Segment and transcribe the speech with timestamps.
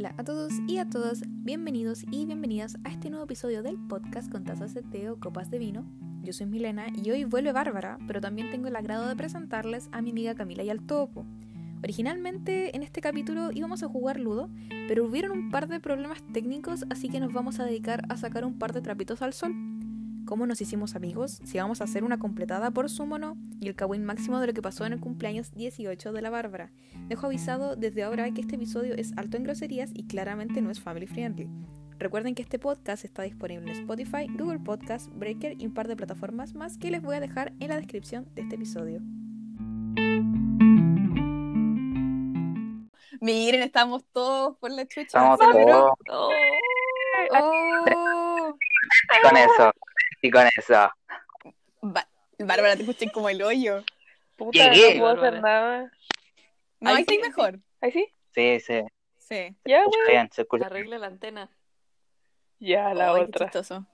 [0.00, 4.32] Hola a todos y a todas, bienvenidos y bienvenidas a este nuevo episodio del podcast
[4.32, 5.84] con tazas de té o copas de vino.
[6.22, 10.00] Yo soy Milena y hoy vuelve Bárbara, pero también tengo el agrado de presentarles a
[10.00, 11.26] mi amiga Camila y al topo.
[11.82, 14.48] Originalmente en este capítulo íbamos a jugar Ludo,
[14.88, 18.46] pero hubieron un par de problemas técnicos, así que nos vamos a dedicar a sacar
[18.46, 19.54] un par de trapitos al sol
[20.30, 24.04] cómo nos hicimos amigos, si vamos a hacer una completada por Sumono y el cagüín
[24.04, 26.72] máximo de lo que pasó en el cumpleaños 18 de la Bárbara.
[27.08, 30.80] Dejo avisado desde ahora que este episodio es alto en groserías y claramente no es
[30.80, 31.48] family friendly.
[31.98, 35.96] Recuerden que este podcast está disponible en Spotify, Google Podcast, Breaker y un par de
[35.96, 39.00] plataformas más que les voy a dejar en la descripción de este episodio.
[43.20, 45.02] Miren, estamos todos por la chucha.
[45.02, 45.92] Estamos todos.
[46.10, 46.30] Oh,
[47.38, 48.56] oh.
[49.22, 49.72] con eso.
[50.22, 50.90] Y con eso.
[51.82, 52.09] Ba-
[52.44, 53.82] Bárbara, te escuché como el hoyo.
[54.36, 54.94] Puta, Llegué.
[54.94, 55.92] no puedo hacer nada.
[56.80, 57.58] No, Ahí ahí sí, sí mejor.
[57.80, 58.08] ¿Ahí sí?
[58.34, 58.80] Sí, sí.
[59.18, 59.56] Sí.
[59.64, 60.00] Ya, güey.
[60.08, 60.66] bien, se escucha.
[60.66, 61.50] Arregla la antena.
[62.58, 63.46] Ya, la qué otra.
[63.46, 63.86] chistoso.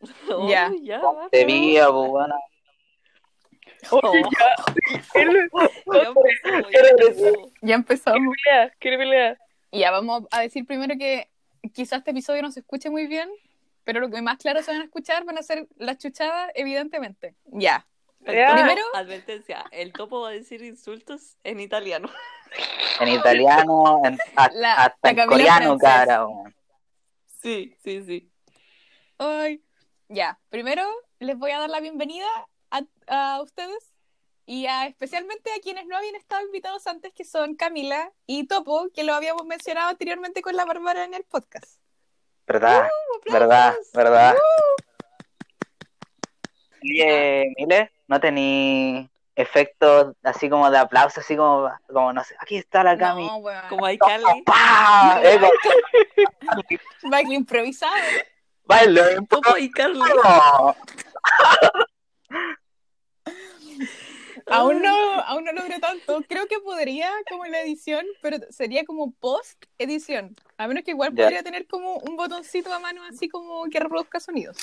[0.30, 0.70] Oh, Ya.
[0.82, 1.78] ya, Te vi.
[3.90, 4.56] Oye, ya.
[7.62, 8.34] Ya empezamos.
[8.44, 9.38] pelear, quiere pelear.
[9.72, 11.28] Ya vamos a decir primero que
[11.72, 13.30] quizás este episodio no se escuche muy bien,
[13.84, 17.34] pero lo que más claro se van a escuchar van a ser las chuchadas, evidentemente.
[17.46, 17.86] Ya.
[18.20, 18.54] Ya.
[18.54, 22.08] Primero, Advertencia, el topo va a decir insultos en italiano.
[23.00, 26.24] En italiano, en, a- La- hasta la en coreano, cara.
[27.42, 28.30] Sí, sí, sí.
[29.18, 29.62] ay,
[30.08, 30.38] ya.
[30.48, 30.82] Primero
[31.18, 32.26] les voy a dar la bienvenida
[32.70, 33.92] a, a ustedes
[34.46, 38.88] y a, especialmente a quienes no habían estado invitados antes, que son Camila y Topo,
[38.94, 41.78] que lo habíamos mencionado anteriormente con la Bárbara en el podcast.
[42.46, 42.88] ¿Verdad?
[42.88, 43.74] Uh, ¿Verdad?
[43.94, 44.36] ¿Verdad?
[46.82, 52.56] Oye, Mile, ¿no tení efectos así como de aplauso, así como, como no sé, aquí
[52.56, 53.26] está la Cami.
[53.26, 53.68] No, weón.
[53.68, 54.24] Como hay Cali.
[57.10, 57.92] Baile improvisado.
[58.64, 60.00] baile, Topo y Carly.
[60.24, 60.74] ¡Oh!
[64.46, 66.22] Aún no, aún no logro tanto.
[66.28, 70.36] Creo que podría como en la edición, pero sería como post edición.
[70.58, 71.24] A menos que igual Ya.
[71.24, 74.56] podría tener como un botoncito a mano así como que reproduzca sonidos.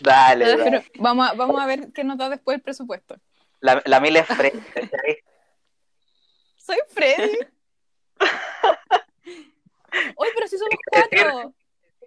[0.00, 0.64] Dale, dale.
[0.64, 3.16] Pero vamos a, vamos a ver qué nos da después el presupuesto.
[3.60, 5.18] La, la Mile es ¿cachai?
[6.56, 7.38] Soy Freddy.
[10.16, 11.54] Oye, pero si somos cuatro.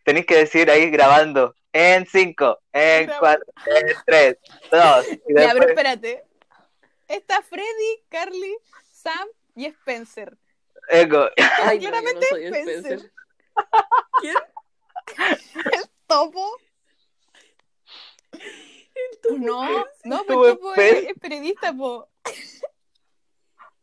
[0.04, 3.12] Tenéis que decir ahí grabando en 5, en.
[3.20, 4.38] 4, en 3,
[4.72, 5.08] 2.
[5.08, 6.24] Y Ya, pero después, espérate.
[7.08, 8.56] Está Freddy, Carly,
[8.92, 10.38] Sam y Spencer.
[10.90, 11.30] eco.
[11.64, 12.76] Ay, no, yo no Claramente soy Spencer.
[12.78, 13.12] Spencer.
[14.22, 14.36] ¿Quién?
[16.08, 16.58] ¿Topo?
[19.38, 21.12] No, no, pero Topo es, Spencer.
[21.12, 22.10] es periodista, po.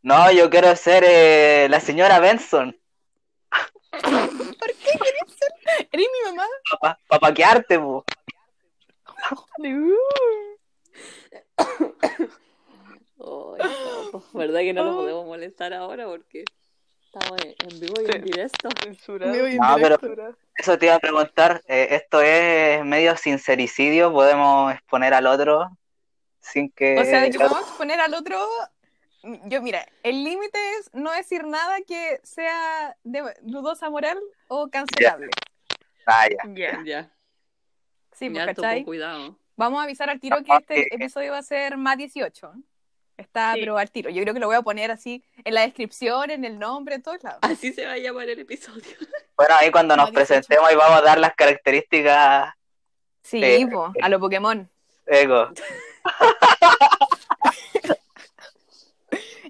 [0.01, 2.77] No, yo quiero ser eh, la señora Benson.
[3.91, 5.87] ¿Por qué querés ser?
[5.91, 6.45] ¿Eres mi mamá?
[7.07, 8.03] Para paquearte, po.
[13.25, 13.57] Topo.
[14.33, 14.95] ¿Verdad que no lo Oh.
[15.01, 16.43] podemos molestar ahora porque
[17.05, 18.69] estamos en vivo y en directo?
[18.83, 19.31] Censurado.
[19.33, 20.37] Vivo y en No, pero- directo.
[20.57, 21.61] Eso te iba a preguntar.
[21.67, 24.11] eh, esto es medio sincericidio.
[24.13, 25.69] Podemos exponer al otro
[26.39, 26.97] sin que.
[26.99, 28.37] O sea, de que a exponer al otro.
[29.45, 35.29] Yo, mira, el límite es no decir nada que sea de dudosa moral o cancelable.
[36.05, 36.53] Ah, ya.
[36.53, 36.83] Ya.
[36.85, 37.11] Ya,
[38.13, 39.37] Sí, pues, cuidado.
[39.57, 42.53] Vamos a avisar al tiro que este episodio va a ser más 18.
[43.17, 43.61] Está, Sí.
[43.61, 44.09] pero al tiro.
[44.09, 47.01] Yo creo que lo voy a poner así en la descripción, en el nombre, en
[47.03, 47.39] todos lados.
[47.43, 48.83] Así se va a llamar el episodio.
[49.37, 50.27] Bueno, ahí cuando nos No, 18.
[50.27, 52.53] presentemos y vamos a dar las características.
[53.21, 54.69] Sí, Eh, po, a lo Pokémon.
[55.07, 55.49] Eco.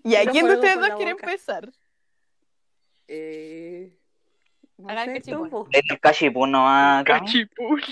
[0.04, 1.70] ¿Y a quién de ustedes por dos quiere empezar?
[3.08, 3.96] Eh,
[4.78, 5.68] no Hagan sé, cachipún.
[5.72, 7.04] El cachipún nomás.
[7.06, 7.82] Cachipún.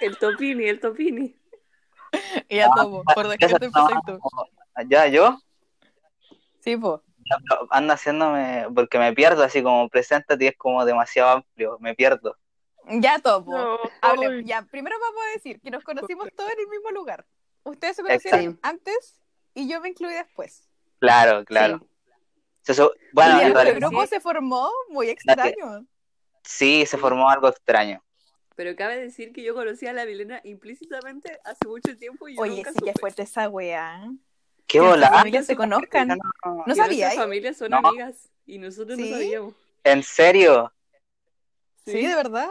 [0.00, 1.36] El topini, el topini.
[2.48, 3.88] Y a Topo, por descarto Eso no.
[3.90, 4.18] empecé tú.
[4.88, 5.38] Ya, yo.
[6.60, 7.02] Sí, pero
[7.70, 8.66] Anda haciéndome.
[8.74, 11.76] Porque me pierdo, así como preséntate y es como demasiado amplio.
[11.80, 12.36] Me pierdo.
[13.00, 13.56] Ya, Topo.
[13.56, 17.24] No, Hable- ya, primero vamos a decir que nos conocimos todos en el mismo lugar.
[17.62, 18.60] Ustedes se conocieron Exacto.
[18.68, 19.20] antes
[19.54, 20.68] y yo me incluí después.
[20.98, 21.78] Claro, claro.
[21.80, 21.88] Sí.
[22.62, 25.86] Se su- Bueno, y en el grupo se formó muy extraño.
[26.42, 28.02] sí, se formó algo extraño.
[28.54, 32.42] Pero cabe decir que yo conocí a la Milena implícitamente hace mucho tiempo y yo
[32.42, 33.00] Oye, nunca sí que supe.
[33.00, 34.10] fuerte esa weá.
[34.66, 36.08] ¿Qué nuestras familias se conozcan.
[36.08, 37.06] No, ¿No Que sabía?
[37.06, 37.78] Nuestras familias son No.
[37.78, 39.04] amigas y nosotros ¿Sí?
[39.10, 39.54] no sabíamos.
[39.84, 40.72] ¿En serio?
[41.84, 42.48] Sí, de verdad.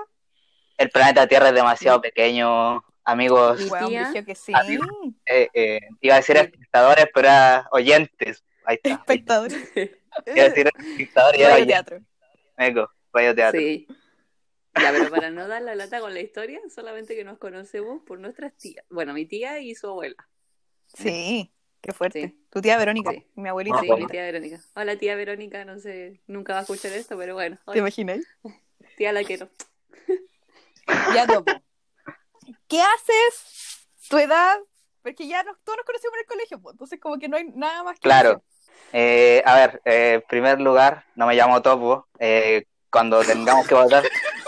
[0.78, 2.84] El planeta Tierra es demasiado pequeño.
[3.06, 4.54] Amigos, Brigio que sí.
[5.26, 6.44] eh, eh, iba a decir Sí.
[6.44, 8.44] espectadores, pero era oyentes.
[8.66, 8.90] Ahí está.
[8.92, 9.58] Espectadores.
[10.28, 12.00] Iba a decir espectadores y era teatro.
[12.58, 12.90] Eco.
[13.12, 13.60] radioteatro.
[13.60, 13.88] Sí.
[14.80, 18.20] Ya, pero para no dar la lata con la historia, solamente que nos conocemos por
[18.20, 18.86] nuestras tías.
[18.90, 20.28] Bueno, mi tía y su abuela.
[20.88, 21.53] Sí,
[21.84, 22.22] qué fuerte.
[22.22, 22.46] Sí.
[22.50, 23.28] Tu tía Verónica, Sí.
[23.36, 23.80] mi abuelita.
[23.82, 24.60] Sí, mi tía Verónica.
[24.74, 27.60] Hola, tía Verónica, no sé, nunca va a escuchar esto, pero bueno.
[27.72, 28.20] ¿Te imaginas?
[28.98, 29.50] tía la quiero.
[31.14, 31.52] Ya topo.
[32.68, 33.88] ¿Qué haces?
[34.10, 34.58] ¿Tu edad?
[35.02, 37.46] Porque ya nos, todos nos conocemos en el colegio, pues, entonces como que no hay
[37.54, 38.42] nada más que Claro.
[38.94, 42.08] Eh, a ver, eh, en primer lugar, no me llamo Topo.
[42.20, 44.04] Eh, cuando tengamos que votar,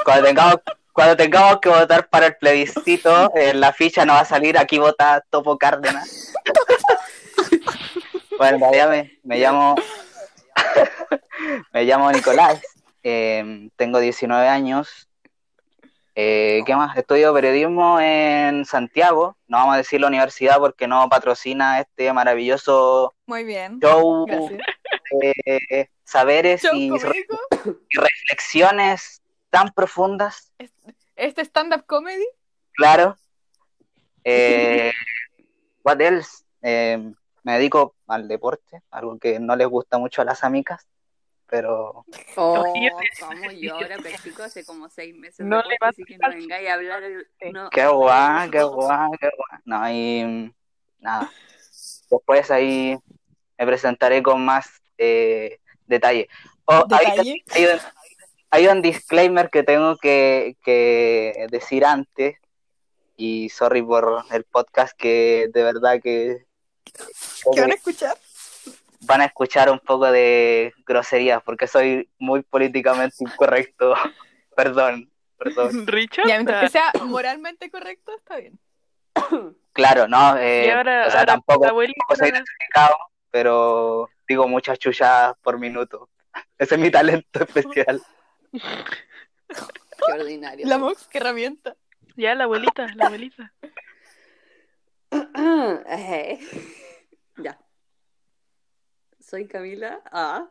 [0.05, 0.55] cuando tengamos,
[0.93, 4.77] cuando tengamos que votar para el plebiscito, en la ficha no va a salir aquí
[4.77, 6.33] vota Topo Cárdenas.
[8.37, 8.59] Bueno,
[8.89, 9.75] me, me llamo
[11.73, 12.61] me llamo Nicolás.
[13.03, 15.07] eh, tengo 19 años.
[16.17, 16.95] Eh, ¿Qué más?
[16.95, 19.35] Estudio periodismo en Santiago.
[19.47, 23.79] No vamos a decir la universidad porque no patrocina este maravilloso Muy bien.
[23.81, 24.61] show Gracias.
[25.11, 26.89] de saberes Show y,
[27.91, 30.51] reflexiones tan profundas,
[31.15, 32.25] este stand-up comedy.
[32.73, 33.17] claro.
[34.23, 34.91] Eh,
[35.83, 36.43] what else?
[36.61, 37.11] Eh,
[37.45, 40.87] me dedico al deporte, algo que no les gusta mucho a las amigas,
[41.45, 42.03] pero
[42.35, 42.63] Oh,
[43.53, 45.45] yo ahora practico hace como seis meses.
[45.45, 47.03] No le así que no vengáis a hablar.
[47.53, 47.69] no.
[47.69, 49.61] qué guay, qué guay, qué guay.
[49.63, 50.53] No, y mm,
[51.01, 51.31] nada.
[52.09, 52.97] Después ahí
[53.59, 56.27] me presentaré con más eh, detalle.
[56.65, 57.79] Oh, hay un,
[58.49, 62.37] hay un disclaimer que tengo que, que decir antes
[63.17, 66.47] y sorry por el podcast que de verdad que
[67.53, 68.17] ¿Qué van a escuchar?
[69.05, 73.93] van a escuchar un poco de groserías porque soy muy políticamente incorrecto.
[74.55, 75.69] perdón, perdón.
[75.87, 76.27] Richard.
[76.27, 78.59] Ya, mientras que sea moralmente correcto, está bien.
[79.75, 81.67] Claro, no, eh, Y ahora, o sea, ahora tampoco,
[82.15, 82.31] soy
[83.29, 86.09] pero digo muchas chuchadas por minuto.
[86.57, 88.01] Ese es mi talento especial.
[88.53, 90.65] Qué ordinario.
[90.65, 91.75] La Mox, qué herramienta.
[92.15, 93.51] Ya, la abuelita, la abuelita.
[95.87, 96.39] Eh,
[97.43, 97.57] ya.
[99.19, 100.01] Soy Camila.
[100.11, 100.47] Ah.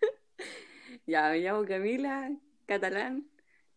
[1.06, 2.30] ya, me llamo Camila,
[2.66, 3.24] catalán.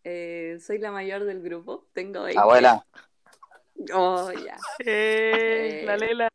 [0.03, 1.87] Eh, soy la mayor del grupo.
[1.93, 2.39] Tengo 20.
[2.39, 2.85] Abuela,
[3.93, 4.57] Oh, ya.
[4.79, 5.85] Eh, Eh.
[5.85, 6.29] la Lela.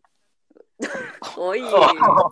[1.36, 1.64] Oye.
[1.64, 2.30] Oh.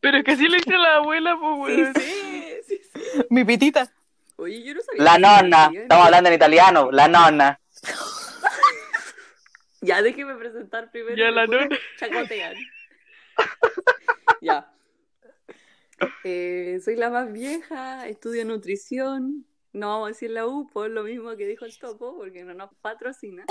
[0.00, 3.26] Pero es que sí le dice a la abuela, pues, Sí, sí, sí, sí.
[3.28, 3.90] Mi pitita.
[4.36, 5.02] Oye, yo no sabía.
[5.04, 7.59] la nonna, estamos hablando en italiano, la nonna.
[9.80, 11.16] Ya, déjeme presentar primero.
[11.16, 11.46] Ya, la
[11.98, 12.54] chacotean.
[14.40, 14.72] ya.
[16.24, 19.46] Eh, soy la más vieja, estudio nutrición.
[19.72, 22.54] No vamos a decir la U por lo mismo que dijo el topo, porque no
[22.54, 23.44] nos patrocina.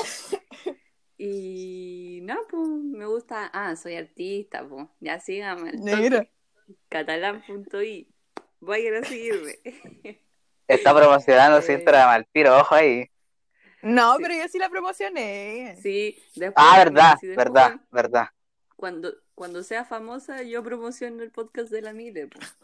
[1.17, 3.49] Y nada, pues me gusta.
[3.53, 4.87] Ah, soy artista, pues.
[4.99, 5.69] Ya síganme.
[5.69, 5.95] al toque.
[5.97, 6.27] Mira.
[6.89, 8.07] Catalán.i.
[8.61, 9.59] Vayan a seguirme.
[10.67, 11.93] Está promocionando Eh.
[11.95, 13.09] al tiro, ojo ahí.
[13.81, 14.23] No, Sí.
[14.23, 15.77] pero yo sí la promocioné.
[15.81, 16.65] Sí, después.
[16.67, 18.27] Ah, verdad, después, verdad, verdad.
[18.75, 22.27] Cuando, cuando sea famosa, yo promociono el podcast de la Mile.
[22.27, 22.57] pues.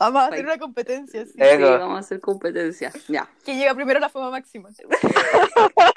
[0.00, 1.32] Vamos a hacer una competencia, sí.
[1.32, 2.90] Sí, vamos a hacer competencia.
[3.08, 3.30] Ya.
[3.44, 4.70] Que llega primero a la fama máxima.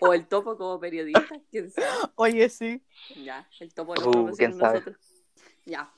[0.00, 1.86] O el topo como periodista, quién sabe.
[2.16, 2.82] Oye, sí.
[3.22, 4.78] Ya, el topo Uh, lo quién sabe.
[4.80, 4.96] nosotros.
[5.66, 5.92] Ya.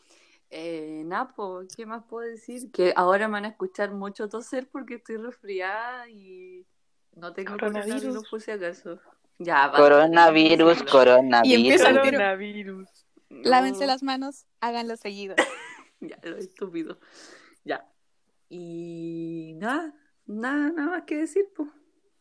[0.50, 2.70] Eh, Napo, ¿qué más puedo decir?
[2.72, 6.66] Que ahora me van a escuchar mucho toser porque estoy resfriada y
[7.14, 8.28] no tengo Coronavirus.
[8.28, 8.98] por si acaso.
[9.38, 9.76] Ya, va.
[9.76, 11.56] Coronavirus, Y coronavirus.
[11.56, 11.90] empieza.
[12.00, 12.88] Coronavirus.
[13.30, 15.34] No, Lávense las manos, háganlo seguido.
[16.04, 16.98] Ya, lo estúpido.
[17.64, 17.86] Ya.
[18.48, 19.94] Y nada,
[20.26, 21.68] nada, nada más que decir, pues.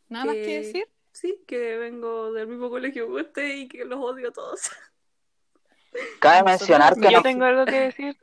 [0.08, 0.88] Nada más que decir.
[1.10, 4.60] Sí, que vengo del mismo colegio que usted y que los odio a todos.
[6.20, 8.16] Cabe mencionar que Yo nos- tengo algo que decir.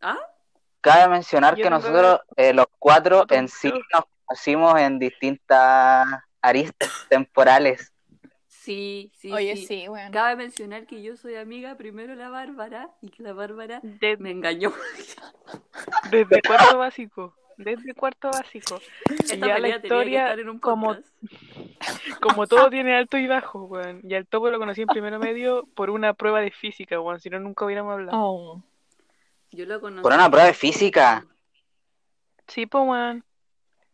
[0.00, 0.18] ¿Ah?
[0.80, 6.06] cabe mencionar Yo que nosotros eh, los cuatro en sí nos conocimos en distintas
[6.40, 7.92] aristas temporales.
[8.46, 9.66] Sí, sí, Oye, sí.
[9.66, 10.10] sí, bueno.
[10.12, 14.30] Cabe mencionar que yo soy amiga primero la Bárbara y que la Bárbara De- me
[14.30, 14.72] engañó.
[16.10, 17.34] desde cuarto básico.
[17.56, 18.80] Desde cuarto básico.
[19.10, 20.96] Esta ya la pelea tenía que historia, estar en un como-.
[22.20, 24.00] Como todo tiene alto y bajo, weón.
[24.04, 27.20] Y al topo lo conocí en primero medio por una prueba de física, weón.
[27.20, 28.16] Si no, nunca hubiéramos hablado.
[28.18, 28.62] Oh.
[29.50, 30.02] Yo lo conocí.
[30.02, 31.26] Por una prueba de física.
[32.46, 33.24] Sí, pues, weón.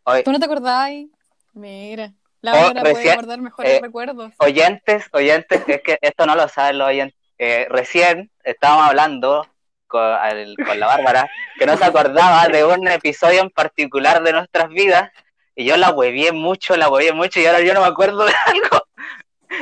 [0.06, 1.08] Oye, ¿Tú no te acordáis?
[1.52, 2.12] Mira.
[2.42, 4.32] La Oh, Bárbara puede recién- guardar mejores eh, recuerdos.
[4.38, 7.18] oyentes, oyentes, es que esto no lo saben los oyentes.
[7.38, 9.46] Eh, recién estábamos hablando
[9.88, 14.32] con, al- con la Bárbara que no se acordaba de un episodio en particular de
[14.32, 15.10] nuestras vidas
[15.54, 18.32] y yo la huevié mucho, la huevié mucho y ahora yo no me acuerdo de
[18.46, 18.86] algo.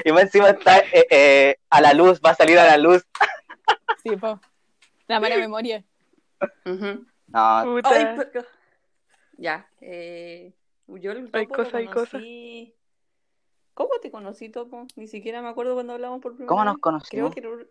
[0.05, 3.07] Y más encima está eh, eh, a la luz, va a salir a la luz.
[4.03, 4.41] Sí, po.
[5.07, 5.83] La mala memoria.
[6.67, 7.07] Ujú.
[7.29, 7.91] No, Puta.
[7.91, 8.47] Ay, pero-
[9.39, 9.69] Ya.
[9.81, 10.53] Eh,
[10.87, 12.19] yo el Hay topo lo cosa, hay cosa.
[12.19, 12.75] conocí-
[13.75, 14.87] ¿Cómo te conocí, Topo?
[14.97, 16.81] Ni siquiera me acuerdo cuando hablamos por primera ¿Cómo nos vez.
[17.11, 17.35] Creo conocimos?
[17.35, 17.67] que en un,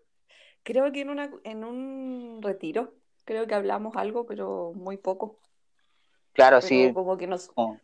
[0.62, 2.94] creo que en, una, en un retiro.
[3.24, 5.38] Creo que hablamos algo, pero muy poco.
[6.34, 6.92] Claro, Pero sí.
[6.92, 7.80] como que nos Como,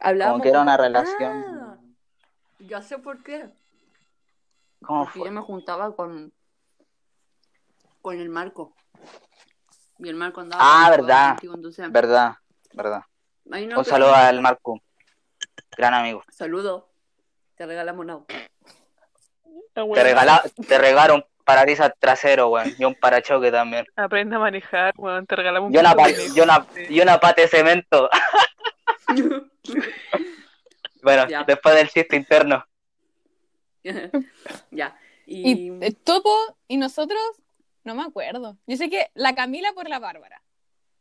[0.00, 0.36] hablábamos.
[0.36, 0.82] como que era una poco.
[0.82, 1.44] relación.
[1.46, 1.78] Ah,
[2.68, 3.48] ya sé por qué.
[4.82, 5.28] ¿Cómo Porque fue?
[5.28, 6.30] yo me juntaba con,
[8.02, 8.74] con el Marco.
[9.98, 11.28] Y el Marco andaba Ah, verdad.
[11.30, 12.34] contigo, entonces, Verdad,
[12.74, 13.02] verdad.
[13.44, 14.80] Un saludo al Marco.
[15.76, 16.22] Gran amigo.
[16.30, 16.88] Saludo.
[17.56, 18.34] Te regalamos un auto.
[19.74, 22.72] Ah, Te, regala, te regalo un parabrisas trasero, weón.
[22.78, 23.86] Y un parachoque también.
[23.96, 25.26] Aprende a manejar, weón.
[25.26, 26.34] Te regalamos un Y una, puto pa- conejo.
[26.36, 28.10] y una, y una pata de cemento.
[31.02, 31.42] Bueno, Ya.
[31.42, 32.64] después del chiste interno.
[34.70, 34.96] ya.
[35.26, 36.32] Y Y, el Topo
[36.68, 37.20] y nosotros,
[37.82, 38.56] no me acuerdo.
[38.68, 40.42] Yo sé que la Camila por la Bárbara.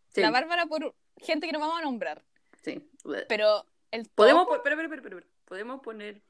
[0.10, 2.24] sí, La Bárbara por gente que no vamos a nombrar.
[2.62, 2.90] Sí.
[3.28, 4.16] Pero el Topo...
[4.16, 5.26] ¿Podemos, po- espera, espera, espera.
[5.46, 6.22] ¿Podemos poner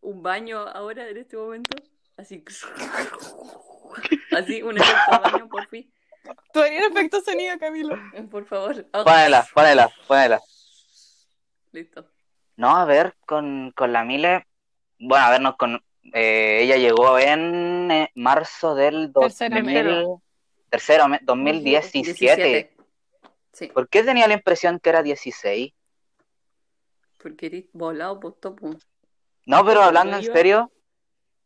[0.00, 1.76] un baño ahora en este momento?
[2.16, 2.42] Así.
[4.36, 5.92] Así, un efecto de baño, por fin.
[6.52, 7.96] Tú harías efecto sonido, Camilo.
[8.30, 8.84] Por favor.
[8.92, 10.40] Ah, Pónela, pónela, pónela.
[11.72, 12.06] Listo.
[12.56, 14.46] No, a ver, con, con la Mile.
[14.98, 15.80] Bueno, a vernos con.
[16.12, 20.22] eh, ella llegó en eh, marzo del Tercero 2000, medio.
[20.70, 22.75] tercero, me- 2017.
[23.56, 25.72] Sí, ¿Por qué tenía la impresión que era 16?
[27.16, 28.76] porque eres volado por topo.
[29.46, 30.70] No, pero hablando en serio,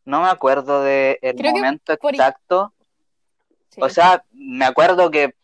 [0.04, 2.74] no me acuerdo del momento por- exacto.
[3.68, 3.80] Sí.
[3.80, 5.36] O sea, me acuerdo que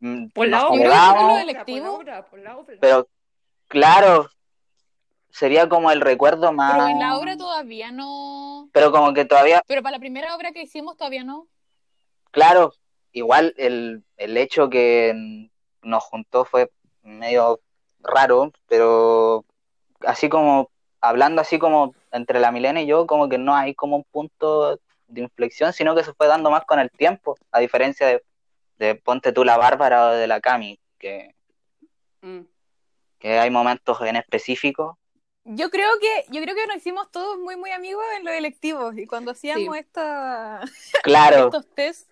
[0.00, 1.44] mm, Por nos obra.
[2.80, 3.06] pero
[3.68, 4.30] claro,
[5.28, 6.72] sería como el recuerdo más.
[6.72, 8.70] Pero en la obra todavía no...
[8.72, 11.46] Pero como que todavía, Pero para la primera obra que hicimos todavía no.
[12.30, 12.72] claro,
[13.12, 15.50] igual el, el hecho que
[15.82, 16.70] nos juntó fue
[17.02, 17.60] medio
[18.00, 19.44] raro, pero
[20.00, 20.70] así como
[21.00, 24.78] hablando así como entre la Milena y yo, como que no hay como un punto
[25.08, 28.22] de inflexión, sino que se fue dando más con el tiempo, a diferencia de,
[28.78, 31.34] de ponte tú la Bárbara o de la Cami, que,
[32.22, 32.40] Mm.
[33.18, 34.98] que hay momentos en específico.
[35.44, 38.94] Yo creo que yo creo que nos hicimos todos muy muy amigos en los electivos
[38.98, 39.80] y cuando hacíamos Sí.
[39.80, 40.60] esta,
[41.02, 42.09] Claro, estos test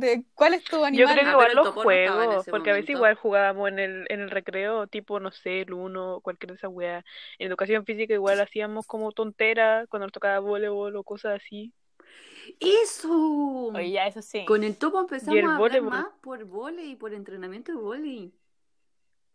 [0.00, 1.14] de cuál es tu Yo animal.
[1.14, 4.20] creo que Ah, igual los no juegos, porque a veces igual jugábamos en el, en
[4.20, 7.04] el recreo, tipo, no sé, el uno, cualquier de esas weas.
[7.38, 11.72] En educación física igual hacíamos como tonteras cuando nos tocaba voleibol o cosas así.
[12.60, 13.10] ¡Eso!
[13.74, 14.44] Oye, ya eso sí.
[14.46, 15.90] Con el topo empezamos Y el a hablar voleibol.
[15.90, 18.32] más por volei y por entrenamiento de volei.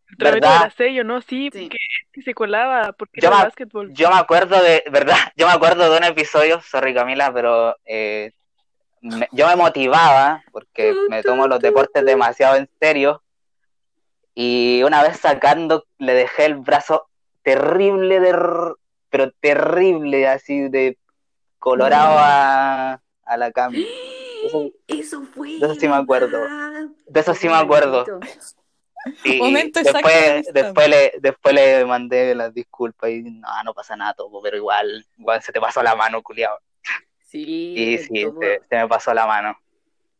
[0.10, 0.62] El tratamiento ¿Verdad?
[0.66, 1.22] era sello, ¿no?
[1.22, 1.62] Sí, Sí.
[1.64, 1.78] porque
[2.14, 3.94] que se colaba, porque Yo era me- básquetbol.
[3.94, 5.16] yo me acuerdo de, ¿verdad?
[5.38, 8.32] Yo me acuerdo de un episodio, sorry Camila, pero eh,
[9.02, 13.22] me- yo me motivaba porque me tomo los deportes demasiado en serio
[14.34, 17.08] y una vez sacando le dejé el brazo
[17.44, 18.32] terrible de,
[19.10, 20.98] pero terrible así de
[21.60, 23.86] colorado a, a la Cami.
[24.46, 25.50] Eso- Eso fue.
[25.60, 26.40] de eso sí me acuerdo.
[27.08, 28.06] De eso sí me acuerdo.
[29.24, 34.14] Y Momento después, después le, después le mandé las disculpas y no, no pasa nada,
[34.14, 36.60] Topo, pero igual, igual se te pasó la mano, culiao.
[37.32, 39.58] Sí, Y sí, se, se me pasó la mano.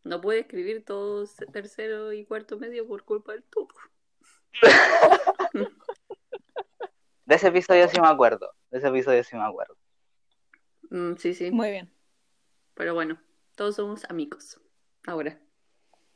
[0.06, 3.76] no puede escribir todo se- tercero y cuarto medio por culpa del topo.
[7.26, 8.54] De ese episodio sí me acuerdo.
[8.70, 9.76] De ese episodio sí me acuerdo.
[10.90, 11.52] Mm, sí, sí.
[11.52, 11.94] Muy bien.
[12.76, 13.22] Pero bueno,
[13.56, 14.60] todos somos amigos.
[15.06, 15.38] Ahora.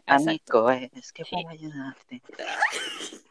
[0.07, 2.21] Amigo, es que puedo ayudarte.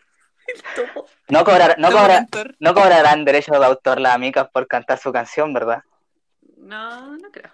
[1.29, 2.27] No, cobrar, no, cobrar,
[2.59, 5.83] no cobrarán derechos de autor las amigas por cantar su canción, ¿verdad?
[6.65, 7.51] No, no creo.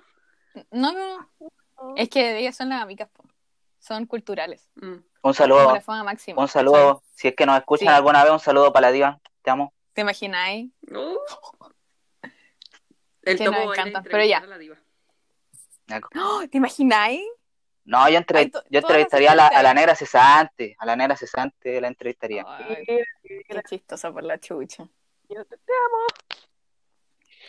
[0.71, 1.97] No, no, no.
[1.97, 3.25] Es que ellas son las amigas, po.
[3.79, 4.69] son culturales.
[4.77, 4.97] Mm.
[5.23, 5.75] Un saludo,
[6.05, 6.41] máxima.
[6.41, 7.03] un saludo.
[7.13, 7.95] Si es que nos escuchan Sí.
[7.95, 9.21] alguna vez, un saludo para la diva.
[9.43, 9.73] Te amo.
[9.93, 10.71] ¿Te imagináis?
[10.91, 11.17] Uh.
[13.23, 14.41] El Que topo nos encanta, pero ya.
[14.41, 14.77] la diva.
[16.17, 16.43] ¡Oh!
[16.51, 17.23] ¿Te imagináis?
[17.85, 20.77] No, yo, entre- Ay, yo entrevistaría a la, a la negra cesante.
[20.79, 22.45] A la negra cesante la entrevistaría.
[22.47, 24.87] Ay, qué chistosa por la chucha.
[25.29, 26.07] Yo te, te amo.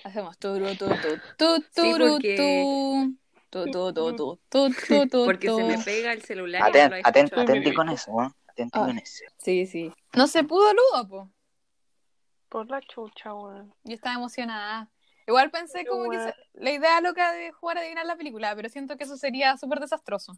[0.03, 3.17] Hacemos turu, tu, tu, tu, Sí, turu, porque- tu.
[3.51, 6.62] Tu, tu, tu, tu, tu, tu, tu, Porque se me pega el celular.
[6.62, 7.41] y no Aten, lo aten, escucho.
[7.41, 8.29] atenti con eso, ¿eh?
[8.48, 8.86] Atenti Ah.
[8.86, 9.25] con eso.
[9.39, 9.93] Sí, sí.
[10.15, 11.29] No se pudo ludo, po.
[12.48, 13.74] Por la chucha, weón.
[13.84, 14.89] Yo estaba emocionada.
[15.27, 18.96] Igual pensé como que la idea loca de jugar a adivinar la película, pero siento
[18.98, 20.38] que eso sería súper desastroso.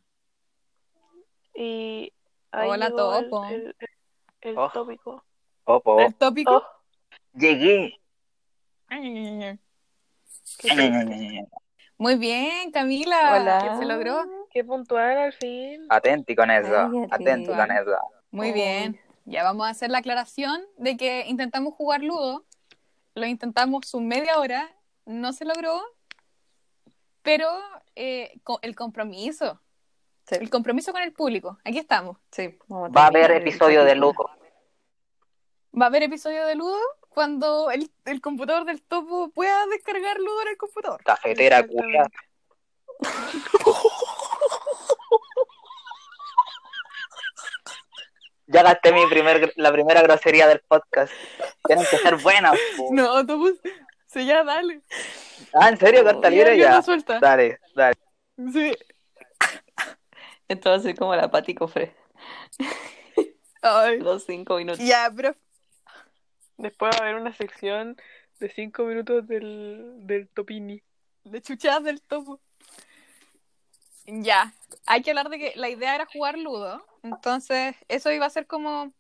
[1.56, 2.12] Y
[2.52, 3.46] ahí Hola, topo.
[3.46, 3.90] el, el,
[4.42, 4.70] el Oh.
[4.72, 5.24] tópico.
[5.66, 6.58] Opo, El tópico.
[6.58, 6.64] Oh,
[7.34, 8.00] llegué.
[9.02, 9.58] Qué
[11.98, 13.38] Muy bien, Camila.
[13.40, 13.78] Hola.
[13.80, 14.24] Se logró.
[14.52, 15.86] Qué puntual al fin.
[15.90, 17.08] Atenti con eso.
[17.12, 17.98] Atenti con eso.
[18.32, 18.54] Muy Oh.
[18.54, 19.00] bien.
[19.26, 22.46] Ya vamos a hacer la aclaración de que intentamos jugar Ludo.
[23.16, 24.70] Lo intentamos un media hora,
[25.06, 25.80] no se logró,
[27.22, 27.48] pero
[27.96, 29.62] eh, co- el compromiso,
[30.28, 32.18] Sí, el compromiso con el público, aquí estamos.
[32.32, 33.96] sí, Va a haber episodio de.
[33.96, 34.30] Luco.
[35.80, 36.80] Va a haber episodio de Ludo
[37.14, 41.04] cuando el, el computador del topo pueda descargar Ludo en el computador.
[41.04, 42.08] Cafetera, culia.
[48.46, 51.12] Ya gasté mi primer, la primera grosería del podcast.
[51.66, 52.54] Tienen que ser buenas.
[52.78, 52.90] po.
[52.92, 53.48] No, topo,
[54.06, 54.82] sí, ya, dale.
[55.54, 56.04] Ah, ¿en serio?
[56.04, 57.20] Carta libre ya, ya.
[57.20, 57.96] Dale, dale.
[58.52, 58.76] Sí.
[60.48, 61.96] Esto va a ser como la Pati Cofre.
[63.62, 64.00] Ay.
[64.00, 64.86] Los cinco minutos.
[64.86, 65.36] Ya, pero
[66.58, 67.98] Después va a haber una sección
[68.40, 70.82] de cinco minutos del, del Topini.
[71.24, 72.40] de chuchadas del topo.
[74.06, 74.54] Ya,
[74.86, 78.48] hay que hablar de que la idea era jugar Ludo, entonces eso iba a ser
[78.48, 78.92] como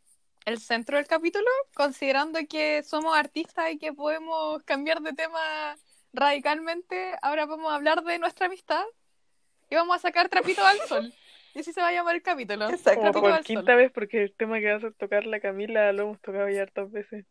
[0.45, 5.75] el centro del capítulo, considerando que somos artistas y que podemos cambiar de tema
[6.13, 8.83] radicalmente, ahora vamos a hablar de nuestra amistad
[9.69, 11.13] y vamos a sacar trapito al sol.
[11.55, 12.69] Y así se va a llamar el capítulo.
[12.69, 13.11] Exacto.
[13.11, 13.75] Como por quinta sol.
[13.75, 16.91] vez, porque el tema que vas a tocar la Camila lo hemos tocado ya hartas
[16.91, 17.25] veces.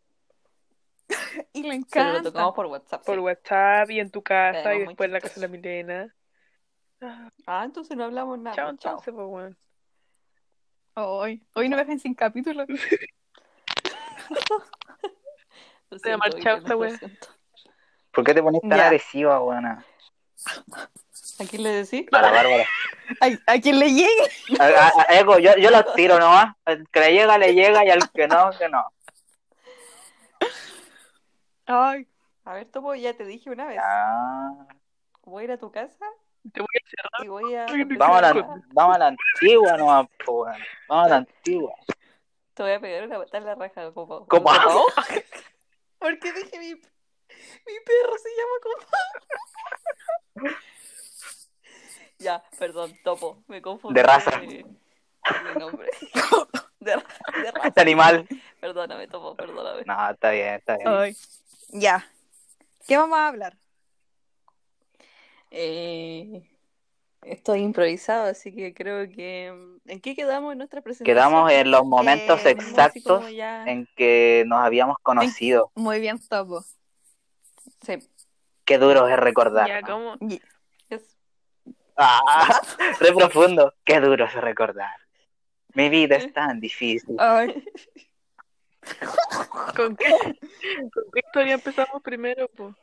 [1.53, 2.23] Y le Pero lo encanta.
[2.31, 3.05] tocamos por WhatsApp.
[3.05, 3.21] Por sí.
[3.21, 6.15] WhatsApp y en tu casa y después en la casa de la Milena.
[7.47, 8.55] Ah, entonces no hablamos nada.
[8.55, 8.93] chao, pues, chao.
[8.93, 9.57] entonces, pues.
[10.95, 12.65] Hoy, hoy no me dejen sin capítulo.
[15.91, 16.99] Lo Se siento, chao Vicky, esta lo wea.
[18.13, 18.85] ¿Por qué te pones tan Ya.
[18.87, 19.85] agresiva, buena?
[21.41, 22.07] ¿A quién le decís?
[22.13, 22.65] A la Bárbara.
[23.21, 24.31] A, a quien le llegue.
[24.61, 26.55] A, a- a Ego, yo, yo los tiro nomás.
[26.67, 28.85] El que le llega, le llega y al que no, que no.
[31.67, 32.09] Ay,
[32.45, 33.79] A ver, Topo, ya te dije una vez.
[33.83, 34.51] Ah,
[35.25, 36.05] Voy a ir a tu casa
[36.53, 37.25] Te voy a cerrar.
[37.25, 37.67] y voy a.
[37.99, 40.45] vamos, a la, vamos a la antigua nomás, po.
[40.89, 41.75] Vamos a la antigua.
[42.55, 44.27] Te voy a pegar una patada en la raja, Copo.
[44.27, 44.45] ¿Cómo?
[44.51, 44.87] ¿Copo?
[45.99, 48.87] ¿Por qué dije mi, mi perro se llama Copo?
[52.19, 53.95] ya, perdón, Topo, me confundí.
[54.01, 54.41] De raza.
[54.41, 54.65] De
[55.59, 55.89] nombre.
[56.81, 57.05] De, ra-
[57.41, 57.69] de raza.
[57.69, 58.27] Este animal.
[58.61, 59.85] Perdóname, Topo, perdóname.
[59.87, 60.89] No, está bien, está bien.
[60.89, 61.17] ay.
[61.73, 62.07] Ya.
[62.87, 63.57] ¿Qué vamos a hablar?
[65.51, 66.49] Eh,
[67.23, 69.47] estoy improvisado, así que creo que.
[69.87, 71.17] ¿En qué quedamos en nuestra presentación?
[71.17, 75.71] Quedamos en los momentos Eh, exactos ya- en que nos habíamos conocido.
[75.75, 76.63] Muy bien, Topo.
[77.85, 77.95] Sí,
[78.65, 79.67] Qué duro es recordar.
[79.67, 79.87] Ya, ¿no?
[79.89, 80.17] ¿cómo?
[80.89, 81.17] es-
[81.97, 82.61] Ah,
[83.01, 83.75] re profundo.
[83.85, 84.95] Qué duro es recordar.
[85.75, 87.17] Mi vida es tan difícil.
[87.19, 87.65] Ay.
[89.77, 90.11] ¿Con qué,
[90.93, 92.75] ¿Con qué historia empezamos primero, pues?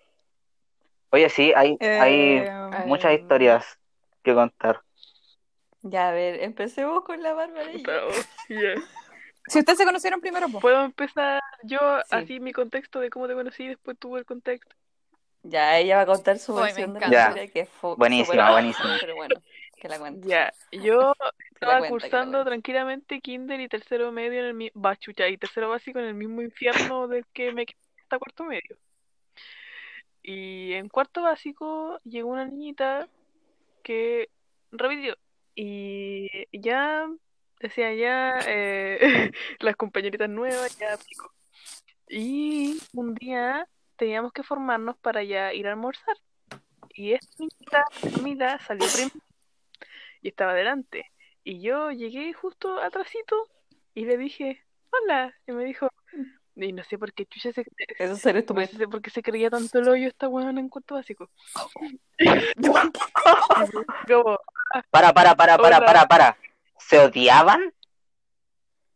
[1.12, 2.52] Oye, sí, hay, hay Eh,
[2.86, 3.80] muchas historias
[4.24, 4.82] que contar.
[5.82, 7.72] Ya, a ver, empecemos con la Bárbara.
[7.72, 7.84] y.
[9.48, 10.60] Si ustedes se conocieron primero, po.
[10.60, 12.16] ¿Puedo empezar yo Sí.
[12.16, 14.76] así mi contexto de cómo te conocí y después tú el contexto?
[15.42, 18.98] Ya, ella va a contar su versión de la historia que fue Buenísima, buenísima.
[19.00, 19.42] Pero bueno,
[19.80, 20.28] que la cuente.
[20.28, 21.14] Ya, yo
[21.54, 26.06] estaba cursando tranquilamente kinder y tercero medio en el mismo, bachucha, y tercero básico en
[26.06, 28.78] el mismo infierno del que me quedé hasta cuarto medio.
[30.22, 33.08] Y en cuarto básico llegó una niñita
[33.84, 34.30] que
[34.72, 35.18] repitió
[35.56, 37.08] y ya
[37.60, 41.34] decía ya eh, las compañeritas nuevas ya pico.
[42.08, 46.18] Y un día teníamos que formarnos para ya ir a almorzar.
[46.94, 49.29] Y esta niñita, Camila, salió primero
[50.22, 51.12] y estaba delante.
[51.44, 53.48] Y yo llegué justo atrasito
[53.94, 55.34] y le dije, hola.
[55.48, 55.90] Y me dijo,
[56.56, 57.66] y no sé por qué chucha se,
[57.98, 60.70] Eso será tu no sé por qué se creía tanto el hoyo esta weona en
[60.70, 61.30] cuarto básico.
[64.08, 64.38] Como,
[64.92, 65.86] Para, para, para, para, Hola.
[65.86, 66.38] para, para.
[66.78, 67.74] ¿Se odiaban?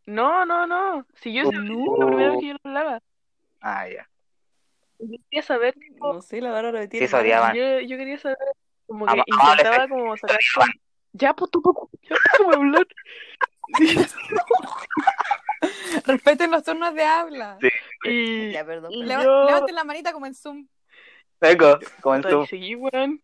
[0.06, 1.06] no, no, no.
[1.14, 3.02] Si yo es la primera vez que yo le hablaba.
[3.60, 4.08] Ah, ya.
[4.98, 7.54] Yo quería saber, tipo, No sé, la tiene Sí, se odiaban.
[7.56, 8.36] yo, yo quería saber,
[8.86, 10.38] como que intentaba fe- como sacar
[11.14, 12.86] ya, pues tú, pues, ya, déjame hablar.
[13.78, 13.96] Sí.
[16.06, 17.58] Respeten los turnos de habla.
[17.60, 17.68] Sí.
[18.04, 18.92] Y, Ya, perdón.
[18.92, 19.08] y perdón.
[19.08, 20.68] Leva- yo, Levanten la manita como en Zoom.
[21.40, 22.46] Eco, como en tú.
[22.46, 23.22] seguí, weón.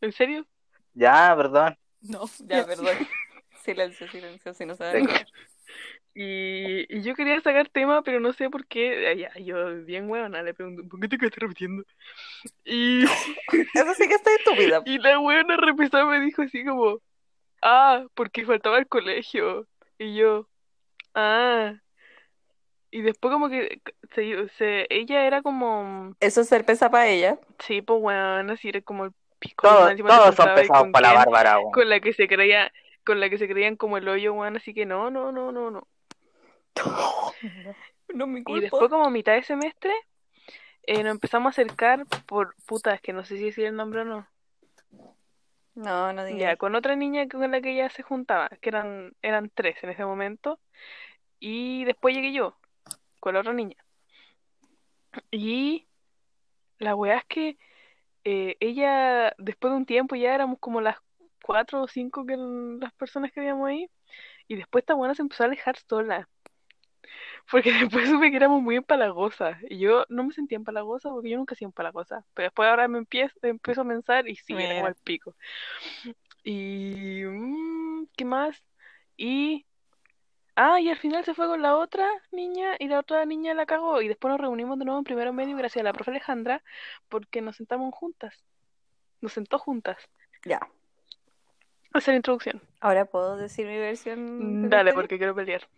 [0.00, 0.46] ¿En serio?
[0.94, 1.76] Ya, perdón.
[2.00, 2.24] No.
[2.40, 2.86] Ya, perdón.
[3.64, 5.08] Silencio, silencio, si no saben.
[6.14, 9.16] Y, y yo quería sacar tema, pero no sé por qué.
[9.18, 11.82] Ya, yo, bien huevona, le pregunto, ¿por qué te quedaste repitiendo?
[12.64, 14.82] Y, Eso sí que está estúpida.
[14.84, 16.98] y la huevona repesada me dijo así como,
[17.64, 19.66] ah, porque faltaba el colegio.
[19.98, 20.48] Y yo,
[21.14, 21.72] ah.
[22.90, 23.80] Y después como que
[24.14, 27.38] se, se- ella era como, Eso es ser pesa para ella.
[27.58, 29.66] sí, pues weón, así era como el pico.
[29.66, 31.72] Todos, encima todos son pesados con para la quién- Bárbara, weón.
[31.72, 32.72] Con la que se creía,
[33.04, 35.70] con la que se creían como el hoyo, weón, así que no, no, no, no,
[35.72, 35.88] no.
[38.14, 39.92] No me Y después, como a mitad de semestre,
[40.84, 44.04] eh, nos empezamos a acercar por putas, que no sé si decir el nombre o
[44.04, 44.28] no.
[45.74, 46.58] No, no Ya, digas.
[46.58, 50.04] con otra niña con la que ella se juntaba, que eran, eran tres en ese
[50.04, 50.60] momento.
[51.40, 52.56] Y después llegué yo,
[53.20, 53.76] con la otra niña.
[55.30, 55.86] Y
[56.78, 57.58] la weá es que
[58.24, 60.98] eh, ella, después de un tiempo, ya éramos como las
[61.42, 63.90] cuatro o cinco que eran las personas que habíamos ahí.
[64.48, 66.28] Y después esta buena se empezó a alejar sola.
[67.50, 69.58] Porque después supe que éramos muy empalagosas.
[69.68, 72.24] Y yo no me sentía empalagosa porque yo nunca hacía empalagosa.
[72.34, 74.86] Pero después ahora me empiezo, empiezo a pensar y sí, era Mira.
[74.86, 75.34] al pico.
[76.42, 77.22] Y...
[77.24, 78.62] mm, ¿qué más?
[79.16, 79.66] Y...
[80.56, 83.66] Ah, y al final se fue con la otra niña y la otra niña la
[83.66, 84.02] cagó.
[84.02, 86.62] Y después nos reunimos de nuevo en primero medio gracias a la profe Alejandra
[87.08, 88.44] porque nos sentamos juntas.
[89.20, 89.98] Nos sentó juntas.
[90.44, 90.60] Ya.
[91.94, 92.60] La introducción.
[92.80, 94.68] Ahora puedo decir mi versión.
[94.68, 95.68] Dale, porque quiero pelear.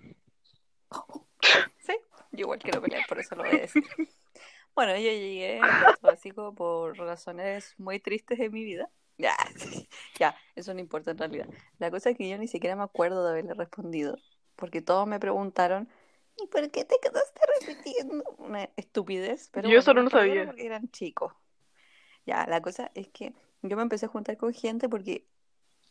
[1.79, 1.97] Sí,
[2.33, 3.83] yo igual quiero pelear, por eso lo voy a decir.
[4.75, 8.91] Bueno, yo llegué a cuarto básico por razones muy tristes de mi vida.
[9.17, 9.35] Ya,
[10.21, 11.49] ya, eso no importa en realidad.
[11.79, 14.19] La cosa es que yo ni siquiera me acuerdo de haberle respondido,
[14.55, 15.89] porque todos me preguntaron,
[16.37, 18.23] ¿y por qué te quedaste repitiendo?
[18.37, 20.45] Una estupidez, pero Yo bueno, solo no sabía.
[20.45, 21.33] Porque eran chicos.
[22.27, 25.27] Ya, la cosa es que yo me empecé a juntar con gente porque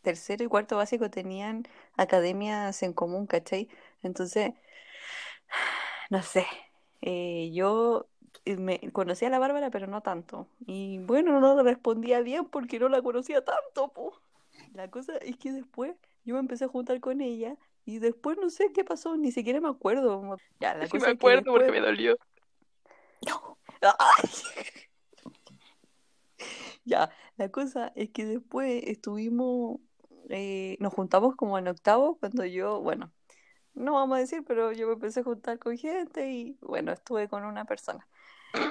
[0.02, 3.68] tercero y cuarto básico tenían academias en común, ¿cachai?
[4.04, 4.52] Entonces,
[6.10, 6.46] no sé,
[7.02, 8.08] eh, yo
[8.44, 10.48] eh, me conocía a la Bárbara, pero no tanto.
[10.66, 14.14] Y bueno, no respondía bien porque no la conocía tanto, po.
[14.74, 18.50] La cosa es que después yo me empecé a juntar con ella y después no
[18.50, 20.36] sé qué pasó, ni siquiera me acuerdo.
[20.60, 21.82] Ya, la Sí cosa me es que acuerdo porque me después...
[21.82, 22.16] dolió.
[23.82, 24.30] ¡Ay!
[26.84, 29.80] Ya, la cosa es que después estuvimos,
[30.28, 33.12] eh, nos juntamos como en octavo, cuando yo, bueno,
[33.76, 37.28] no vamos a decir, pero yo me empecé a juntar con gente y bueno, estuve
[37.28, 38.06] con una persona.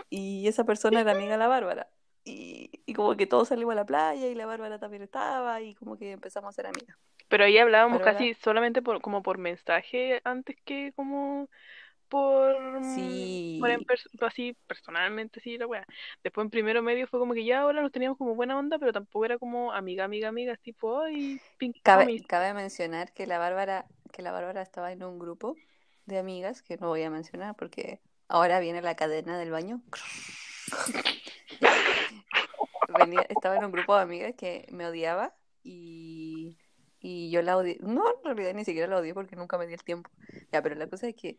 [0.09, 1.87] Y esa persona era amiga de la Bárbara.
[2.23, 5.75] Y, y como que todos salimos a la playa y la Bárbara también estaba y
[5.75, 6.97] como que empezamos a ser amigas.
[7.27, 11.49] Pero ahí hablábamos casi solamente por, como por mensaje antes que como
[12.09, 13.57] por, mm, Sí.
[13.59, 15.85] por en pers- así personalmente, sí, la wea.
[16.23, 18.93] Después en primero medio fue como que ya ahora nos teníamos como buena onda, pero
[18.93, 22.25] tampoco era como amiga, amiga, amiga, tipo, ay, Pinky Cabe, Promise".
[22.25, 25.55] cabe mencionar que la Bárbara, que la Bárbara estaba en un grupo
[26.05, 29.81] de amigas que no voy a mencionar porque ahora viene la cadena del baño.
[32.87, 36.55] Venía- estaba en un grupo de amigas que me odiaba y,
[36.99, 37.77] y yo la odié.
[37.81, 40.09] No, en realidad ni siquiera la odié porque nunca me di el tiempo.
[40.51, 41.37] Ya, pero la cosa es que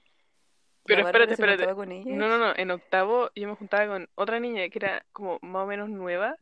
[0.87, 1.59] Pero espérate, espérate.
[1.65, 2.17] juntaba con ella.
[2.17, 5.65] No, no, no, en octavo yo me juntaba con otra niña que era como más
[5.65, 6.37] o menos nueva.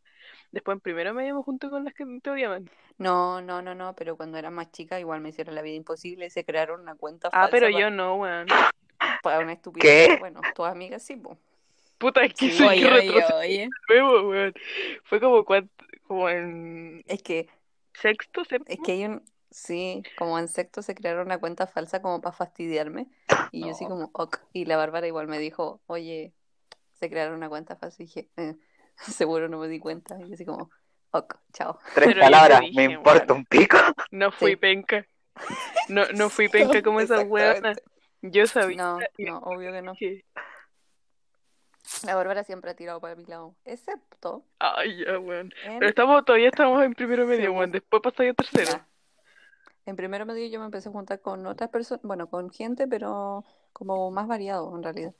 [0.53, 2.71] Después en primero me junté con las que te odiaban.
[2.97, 6.27] No, no, no, no, pero cuando era más chica igual me hicieron la vida imposible
[6.27, 8.47] y se crearon una cuenta Ah, falsa pero yo no, weón.
[9.23, 10.09] para una estupidez.
[10.09, 10.17] ¿Qué?
[10.19, 11.37] Bueno, tus amigas sí, po.
[11.99, 13.69] Puta, es que Sí, soy oye, retroceso oye.
[13.89, 14.55] nuevo, weón.
[15.05, 15.71] Fue como cuan-
[16.07, 17.49] como en Es que
[17.95, 18.85] sexto, Es séptimo.
[18.85, 23.07] que hay un, sí, como en sexto se crearon una cuenta falsa como para fastidiarme
[23.53, 26.33] y yo así como, ok, y la Bárbara igual me dijo, oye,
[26.95, 28.57] se crearon una cuenta falsa y dije, "Eh,
[28.97, 30.71] seguro no me di cuenta y yo así como,
[31.13, 31.79] ok, chao.
[31.95, 33.77] Tres Pero palabras, dije, me importa un pico.
[34.11, 34.57] No fui Sí.
[34.57, 35.07] penca.
[35.89, 37.21] No, no fui penca como esa.
[37.23, 37.83] Exactamente.
[38.23, 39.95] Yo sabía No, no, obvio que no.
[39.95, 40.25] que...
[42.05, 45.53] La Bárbara siempre ha tirado para mi lado, excepto Ay, ya, weón.
[45.65, 47.61] en, Pero estamos, todavía estamos en primero medio, Segundo.
[47.61, 47.71] weón.
[47.73, 48.71] Después pasé a tercero.
[48.73, 48.89] ya.
[49.87, 53.45] En primero medio yo me empecé a juntar con otras personas, bueno, con gente, pero
[53.73, 55.15] como más variado en realidad.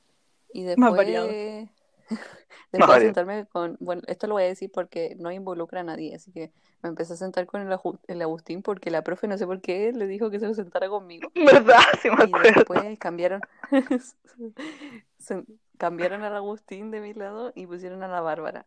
[0.53, 1.27] Y Más después, variado.
[1.27, 1.69] después
[2.71, 6.31] de sentarme con, bueno, esto lo voy a decir porque no involucra a nadie, así
[6.31, 6.51] que
[6.81, 10.07] me empecé a sentar con el, Agustín porque la profe, no sé por qué, le
[10.07, 11.29] dijo que se lo sentara conmigo.
[11.35, 11.79] ¿Verdad?
[12.01, 12.51] Sí me Y acuerdo.
[12.55, 13.41] después cambiaron,
[15.77, 18.65] cambiaron al Agustín de mi lado y pusieron a la Bárbara.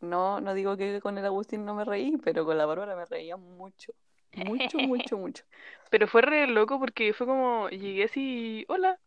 [0.00, 3.04] No, no digo que con el Agustín no me reí, pero con la Bárbara me
[3.04, 3.92] reía mucho.
[4.34, 5.44] Mucho, mucho, mucho.
[5.90, 8.98] Pero fue re loco porque fue como, llegué así, hola,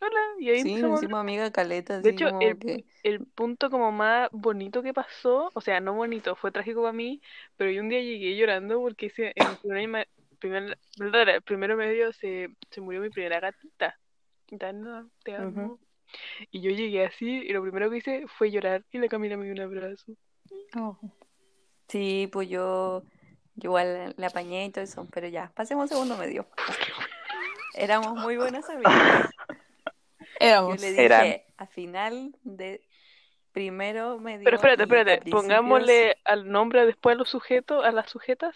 [0.00, 2.84] hola, y ahí Sí, nos hicimos amiga caleta, De así hecho, como el, que...
[3.02, 7.20] el punto como más bonito que pasó, o sea, no bonito, fue trágico para mí,
[7.56, 12.12] pero yo un día llegué llorando porque ese- en el primer, primer, el primero medio
[12.12, 13.98] se, se murió mi primera gatita.
[15.24, 15.78] Te amo.
[16.50, 19.44] Y yo llegué así y lo primero que hice fue llorar y la Camila me
[19.46, 20.12] dio un abrazo.
[21.88, 23.04] Sí, pues yo,
[23.56, 26.46] yo igual la apañé y todo eso, pero ya, pasemos al segundo medio.
[27.74, 29.28] Éramos muy buenas amigas.
[30.18, 30.80] Yo Éramos.
[30.80, 31.36] le dije, Eran.
[31.56, 32.82] a final de
[33.52, 38.54] primero medio Pero espérate, espérate, pongámosle al nombre después a los sujetos, a las sujetas,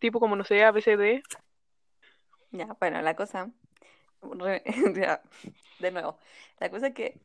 [0.00, 1.22] tipo como no sé, ABCD.
[2.50, 3.50] Ya, bueno, la cosa
[4.22, 4.62] re-
[4.96, 5.22] ya,
[5.78, 6.18] de nuevo.
[6.58, 7.20] La cosa es que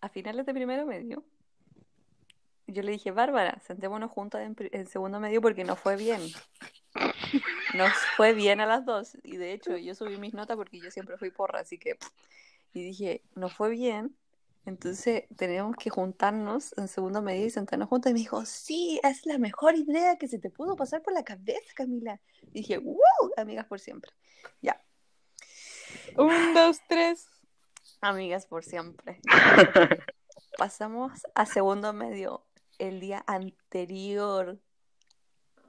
[0.00, 1.24] a finales de primero medio,
[2.66, 6.22] yo le dije, Bárbara, sentémonos juntas en, en segundo medio porque nos fue bien.
[7.74, 9.18] Nos fue bien a las dos.
[9.22, 11.98] Y de hecho, yo subí mis notas porque yo siempre fui porra, así que.
[12.72, 14.16] Y dije, nos fue bien.
[14.64, 18.10] Entonces tenemos que juntarnos en segundo medio y sentarnos juntas.
[18.10, 21.22] Y me dijo, sí, es la mejor idea que se te pudo pasar por la
[21.22, 22.20] cabeza, Camila.
[22.52, 22.96] Y dije, wow,
[23.36, 24.10] amigas por siempre.
[24.62, 24.82] Ya,
[26.16, 27.26] Un, dos, tres.
[28.00, 29.20] amigas por siempre.
[30.58, 32.45] Pasamos a segundo medio
[32.78, 34.58] el día anterior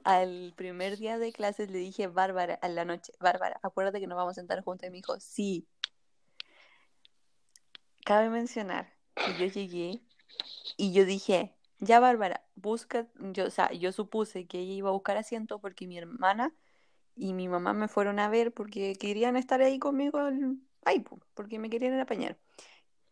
[0.04, 1.70] al primer día de clases.
[1.70, 4.88] Le dije, Bárbara, a la noche, Bárbara, acuérdate que nos vamos a sentar juntas.
[4.88, 5.66] Y me dijo, sí.
[8.04, 10.00] Cabe mencionar que yo llegué
[10.76, 14.92] y yo dije, ya Bárbara, busca, yo, o sea, yo supuse que ella iba a
[14.92, 16.54] buscar asiento porque mi hermana
[17.14, 20.20] y mi mamá me fueron a ver porque querían estar ahí conmigo,
[20.84, 22.38] ahí, po, porque me querían apañar.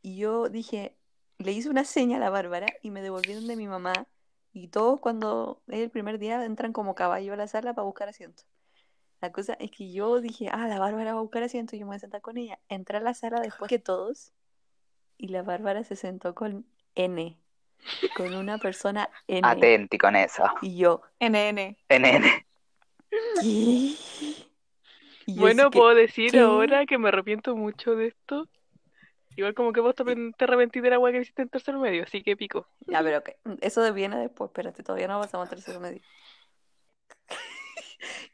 [0.01, 0.97] Y yo dije,
[1.39, 4.07] le hice una seña a la Bárbara y me devolvieron de mi mamá.
[4.53, 8.09] Y todos cuando es el primer día entran como caballo a la sala para buscar
[8.09, 8.45] asiento.
[9.21, 11.89] La cosa es que yo dije, ah, la Bárbara va a buscar asiento, yo me
[11.89, 12.59] voy a sentar con ella.
[12.69, 14.33] Entré a la sala después que todos
[15.19, 17.39] y la Bárbara se sentó con N,
[18.17, 19.47] con una persona N.
[19.47, 20.45] Atenti con eso.
[20.63, 21.77] Y yo, NN.
[21.89, 22.25] NN.
[23.43, 26.41] Y Bueno, que, puedo decir ¿qué?
[26.41, 28.49] ahora que me arrepiento mucho de esto.
[29.37, 32.05] Igual como que vos te, te arrepentís de la weá que hiciste en tercer medio,
[32.05, 32.67] así que pico.
[32.87, 36.01] Ya, pero ok, eso viene después, espérate, todavía no pasamos a tercero medio.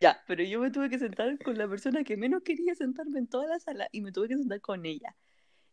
[0.00, 3.28] Ya, pero yo me tuve que sentar con la persona que menos quería sentarme en
[3.28, 5.16] toda la sala y me tuve que sentar con ella.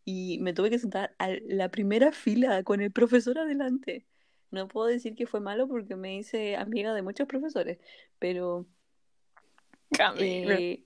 [0.06, 4.06] Y me tuve que sentar a la primera fila con el profesor adelante.
[4.52, 7.80] No puedo decir que fue malo porque me hice amiga de muchos profesores,
[8.20, 8.68] pero
[10.18, 10.86] eh,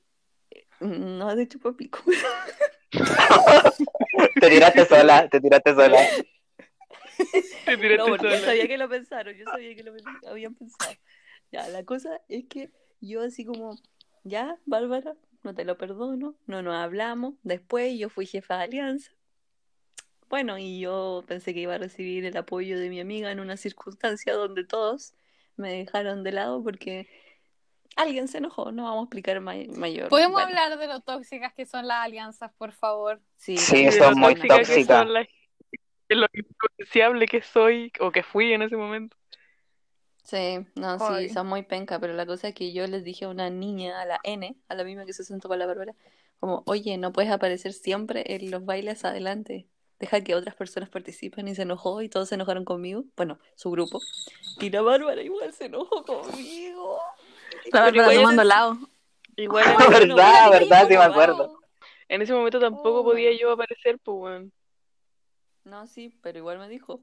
[0.79, 1.99] no has hecho papico.
[4.39, 5.99] Te tiraste sola, te tiraste sola.
[7.65, 9.93] Te tiraste No, porque yo sabía que lo pensaron, yo sabía que lo
[10.27, 10.93] habían pensado.
[11.51, 13.77] Ya, la cosa es que yo así como,
[14.23, 17.35] ya, Bárbara, no te lo perdono, no nos hablamos.
[17.43, 19.11] Después yo fui jefa de alianza.
[20.29, 23.57] Bueno, y yo pensé que iba a recibir el apoyo de mi amiga en una
[23.57, 25.13] circunstancia donde todos
[25.57, 27.07] me dejaron de lado porque
[27.95, 30.09] alguien se enojó, no vamos a explicar may- mayor.
[30.09, 33.21] ¿Podemos Bueno, hablar de lo tóxicas que son las alianzas, por favor?
[33.37, 35.27] Sí, Sí, son lo muy tóxica las-
[36.09, 39.17] lo influenciable que soy o que fui en ese momento.
[40.23, 43.29] Sí, no, sí, son muy penca, pero la cosa es que yo les dije a
[43.29, 45.95] una niña, a la N, a la misma que se sentó con la Bárbara,
[46.39, 49.67] como, oye, no puedes aparecer siempre en los bailes adelante,
[49.99, 53.69] deja que otras personas participen y se enojó y todos se enojaron conmigo, bueno, su
[53.69, 53.99] grupo,
[54.59, 56.99] y la Bárbara igual se enojó conmigo.
[57.71, 58.77] La Bárbara tomando en- helado.
[59.35, 61.59] Igual Ah, en, ese- verdad, verdad, sí me acuerdo.
[62.07, 63.39] en ese momento tampoco Oh, podía bueno.
[63.41, 64.53] yo aparecer, pues weón.
[65.63, 66.99] No, sí, pero igual me dijo,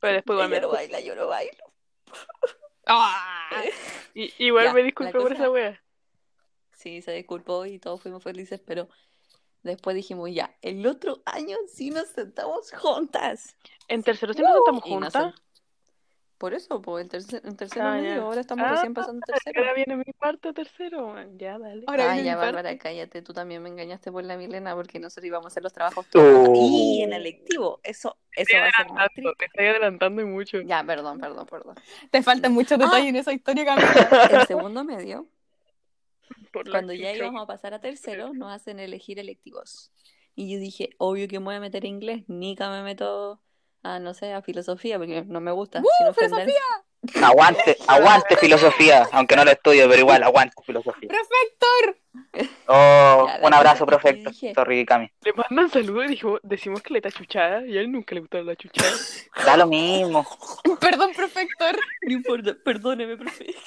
[0.00, 1.64] Pero después igual me, no baila, yo no bailo.
[2.86, 3.50] ¡Ah!
[4.14, 5.80] y- igual Ya, me la disculpé por esa wea.
[6.72, 8.88] Sí, se disculpó y todos fuimos felices, pero
[9.62, 13.56] después dijimos, ya, el otro año sí nos sentamos juntas.
[13.88, 15.34] En tercero sí nos sentamos Y no juntas.
[16.44, 18.20] Por eso, pues el tercer, el tercero Ah, medio, ya.
[18.20, 19.60] ahora estamos Ah, recién pasando tercero.
[19.62, 21.14] Ahora viene mi parte tercero.
[21.38, 21.84] Ya, dale.
[21.86, 22.36] Ahora Ah, ya.
[22.36, 25.72] Bárbara, cállate, tú también me engañaste por la Milena porque nosotros íbamos a hacer los
[25.72, 26.48] trabajos todos.
[26.50, 26.52] Oh.
[26.54, 30.60] Y en electivo, eso, eso va a ser más te estoy adelantando y mucho.
[30.60, 31.76] Ya, perdón, perdón, perdón.
[32.10, 32.84] Te faltan muchos Ah.
[32.84, 33.86] detalles en esa historia, Camila.
[34.44, 35.26] El segundo medio,
[36.52, 39.90] Por cuando ya íbamos a pasar a tercero, nos hacen elegir electivos.
[40.34, 43.40] Y yo dije, obvio que me voy a meter inglés, nica me meto
[43.84, 45.82] a, no sé, a filosofía, porque no me gusta.
[45.98, 46.48] sin ofender.
[47.22, 51.08] Aguante, aguante filosofía, aunque no lo estudio, pero igual, aguante filosofía.
[51.08, 51.98] ¡Prefector!
[52.66, 54.30] Oh, Ya, un abrazo, perfecto.
[54.54, 55.10] Sorry, Cami.
[55.22, 58.22] Le mandan saludos y dijo, decimos que le está chuchada y a él nunca le
[58.22, 58.90] gustó la chuchada.
[59.44, 60.24] Da lo mismo.
[60.80, 61.76] Perdón, prefector.
[62.02, 63.60] No importa, perdóneme, perfecto.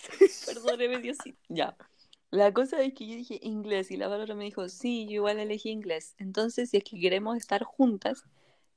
[0.47, 1.37] Perdóneme, Diosito.
[1.49, 1.75] Ya.
[2.31, 5.39] La cosa es que yo dije inglés y la Bárbara me dijo, sí, yo igual
[5.39, 6.15] elegí inglés.
[6.17, 8.23] Entonces, si es que queremos estar juntas,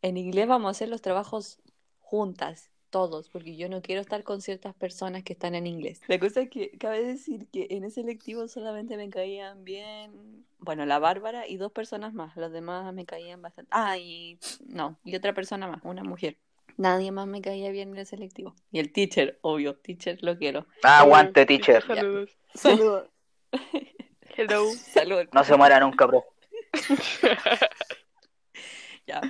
[0.02, 1.58] en inglés vamos a hacer los trabajos
[1.98, 6.00] juntas, todos, porque yo no quiero estar con ciertas personas que están en inglés.
[6.08, 10.84] La cosa es que cabe decir que en ese lectivo solamente me caían bien, bueno,
[10.86, 13.68] la Bárbara y dos personas más, los demás me caían bastante.
[13.72, 16.36] Ah, y no, y otra persona más, una mujer.
[16.76, 18.54] Nadie más me caía bien en el selectivo.
[18.72, 20.66] Y el teacher, obvio, teacher lo quiero.
[20.82, 21.84] Aguante, teacher.
[21.86, 22.30] Saludos.
[22.54, 23.08] Saludos.
[24.36, 24.64] Hello.
[24.72, 25.28] Salud.
[25.32, 26.24] No se muera nunca, bro.
[29.06, 29.20] Ya.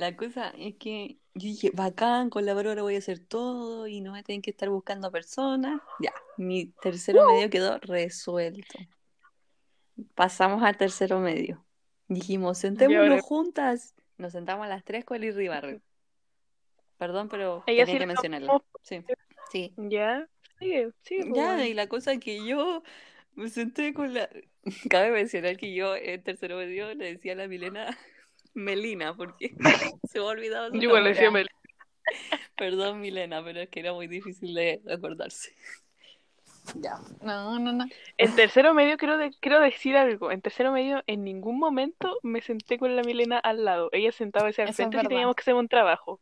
[0.00, 4.00] La cosa es que yo dije, bacán, con la Bárbara voy a hacer todo y
[4.00, 5.78] no me tienen que estar buscando personas.
[6.00, 8.78] Ya, mi tercero medio quedó resuelto.
[10.14, 11.62] Pasamos al tercero medio.
[12.08, 13.94] Dijimos, sentémonos juntas.
[14.16, 15.82] Nos sentamos a las tres con el Ribarre.
[16.96, 18.46] Perdón, pero Ella tenía sí que la mencionarlo.
[18.46, 18.64] tomó.
[18.82, 19.04] Sí.
[19.52, 19.74] Sí.
[19.76, 20.26] Ya,
[20.58, 21.24] sigue, sigue.
[21.26, 21.64] pues, Ya, bueno.
[21.66, 22.82] y la cosa que yo
[23.34, 24.30] me senté con la...
[24.90, 27.98] Cabe mencionar que yo en tercero medio le decía a la Milena
[28.60, 29.54] Melina, porque
[30.04, 31.48] se me ha olvidado Yo igual decía Mel.
[32.56, 35.54] Perdón, Milena, pero es que era muy difícil de acordarse.
[36.74, 36.98] Ya.
[37.22, 37.86] No, no, no.
[38.16, 40.30] En tercero medio quiero, de- quiero decir algo.
[40.30, 43.88] En tercero medio en ningún momento me senté con la Milena al lado.
[43.92, 45.08] Ella sentaba hacia el frente verdad.
[45.08, 46.20] teníamos que hacer un trabajo.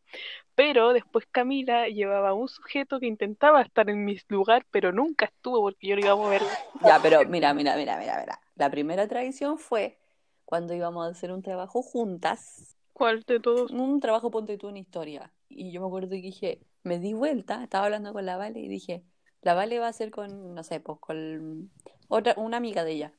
[0.55, 5.61] Pero después Camila llevaba un sujeto que intentaba estar en mi lugar, pero nunca estuvo
[5.61, 6.43] porque yo lo iba a mover.
[6.85, 8.41] Ya, pero mira, mira, mira, mira, mira.
[8.57, 9.99] La primera tradición fue
[10.49, 13.71] cuando íbamos a hacer un trabajo juntas, ¿Cuál de todos?
[13.71, 15.31] un trabajo ponte tú en historia.
[15.47, 18.67] Y yo me acuerdo que dije, me di vuelta, estaba hablando con la Vale y
[18.67, 19.05] dije,
[19.43, 21.71] la Vale va a ser con, no sé, pues con
[22.09, 23.13] otra, una amiga de ella.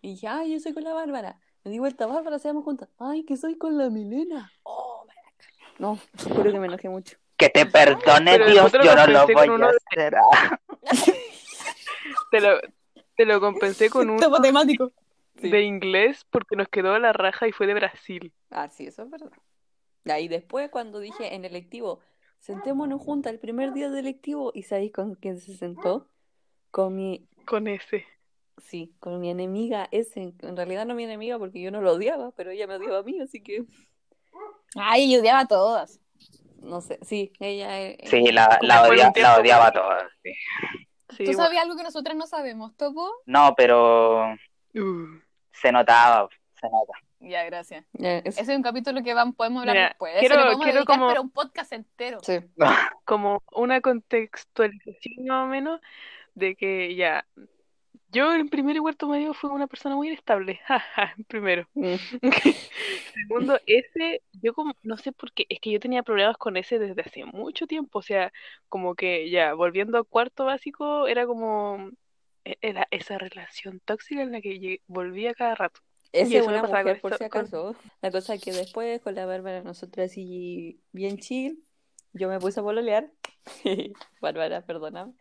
[0.00, 1.40] Y dije, ay, yo soy con la Bárbara.
[1.64, 2.88] Me di vuelta, Bárbara, seamos juntas.
[2.98, 4.52] Ay, que soy con la Milena.
[4.62, 5.74] Oh, me la cagué.
[5.80, 5.98] No,
[6.36, 7.16] juro que me enojé mucho.
[7.36, 10.16] Que te perdone Pero Dios, yo no lo compensé voy con a hacer.
[12.30, 12.60] Te lo,
[13.16, 14.92] te lo compensé con un Topo temático.
[15.40, 15.50] Sí.
[15.50, 18.32] de inglés porque nos quedó la raja y fue de Brasil.
[18.50, 19.30] Ah, sí, eso es verdad.
[20.18, 22.00] Y después cuando dije en el lectivo,
[22.38, 26.08] sentémonos juntas el primer día del lectivo, ¿y sabéis con quién se sentó?
[26.70, 28.06] Con mi, Con ese.
[28.58, 30.34] sí, con mi enemiga ese.
[30.42, 33.02] En realidad no mi enemiga porque yo no lo odiaba, pero ella me odiaba a
[33.02, 33.64] mí, así que
[34.76, 36.00] Ay, yo odiaba a todas.
[36.62, 36.98] no sé.
[37.02, 40.04] Sí, ella eh, Sí, eh, la, la, odia- la odiaba a todas.
[40.22, 40.32] sí.
[41.16, 43.10] Sí, ¿Tú sabías algo que nosotras no sabemos, Topo?
[43.26, 44.34] No, pero
[44.74, 45.06] Uh,
[45.60, 46.28] se notaba,
[46.60, 46.92] se nota.
[47.20, 47.84] Ya, gracias.
[47.98, 50.14] Ese es un capítulo que van, podemos hablar Mira, después.
[50.20, 52.18] quiero- podemos quiero dedicar, como- pero un podcast entero.
[52.22, 52.38] sí.
[53.04, 55.80] como una contextualización más o menos
[56.34, 57.24] de que ya
[58.12, 61.68] yo en primero y cuarto medio fui una persona muy inestable, jaja, en primero.
[61.74, 61.94] Mm.
[63.14, 66.78] Segundo, ese, yo como, no sé por qué, es que yo tenía problemas con ese
[66.78, 68.32] desde hace mucho tiempo, o sea,
[68.68, 71.90] como que ya, volviendo a cuarto básico, era como,
[72.60, 75.80] era esa relación tóxica en la que volvía cada rato.
[76.12, 77.76] Esa Y es una mujer, por si con- acaso.
[78.00, 81.62] La cosa es que después con la Bárbara, nosotras así bien chill,
[82.12, 83.10] yo me puse a pololear.
[84.20, 85.12] Bárbara, perdóname.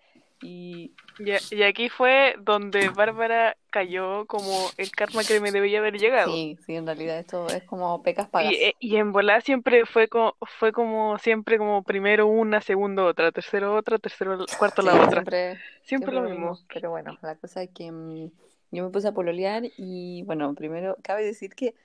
[0.41, 5.97] Y Y, y aquí fue donde Bárbara cayó como el karma que me debía haber
[5.97, 6.31] llegado.
[6.31, 8.51] sí, sí, en realidad esto es como pecas pagas.
[8.51, 13.05] Y, eh, y en volar siempre fue como, fue como siempre como primero una, segundo
[13.05, 15.07] otra, tercero otra, tercero cuarto Sí, la otra.
[15.07, 16.59] siempre, Siempre lo mismo.
[16.73, 18.31] Pero bueno, la cosa es que mm,
[18.71, 21.75] yo me puse a pololear y bueno, primero cabe decir que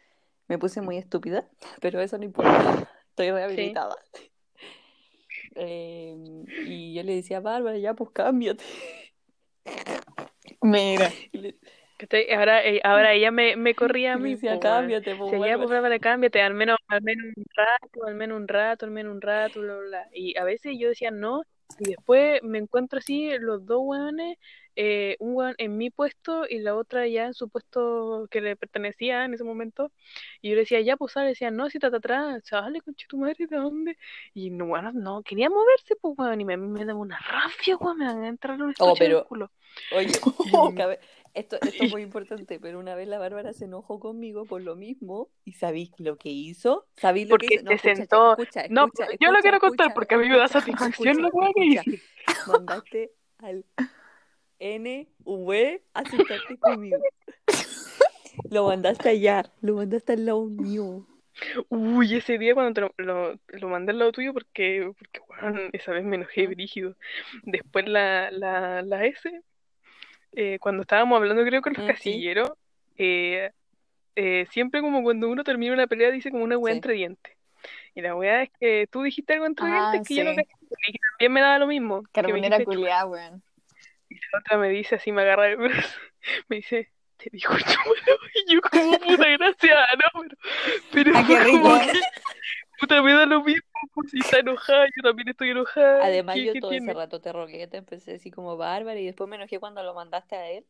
[0.49, 1.45] me puse muy estúpida,
[1.81, 2.89] pero eso no importa.
[3.11, 3.97] Estoy rehabilitada.
[5.57, 6.17] Eh,
[6.67, 8.65] y yo le decía Bárbara, ya pues cámbiate.
[10.63, 11.11] Mira.
[11.33, 11.55] Y le,
[11.97, 12.33] ¿Cachai?
[12.33, 14.35] Ahora, eh, ahora ella me, me corría a mí.
[14.35, 14.81] decía, po, weón.
[14.81, 15.67] cámbiate, pues Si ya, pues, Bárbara".
[15.69, 19.21] Bárbara, cámbiate, al menos, al menos un rato, al menos un rato, al menos un
[19.21, 20.09] rato, bla, bla, bla.
[20.15, 21.43] Y a veces yo decía no,
[21.79, 24.37] y después me encuentro así, los dos hueones,
[24.77, 28.57] eh, un hueón en mi puesto y la otra ya en su puesto que le
[28.57, 29.91] pertenecía en ese momento.
[30.41, 33.19] Y yo le decía, ya, pues sale, decía, no, si está atrás, sale, concha tu
[33.19, 33.99] madre, ¿de dónde?
[34.35, 37.99] Y no, bueno, no, quería moverse, pues, weón, y me, me daba una rabia, weón,
[37.99, 39.27] me van a entrar un Oh, en pero-.
[39.93, 40.09] Oye,
[40.77, 41.01] cabe-
[41.35, 44.77] esto, esto es muy importante, pero una vez la Bárbara se enojó conmigo por lo
[44.77, 46.87] mismo y ¿sabéis lo que hizo?
[46.97, 47.65] ¿Sabéis lo Porque que hizo?
[47.65, 50.49] te escucha, sentó- escucha, No, escucha, yo lo quiero contar porque a mí me da
[50.49, 51.83] satisfacción lo que escucha.
[52.47, 53.65] Mandaste al
[54.59, 56.99] NV a sentarte conmigo.
[58.51, 61.07] Lo mandaste allá, lo mandaste al lado mío.
[61.69, 65.71] Uy, ese día cuando te lo, lo, lo mandé al lado tuyo porque, porque weón,
[65.73, 66.97] esa vez me enojé brígido.
[67.43, 69.43] Después la, la, la S,
[70.33, 71.93] eh, cuando estábamos hablando creo con los Mm, sí.
[71.93, 72.53] casilleros,
[72.97, 73.51] eh,
[74.17, 76.79] eh, siempre como cuando uno termina una pelea dice como una weá Sí.
[76.79, 77.37] entre dientes.
[77.95, 80.49] Y la weá es que tú dijiste algo entre Ah, dientes que yo no caché,
[80.89, 82.03] y también me daba lo mismo.
[82.13, 83.43] Carbonera culiada, weón.
[84.09, 85.99] y la otra me dice así, me agarra el brazo,
[86.49, 87.53] me dice, te dijo
[88.47, 89.77] y yo como puta gracia,
[90.15, 90.37] no, pero,
[90.91, 91.79] pero Ah, qué rico.
[91.93, 92.01] que,
[92.81, 93.63] puta, me da lo mismo,
[94.11, 96.85] si está enojada, yo también estoy enojada, Además, ¿qué- yo qué todo tiene?
[96.87, 99.95] ese rato te rogué, te empecé así como bárbara y después me enojé cuando lo
[99.95, 100.65] mandaste a él,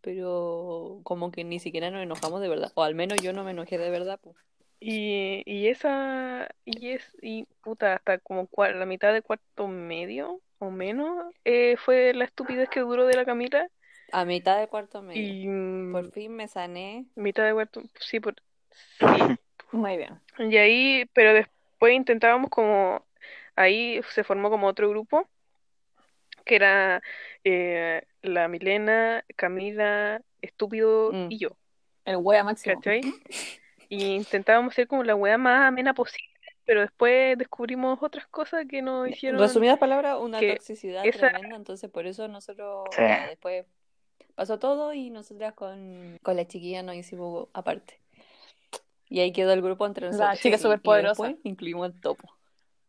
[0.00, 3.52] pero como que ni siquiera nos enojamos de verdad, o al menos yo no me
[3.52, 4.36] enojé de verdad, pues.
[4.80, 10.40] Y, y esa, y es, y puta, hasta como cua- la mitad de cuarto medio
[10.58, 13.68] o menos, eh, fue la estupidez que duró de la Camila,
[14.12, 15.30] A mitad de cuarto medio.
[15.30, 17.06] y Por fin me sané.
[17.16, 18.34] mitad de cuarto, sí, por,
[18.98, 19.06] sí,
[19.72, 20.20] Muy bien.
[20.38, 23.04] Y ahí, pero después intentábamos como,
[23.56, 25.28] ahí se formó como otro grupo,
[26.44, 27.02] que era
[27.44, 31.26] eh, la Milena, Camila, Estúpido Mm.
[31.30, 31.56] y yo,
[32.04, 32.76] El wea máximo.
[32.76, 33.00] ¿cachai?
[33.88, 36.28] y intentábamos hacer como la weá más amena posible,
[36.64, 39.40] pero después descubrimos otras cosas que nos hicieron...
[39.40, 43.02] Resumidas palabras, una toxicidad esa- tremenda, entonces por eso nosotros Sí.
[43.02, 43.66] ya, después
[44.34, 48.00] pasó todo y nosotras con, con la chiquilla nos hicimos aparte.
[49.08, 50.40] Y ahí quedó el grupo entre La nosotros.
[50.40, 51.34] chica Y- superpoderosa.
[51.44, 52.28] Incluimos el topo.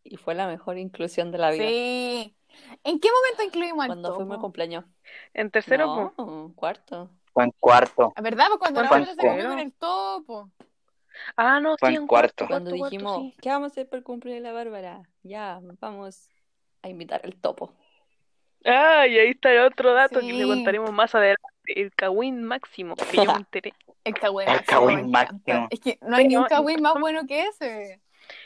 [0.04, 1.66] Y fue la mejor inclusión de la vida.
[1.68, 2.36] Sí.
[2.84, 4.42] ¿En qué momento incluimos al Cuando fuimos al topo?
[4.44, 4.86] cumpleaños.
[5.34, 6.14] En tercero.
[6.18, 7.10] No, cuarto.
[7.34, 8.14] Fue en cuarto.
[8.16, 8.46] ¿A ¿Verdad?
[8.48, 10.52] Pues cuando la se comió con el topo.
[11.36, 12.46] Ah, no, Fue sí, en cuarto.
[12.48, 13.36] Cuando cuarto, cuarto, dijimos, sí.
[13.42, 15.10] ¿qué vamos a hacer por el cumpleaños de la Bárbara?
[15.24, 16.30] Ya, vamos
[16.82, 17.74] a invitar al topo.
[18.66, 22.96] Ah, y ahí está el otro dato que le contaremos más adelante, el Kawin máximo,
[22.96, 23.74] que yo me enteré.
[24.06, 25.12] El cagüín El encanta.
[25.12, 25.68] máximo.
[25.72, 28.00] Es que no hay ni un cagüín más bueno que ese.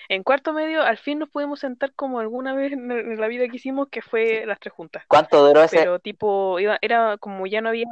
[0.10, 3.58] En cuarto medio, al fin nos pudimos sentar como alguna vez en la vida que
[3.58, 5.04] hicimos, que fue las tres juntas.
[5.08, 5.78] ¿Cuánto duró ese?
[5.78, 7.86] Pero tipo, iba, era como ya no había,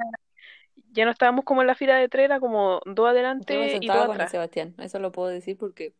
[0.93, 3.53] ya no estábamos como en la fila de tres, era como dos Yo me adelante
[3.53, 4.27] y sentaba dos con el.
[4.29, 5.93] Sebastián, eso lo puedo decir porque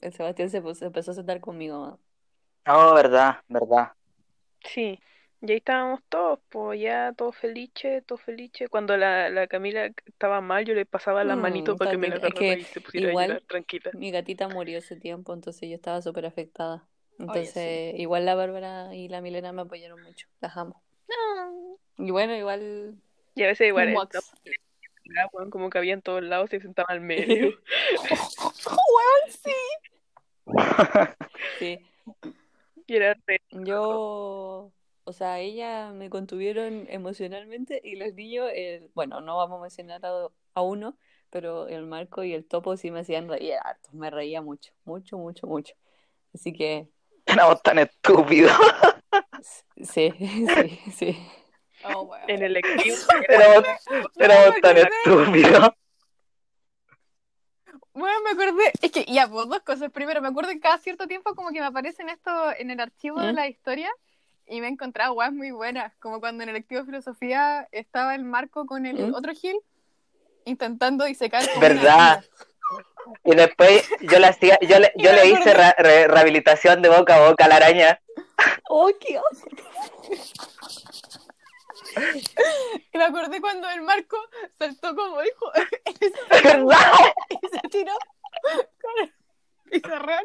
[0.00, 1.98] el Sebastián se, se empezó a sentar conmigo.
[2.66, 3.92] Oh, verdad, verdad.
[4.64, 5.00] Sí,
[5.40, 8.68] y ahí estábamos todos, pues ya todos felices, todos felices.
[8.68, 12.08] Cuando la, la Camila estaba mal, yo le pasaba las Mm, manitos para que me
[12.08, 13.90] la también, es agarrara que y se pusiera a igual- llorar tranquila.
[13.94, 16.86] Mi gatita murió ese tiempo, entonces yo estaba súper afectada.
[17.18, 20.82] Entonces, igual la Bárbara y la Milena me apoyaron mucho, las amo.
[21.96, 22.94] Y bueno, igual
[23.34, 24.24] Y a veces igual, estaba,
[25.32, 27.48] weón, como que había en todos lados, se sentaba al medio.
[28.68, 29.50] Weón, sí.
[31.58, 31.78] sí,
[32.86, 34.70] Y era re- yo,
[35.08, 40.04] o sea, ella me contuvieron emocionalmente y los niños, eh, bueno, no vamos a mencionar
[40.04, 40.98] a, a uno,
[41.30, 45.16] pero el Marco y el Topo sí me hacían reír harto, me reía mucho, mucho,
[45.16, 45.74] mucho, mucho.
[46.34, 46.88] Así que
[47.26, 48.52] Éramos tan estúpidos.
[49.82, 51.28] sí, sí, sí.
[51.84, 52.28] Oh, weón.
[52.28, 52.96] en el lectivo.
[53.28, 53.64] Éramos,
[54.16, 54.90] éramos tan acordé.
[55.04, 55.70] estúpidos.
[57.92, 59.90] Bueno, me acordé, es que ya, pues dos cosas.
[59.90, 63.20] Primero, me acuerdo que cada cierto tiempo como que me aparecen esto en el archivo
[63.20, 63.90] de la historia
[64.48, 68.14] y me he encontrado weas muy buenas, como cuando en el lectivo de filosofía estaba
[68.14, 69.14] el Marco con el ¿Mm?
[69.14, 69.58] otro Gil
[70.44, 72.24] intentando disecar ¿Verdad?
[73.24, 75.54] Y después yo le hacía, yo le, yo le hice acordé.
[75.54, 78.00] ra- re- rehabilitación de boca a boca a la araña.
[78.68, 79.20] ¡Oh, qué!
[82.92, 84.16] Y me acordé cuando el Marco
[84.58, 85.50] saltó como hijo
[86.44, 86.78] ¿Verdad?
[87.30, 87.92] y se tiró
[88.80, 89.12] con el
[89.70, 90.22] pizarrón.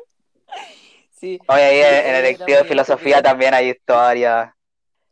[1.24, 1.40] Sí.
[1.48, 3.24] Oye, en el era lectivo de filosofía estúpido.
[3.24, 4.52] también hay historias.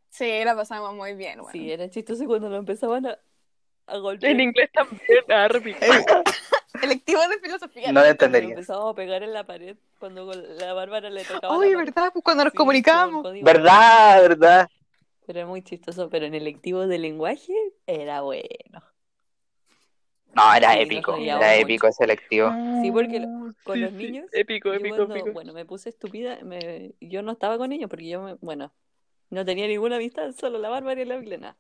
[0.10, 1.52] Sí, la pasamos muy bien, weón.
[1.52, 3.18] Sí, era chistoso cuando lo empezaban a,
[3.88, 4.32] a golpear.
[4.34, 5.80] En inglés también, ah, repito.
[6.82, 7.92] El lectivo de filosofía.
[7.92, 8.50] No lo entendería.
[8.50, 11.78] empezábamos a pegar en la pared cuando la Bárbara le tocaba pared.
[11.78, 12.12] ¿verdad?
[12.14, 13.24] Pues cuando nos Sí, comunicábamos.
[13.42, 14.22] ¿Verdad?
[14.22, 14.70] ¿Verdad?
[15.26, 17.54] Pero era muy chistoso, pero en el lectivo de lenguaje
[17.88, 18.84] era bueno.
[20.36, 21.16] No, era Sí, épico.
[21.16, 21.62] Era mucho.
[21.62, 22.52] épico ese lectivo.
[22.82, 23.28] Sí, porque lo-
[23.64, 25.34] con Sí, los sí, niños, Épico, yo épico, cuando, épico.
[25.34, 28.72] bueno, me puse estúpida, me- yo no estaba con ellos porque yo, me- bueno,
[29.30, 31.58] no tenía ninguna amistad, solo la Bárbara y la Milena.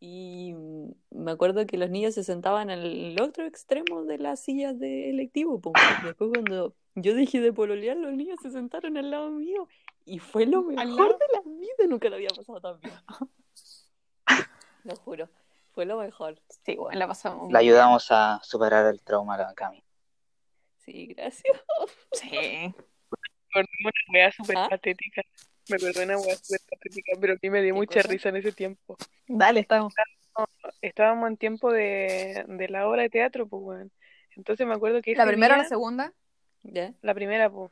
[0.00, 4.40] Y mm, me acuerdo que los niños se sentaban en el otro extremo de las
[4.40, 5.60] sillas de electivo.
[6.14, 9.68] Después cuando yo dejé de pololear, los niños se sentaron al lado mío.
[10.04, 11.18] Y fue lo mejor lado?
[11.18, 12.94] de la vida, nunca lo había pasado tan bien.
[14.84, 15.28] Lo juro,
[15.78, 16.40] fue lo mejor.
[16.66, 17.52] Sí, bueno, la pasamos.
[17.52, 19.80] La ayudamos a superar el trauma a la Cami.
[20.78, 21.56] Sí, gracias.
[22.14, 22.30] Sí.
[22.32, 22.74] Me
[23.60, 24.66] acordé una wea súper ¿Ah?
[24.68, 25.22] patética.
[25.68, 28.08] Me acordé de una wea súper patética, pero a mí me dio ¿Qué mucha cosa?
[28.08, 28.96] risa en ese tiempo.
[29.28, 29.94] Dale, estamos.
[30.82, 33.92] Estábamos en tiempo de, de la obra de teatro, pues, weón.
[34.34, 36.12] Entonces me acuerdo que ¿La primera o día- la segunda?
[36.64, 36.92] ¿Ya?
[37.02, 37.70] La primera, pues.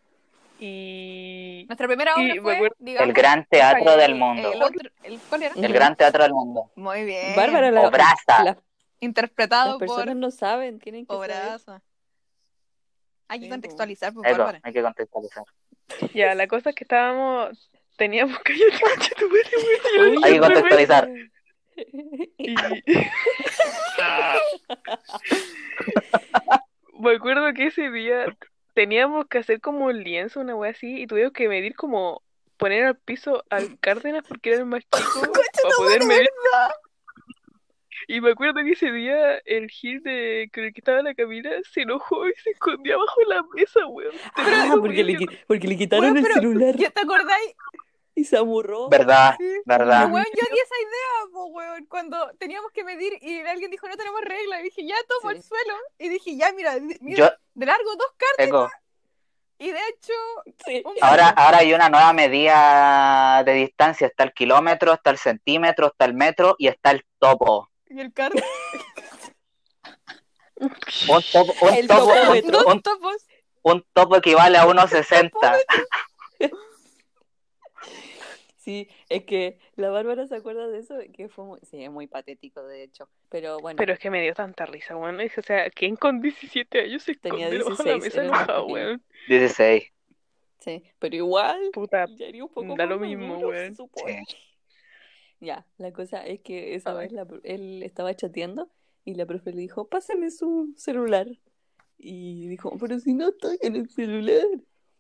[0.59, 1.65] Y...
[1.69, 4.53] Nuestra primera obra fue, digamos, El gran teatro el- del mundo.
[4.53, 5.55] El otro, el, ¿Cuál era?
[5.55, 6.71] El gran teatro del mundo.
[6.77, 7.37] Muy bien.
[7.37, 8.45] Bárbara, la- Obraza.
[8.45, 8.57] las,
[9.01, 11.31] Interpretado las personas por no saben, tienen que saber.
[11.31, 11.83] Obraza.
[13.29, 14.61] Hay que Sí, contextualizar, pues, Eso, Bárbara.
[14.63, 15.45] hay que contextualizar.
[16.15, 17.71] Ya, la cosa es que estábamos...
[17.97, 21.09] Teníamos que Hay que contextualizar.
[22.39, 22.55] Y...
[26.99, 28.25] Me acuerdo que ese día
[28.77, 32.23] teníamos que hacer como un lienzo, una wea así, y tuvimos que medir como
[32.59, 34.93] poner al piso al Cárdenas porque era el más chico
[35.33, 36.29] para poder medir.
[38.07, 41.51] Y me acuerdo que ese día el Gil de con el que estaba la Camila
[41.73, 44.15] se enojó y se escondió bajo la mesa, weón.
[44.37, 47.55] Ah, porque le, porque le quitaron Weón, el celular ¿Ya te acordáis?
[48.17, 48.89] Y se amurró.
[48.89, 49.37] ¿Verdad?
[49.39, 49.47] Sí.
[49.65, 50.01] ¿Verdad?
[50.05, 53.87] Pero, weón, yo di esa idea, po, weón, cuando teníamos que medir y alguien dijo
[53.87, 54.59] no tenemos regla.
[54.61, 55.37] Y dije, ya tomo Sí.
[55.37, 55.75] el suelo.
[55.99, 56.99] Y dije, ya, mira, mira,
[57.31, 58.73] Yo, de largo dos cartas.
[59.59, 60.13] Y de hecho,
[60.67, 60.83] Sí.
[61.01, 64.07] ahora, ahora hay una nueva medida de distancia.
[64.07, 67.71] Está el kilómetro, está el centímetro, está el metro y está el topo.
[67.89, 68.35] Y el carro.
[70.59, 73.17] Un topo, un topo, un,
[73.63, 75.59] un- topo equivale a unos 60.
[78.67, 82.09] Sí, es que la Bárbara se acuerda de eso, que fue muy, sí, es muy
[82.09, 85.21] patético de hecho, pero bueno, Pero es que me dio tanta risa, weón.
[85.21, 89.03] O sea, ¿quién con 17 años se Tenía esconde bajo la 16, mesa weón?
[89.29, 89.85] 16.
[90.59, 93.77] sí, pero igual Puta, ya haría un poco da lo más mismo, weón.
[93.77, 94.37] Sí.
[95.39, 98.69] Ya, la cosa es que esa vez la pro- él estaba chateando
[99.05, 101.29] y la profe le dijo, pásame su celular.
[101.99, 104.43] Y dijo, pero si no estoy en el celular,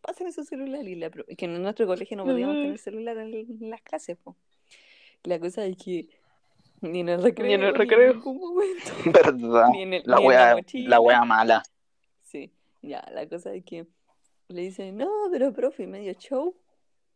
[0.06, 0.86] pásame su celular.
[0.86, 4.16] Y la pro- que en nuestro colegio no podíamos tener celular en, en las clases,
[4.16, 4.36] po.
[5.24, 6.08] La cosa es que
[6.80, 8.14] ni en el recreo, Ni en el ni recreo.
[8.14, 9.68] ningún momento, ¿Verdad?
[9.72, 11.62] ni en, el, La ni en la wea, la wea mala.
[12.22, 12.52] Sí,
[12.82, 13.86] ya, la cosa es que
[14.48, 16.54] le dice, no, pero profe, medio show.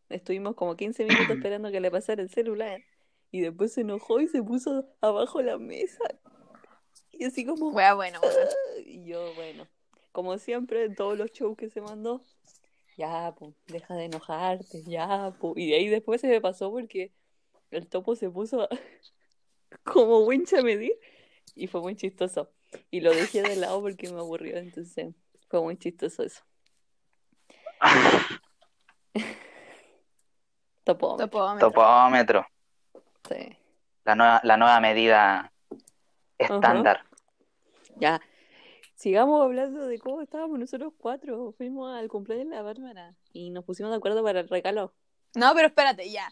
[0.09, 2.81] Estuvimos como 15 minutos esperando que le pasara el celular.
[3.31, 6.03] Y después se enojó y se puso abajo de la mesa.
[7.13, 8.19] Y así como, Wea, bueno.
[8.21, 8.27] "Ah",
[8.85, 9.67] y yo, bueno,
[10.11, 12.21] como siempre, en todos los shows que se mandó,
[12.97, 15.53] ya, pues, deja de enojarte, ya, pues.
[15.57, 17.11] Y de ahí después se me pasó porque
[17.71, 18.69] el topo se puso a-
[19.83, 20.93] como wincha a medir
[21.55, 22.51] y fue muy chistoso.
[22.89, 25.13] Y lo dejé de lado porque me aburrió, entonces
[25.49, 26.43] fue muy chistoso eso.
[30.83, 31.69] Topómetro, Topómetro.
[31.71, 32.45] Topómetro.
[33.29, 33.57] sí.
[34.03, 35.53] La nueva, la nueva medida
[36.37, 37.05] estándar.
[37.97, 38.19] Ya,
[39.01, 41.53] sigamos hablando de cómo estábamos nosotros cuatro.
[41.57, 44.93] Fuimos al cumpleaños de la Bárbara y nos pusimos de acuerdo para el regalo.
[45.35, 46.31] No, pero espérate, ya.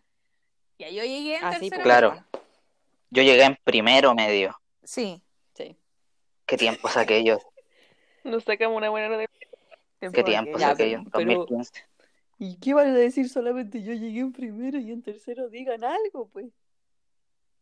[0.77, 1.83] Ya, yo llegué en Ah, sí, tercero pues.
[1.83, 2.09] Claro.
[2.11, 2.25] medio.
[3.11, 4.59] Yo llegué en primero medio.
[4.83, 5.21] Sí.
[5.55, 5.75] Sí.
[6.45, 7.41] ¿Qué tiempos aquellos?
[8.23, 9.25] nos sacamos una buena nota.
[9.99, 11.01] ¿Qué tiempos Ya, aquellos?
[11.11, 11.85] pero- 2015.
[12.37, 15.49] ¿Y qué van a decir solamente yo llegué en primero y en tercero?
[15.49, 16.47] Digan algo, pues.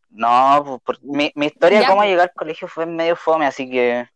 [0.09, 2.09] No, pues, por- mi, mi historia de cómo pues.
[2.09, 4.07] llegar al colegio fue medio fome, así que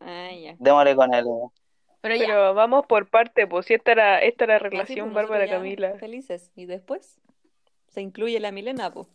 [0.00, 0.54] Ah, ya.
[0.58, 1.24] démosle con el...
[2.00, 2.26] Pero ya.
[2.26, 5.48] Pero vamos por parte, pues si esta era, esta era la sí, relación pues, Bárbara
[5.48, 5.94] Camila.
[5.98, 6.50] Felices.
[6.54, 7.18] Y después
[7.88, 9.08] se incluye la Milena, pues.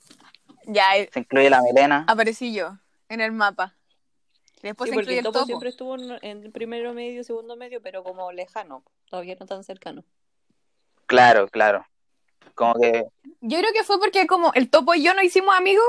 [0.66, 2.06] Ya, eh, Se incluye la Milena.
[2.08, 2.78] aparecí yo
[3.10, 3.76] en el mapa.
[4.62, 5.46] Después Sí, se incluye el el topo topo.
[5.48, 10.04] siempre estuvo en, en primero medio, segundo medio, pero como lejano, todavía no tan cercano.
[11.06, 11.86] Claro, claro.
[12.56, 13.06] Como que,
[13.42, 15.84] Yo creo que fue porque como el topo y yo nos hicimos amigos,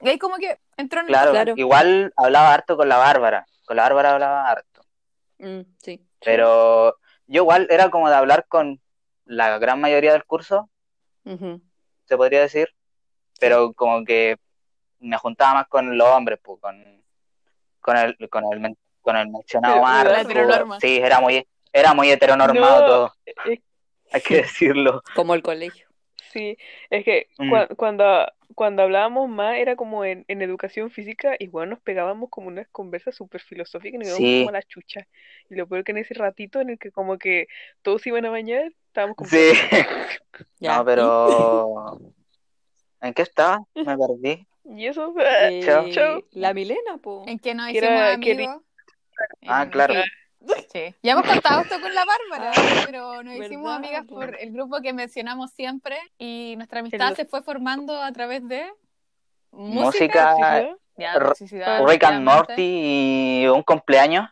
[0.00, 1.54] y ahí como que entró en claro, Claro.
[1.56, 3.46] igual hablaba harto con la Bárbara.
[3.68, 4.80] Con la Bárbara hablaba harto.
[5.36, 6.02] Mm, sí.
[6.24, 6.96] Pero
[7.26, 8.80] yo igual era como de hablar con
[9.26, 10.70] la gran mayoría del curso,
[11.22, 12.70] se podría decir.
[13.38, 14.38] Pero como que
[15.00, 17.04] me juntaba más con los hombres, pues, con,
[17.80, 20.80] con el, con el, con el mencionado Marco.
[20.80, 23.14] Sí, era muy, era muy heteronormado No, todo,
[24.10, 25.02] hay que decirlo.
[25.14, 25.87] Como el colegio.
[26.32, 26.56] Sí,
[26.90, 27.50] es que Mm.
[27.52, 32.48] cua- cuando, cuando hablábamos más era como en, en educación física, igual nos pegábamos como
[32.48, 34.38] unas conversas súper filosóficas y nos íbamos Sí.
[34.40, 35.06] como a la chucha.
[35.50, 37.48] Y lo peor que en ese ratito en el que como que
[37.82, 39.30] todos iban a bañar, estábamos como...
[39.30, 39.52] Sí.
[40.58, 40.78] Ya.
[40.78, 42.00] No, pero...
[43.00, 43.60] ¿En qué estaba?
[43.74, 44.46] Me perdí.
[44.64, 45.14] Y eso,
[45.50, 45.88] Eh, Chao.
[45.90, 46.22] Chao.
[46.32, 47.24] La Milena, po.
[47.26, 48.62] En que nos hicimos era- que amigos.
[49.46, 49.94] Ah, En- claro.
[50.72, 50.94] Sí.
[51.02, 52.52] Ya hemos contado esto con la Bárbara,
[52.86, 54.14] pero nos hicimos ¿Verdad, amigas po?
[54.16, 58.70] por el grupo que mencionamos siempre y nuestra amistad se fue formando a través de
[59.50, 60.76] Música, ¿sí?
[60.98, 62.24] ya, R- toxicidad, Rick and.
[62.24, 62.54] Morty
[63.42, 64.28] y un cumpleaños.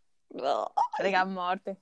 [0.99, 1.73] Rick and Morty.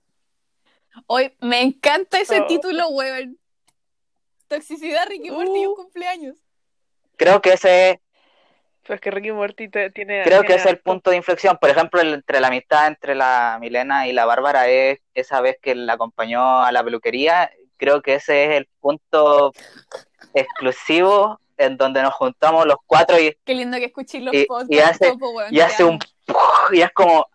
[1.09, 2.47] Hoy me encanta ese Oh.
[2.47, 3.37] título, weón.
[4.47, 5.77] Toxicidad, Ricky Morty y un Uh.
[5.77, 6.37] cumpleaños.
[7.16, 8.01] Creo que ese,
[8.87, 10.22] Pues que Ricky Morty te- tiene...
[10.24, 11.57] creo que tiene es el punto de inflexión.
[11.59, 15.57] Por ejemplo, el- entre la amistad entre la Milena y la Bárbara es esa vez
[15.62, 17.51] que la acompañó a la peluquería.
[17.76, 19.53] Creo que ese es el punto
[20.35, 24.78] exclusivo en donde nos juntamos los cuatro y, Qué lindo que escuché los Y- y
[24.80, 25.99] hace- topo, weón, y hace un
[26.72, 27.26] y es como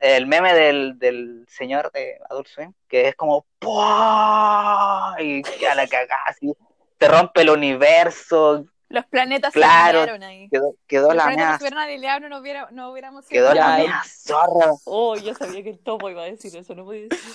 [0.00, 5.14] el meme del, del señor de Adult Swim que es como ¡pua!
[5.20, 6.52] y a la cagada así
[6.98, 8.64] te rompe el universo
[8.96, 9.98] Los planetas Claro.
[10.04, 10.48] se alinearon ahí.
[10.48, 14.72] quedó, quedó Los la planetas mea no no, hubiera, no hubiéramos quedó la mea zorra
[14.86, 17.34] Oh, yo sabía que el topo iba a decir eso, no podía decir.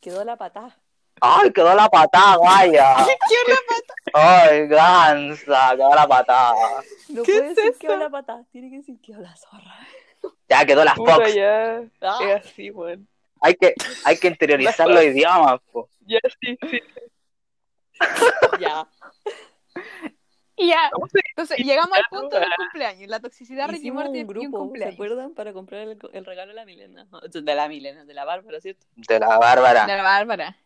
[0.00, 0.74] Quedó la patada.
[1.20, 2.96] ay quedó la patada vaya
[4.14, 6.54] ay gansa quedó la patada
[7.08, 7.78] No ¿Qué puede es decir eso?
[7.80, 9.76] quedó la patada, tiene que decir quedó la zorra.
[10.48, 11.82] ya quedó la Puta, Fox ya.
[12.00, 12.18] Ah.
[12.22, 13.06] Es así, weón.
[13.42, 13.74] hay que
[14.06, 15.86] hay que interiorizar los idiomas po.
[16.06, 16.80] Ya, sí, sí.
[18.60, 18.86] Ya.
[20.56, 22.56] Y ya, ¿Cómo se entonces llegamos al punto del ah.
[22.56, 25.34] cumpleaños, la toxicidad, Ricky Hicimos un y un grupo, ¿se acuerdan?
[25.34, 27.08] Para comprar el, el regalo de la Milena.
[27.32, 28.86] De la Milena, de la Bárbara, ¿cierto?
[28.94, 30.56] de la Bárbara De la Bárbara.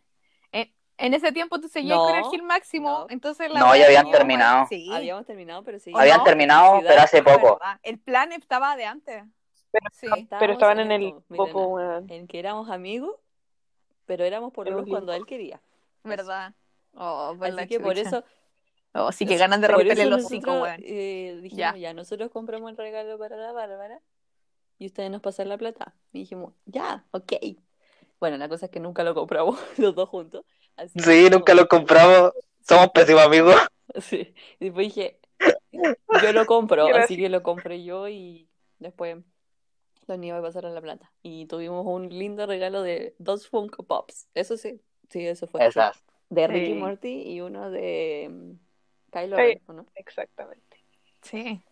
[0.53, 3.07] En, en ese tiempo tú seguías No, con el Gil Máximo, no.
[3.09, 4.67] entonces la No, ya habían terminado.
[4.69, 4.91] Sí.
[4.93, 5.91] Habíamos terminado, pero sí.
[5.95, 6.25] ¿O habían no?
[6.25, 7.81] terminado pero hace Ah, poco verdad.
[7.83, 9.25] El plan estaba de antes.
[9.93, 10.07] Sí.
[10.39, 12.11] Pero estaban en en el Milena, weón.
[12.11, 13.17] en que éramos amigos,
[14.05, 15.61] pero éramos por los cuando él quería.
[16.05, 16.55] ¿Verdad?
[16.95, 18.25] Oh, Así que por eso,
[18.95, 20.81] Oh, sí que ganan de romperle los nosotros weón.
[20.85, 21.77] eh, dijimos, Ya.
[21.77, 21.95] ya.
[21.95, 24.01] nosotros compramos el regalo para la Bárbara
[24.79, 25.95] y ustedes nos pasan la plata.
[26.13, 27.33] Y dijimos, ya, ok.
[28.21, 30.45] Bueno, la cosa es que nunca lo compramos los dos juntos.
[30.77, 32.33] Así que Sí, dijimos, nunca lo compramos.
[32.67, 33.55] Somos pésimos amigos.
[34.03, 34.35] Sí.
[34.61, 35.19] Y después dije,
[36.23, 38.47] yo lo compro, así que lo compré yo y
[38.79, 39.17] después
[40.07, 41.11] los niños me pasaron la plata.
[41.23, 44.29] Y tuvimos un lindo regalo de dos Funko Pops.
[44.35, 45.67] Eso sí, sí, eso fue.
[45.67, 46.05] Esas.
[46.29, 46.75] De Ricky Sí.
[46.75, 48.53] Morty y uno de mm,
[49.11, 49.43] Kylo Sí.
[49.43, 49.87] Ren, ¿o ¿no?
[49.95, 50.77] Exactamente.
[51.23, 51.63] Sí.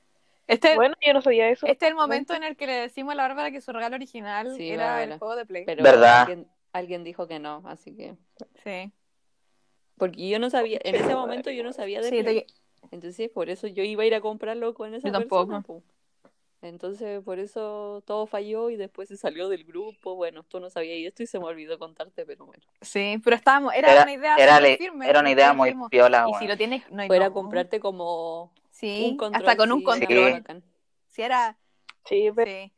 [0.47, 1.66] Este, Bueno, yo no sabía eso.
[1.66, 3.97] este es el momento en el que le decimos a la Bárbara que su regalo
[3.97, 5.14] original Sí, era Bárbara.
[5.14, 5.64] el juego de Play.
[5.64, 6.20] Pero ¿Verdad?
[6.22, 8.14] Alguien, alguien dijo que no, así que...
[8.62, 8.93] Sí.
[9.97, 12.43] Porque yo no sabía, en ese momento yo no sabía de Sí, Play.
[12.47, 12.55] te-
[12.93, 15.47] Entonces, por eso yo iba a ir a comprarlo con esa Yo tampoco.
[15.47, 15.82] persona, po.
[16.69, 20.14] Entonces, por eso todo falló y después se salió del grupo.
[20.14, 22.62] Bueno, tú no sabías esto y se me olvidó contarte, pero bueno.
[22.81, 25.09] sí, pero estábamos, era, Era- una idea Era, súper le- firme.
[25.09, 27.35] era una idea muy dijimos, piola, Y si lo tienes, no hay Fuera a no.
[27.35, 29.43] comprarte como Sí, un control.
[29.43, 30.45] hasta con un sí, control.
[30.47, 30.62] Sí.
[31.09, 31.57] Si era,
[32.05, 32.73] Sí, pero sí.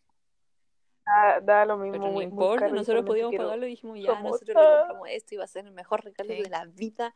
[1.04, 1.92] da, da lo mismo.
[1.92, 4.78] Pero no muy, muy importa, nosotros podíamos quiero- pagarlo y dijimos, ya, somos nosotros le
[4.78, 6.42] compramos esto y va a ser el mejor regalo Sí.
[6.42, 7.14] de la vida.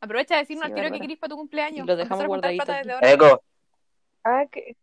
[0.00, 1.84] Aprovecha de decirnos Sí, al tiro que querís para tu cumpleaños.
[1.84, 3.08] Y lo dejamos guardadito desde ahora.
[4.24, 4.76] Ah, que,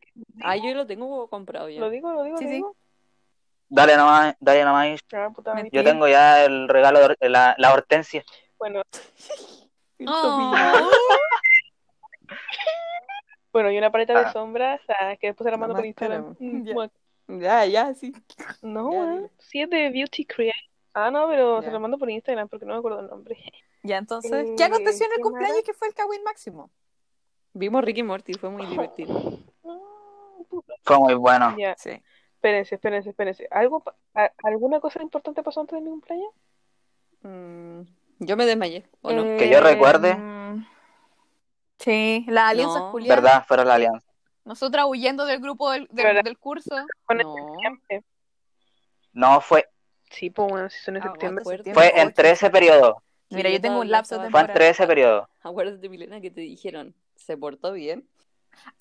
[0.43, 1.79] Ah, yo lo tengo comprado ya.
[1.79, 2.55] lo digo, lo digo, Sí, lo sí.
[2.57, 2.75] digo.
[3.69, 4.99] dale nomás, dale nomás.
[5.13, 5.53] Ah, puta.
[5.71, 8.23] Yo tengo ya el regalo de la, la hortensia.
[8.57, 8.81] Bueno,
[10.07, 10.89] Oh.
[13.53, 14.31] bueno, y una paleta de Ah.
[14.33, 15.85] sombras ah, que después se la mando por.
[15.85, 16.35] Instagram.
[16.39, 16.89] Mm, Ya.
[17.27, 18.11] Ya, ya, sí.
[18.61, 19.29] No, Ya, dile.
[19.37, 20.57] sí es de Beauty Create.
[20.93, 21.73] Ah, no, pero se Ya.
[21.73, 23.37] la mando por Instagram porque no me acuerdo el nombre.
[23.83, 25.63] Ya, entonces, Eh, ¿qué aconteció en el ¿qué cumpleaños más?
[25.65, 26.71] que fue el Kawin máximo?
[27.53, 29.39] Vimos Ricky Morty, fue muy divertido.
[29.65, 29.77] Ah.
[30.83, 31.55] Fue muy bueno.
[31.57, 31.91] Ya, Sí.
[32.35, 33.47] espérense, espérense, espérense.
[33.51, 33.83] ¿Algo,
[34.15, 36.31] a- ¿Alguna cosa importante pasó antes de mi cumpleaños?
[37.21, 37.81] Mm,
[38.19, 39.23] yo me desmayé, ¿o no?
[39.37, 40.15] Que yo recuerde.
[40.15, 40.65] Mm,
[41.77, 42.91] Sí, las alianzas No.
[42.91, 43.23] culiadas.
[43.23, 43.45] ¿Verdad?
[43.47, 44.03] Fueron la alianza.
[44.45, 46.75] Nosotras huyendo del grupo del, del, del curso.
[47.05, 47.35] Fue en No.
[47.35, 48.03] septiembre.
[49.13, 49.65] No, fue,
[50.09, 51.45] Sí, pues bueno, si son en Agosto, septiembre.
[51.45, 52.33] septiembre, fue entre ocho.
[52.33, 53.03] ese periodo.
[53.29, 54.49] Que Mira, yo tengo un lapso estaba- Fue temporal.
[54.49, 55.29] entre ese periodo.
[55.43, 58.07] Acuérdate, Milena, que te dijeron, ¿se portó bien?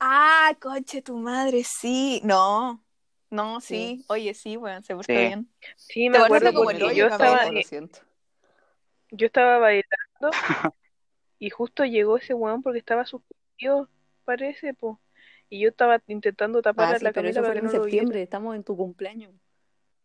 [0.01, 2.21] Ah, coche, tu madre, sí.
[2.25, 2.85] No,
[3.31, 3.97] no, sí.
[3.97, 4.05] Sí.
[4.09, 5.23] Oye, sí, bueno, se portó Sí.
[5.23, 5.51] bien.
[5.77, 8.01] Sí, me acuerdo como el hoyo, yo estaba, lo siento.
[9.11, 10.33] yo estaba bailando
[11.39, 13.89] y justo llegó ese weón porque estaba suspendido,
[14.25, 15.01] parece, po.
[15.49, 17.69] Y yo estaba intentando tapar Ah, a sí, la pero eso para fue que en
[17.69, 18.07] no lo viera.
[18.07, 19.35] septiembre, estamos en tu cumpleaños.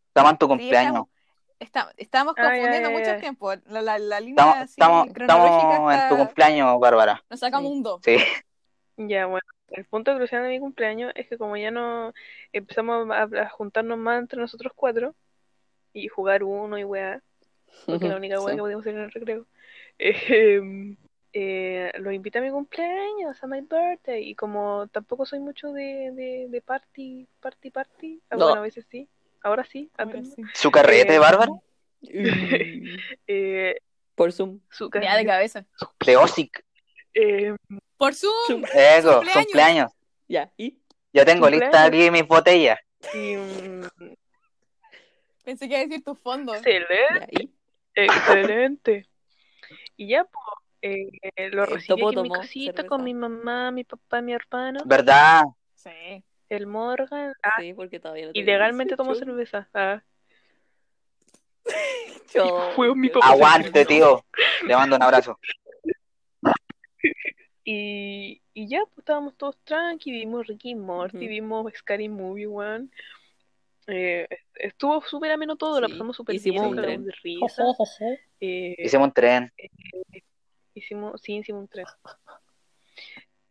[0.10, 1.06] Estamos en tu Sí, cumpleaños.
[1.64, 3.16] Estamos, está- estamos confundiendo ya, mucho ya.
[3.16, 3.54] el tiempo.
[3.68, 7.24] La, la, la línea Estamos, así estamos, en tu cumpleaños, Bárbara.
[7.30, 7.78] Nos sacamos Sí.
[7.78, 8.02] un 2.
[8.04, 8.18] Sí.
[8.98, 12.14] Ya, bueno, el punto crucial de mi cumpleaños es que como ya no
[12.52, 15.16] empezamos a, a juntarnos más entre nosotros cuatro
[15.94, 17.22] y jugar uno y weá,
[17.88, 18.56] porque es la única weá Sí.
[18.56, 19.46] que podíamos hacer en el recreo,
[20.00, 20.96] eh,
[21.34, 26.12] eh, los invité a mi cumpleaños, a my birthday, y como tampoco soy mucho de,
[26.14, 28.46] de, de party, party, party, ah, No.
[28.46, 29.08] bueno, a veces sí,
[29.44, 30.30] ahora sí, aprendo.
[30.54, 31.52] ¿Su carrete, Eh, Bárbara?
[33.28, 33.76] Eh,
[34.16, 34.60] Por Zoom.
[34.70, 35.66] su Ya de cabeza.
[36.20, 36.64] Osic.
[37.14, 37.56] eh,
[37.98, 38.64] Por Zoom.
[38.74, 39.34] Ego, Cumpleaños.
[39.46, 39.92] cumpleaños.
[40.28, 40.78] Ya, ¿y?
[41.14, 41.72] Yo tengo Cumpleaños.
[41.74, 42.80] lista aquí mis botellas.
[43.14, 43.84] y, mm,
[45.44, 46.56] Pensé que iba a decir tus fondos.
[46.58, 47.50] excelente.
[47.96, 49.10] Excelente.
[49.98, 50.44] Y ya, pues,
[50.82, 55.44] eh, lo recibí en mi casita con mi mamá, mi papá, mi hermano, ¿Verdad?
[55.76, 56.24] Sí.
[56.50, 57.34] El Morgan.
[57.44, 59.26] Ah, Sí, porque todavía no y tenía legalmente tomo 18.
[59.32, 59.70] cerveza.
[59.74, 60.02] Ah,
[62.34, 63.30] Yo- fue mi papá.
[63.30, 64.24] Aguante, tío.
[64.68, 65.40] Le mando un abrazo.
[67.66, 72.88] y, y ya, pues estábamos todos tranqui, vimos Ricky y Morty, vimos Scary Movie One.
[73.88, 77.04] Eh, estuvo súper ameno todo, la Sí, pasamos súper hicimos bien, un tren.
[77.06, 77.64] de risa.
[78.46, 79.54] Eh, Hicimos un tren.
[80.74, 81.86] hicimos, sí, hicimos un tren.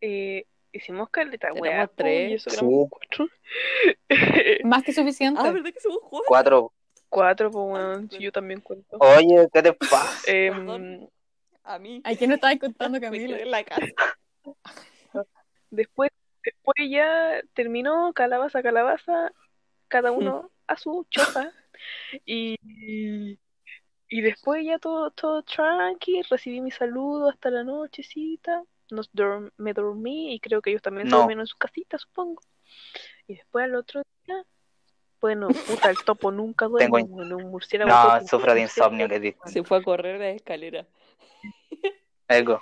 [0.02, 2.30] Eh, hicimos caleta, Éramos weá, po, tres.
[2.30, 2.64] y eso que Sí.
[2.64, 3.28] éramos cuatro.
[4.64, 5.40] Más que suficiente.
[5.42, 6.26] Ah, ¿verdad que somos cuatro?
[6.28, 6.72] Cuatro.
[7.08, 8.96] Cuatro, pues, weón, si yo también cuento.
[8.98, 10.30] Oye, ¿qué te pasa?
[10.32, 11.06] Em.
[11.64, 12.00] A mí.
[12.04, 13.38] ¿A quién no estabas contando, Camila?
[13.38, 13.86] en la casa.
[15.70, 16.10] después,
[16.42, 19.30] después ya terminó calabaza, calabaza,
[19.88, 21.52] cada uno a su choza.
[22.24, 22.56] Y,
[24.08, 28.64] y después ya todo, todo tranqui, recibí mi saludo hasta la nochecita.
[28.92, 31.18] Nos dorm- me dormí y creo que ellos también se No.
[31.18, 32.42] durmieron en su casita, supongo.
[33.26, 34.44] Y después al otro día,
[35.20, 39.08] bueno, puta, el topo nunca duerme, Tengo- bueno, un murciélago No, topo, sufro de insomnio,
[39.08, 39.34] que di.
[39.46, 40.86] Se fue a correr la escalera.
[42.28, 42.60] Ego.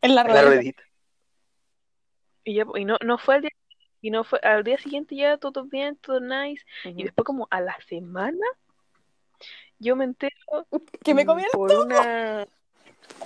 [0.00, 0.82] En la En la ruedita.
[2.44, 3.50] Y, ya, y no, no fue el día
[4.02, 6.64] Y no fue, al día siguiente ya todo bien, todo nice.
[6.84, 7.02] Y Ujú.
[7.04, 8.46] después como a la semana,
[9.78, 10.34] yo me entero
[11.04, 12.46] Que me comí el por una...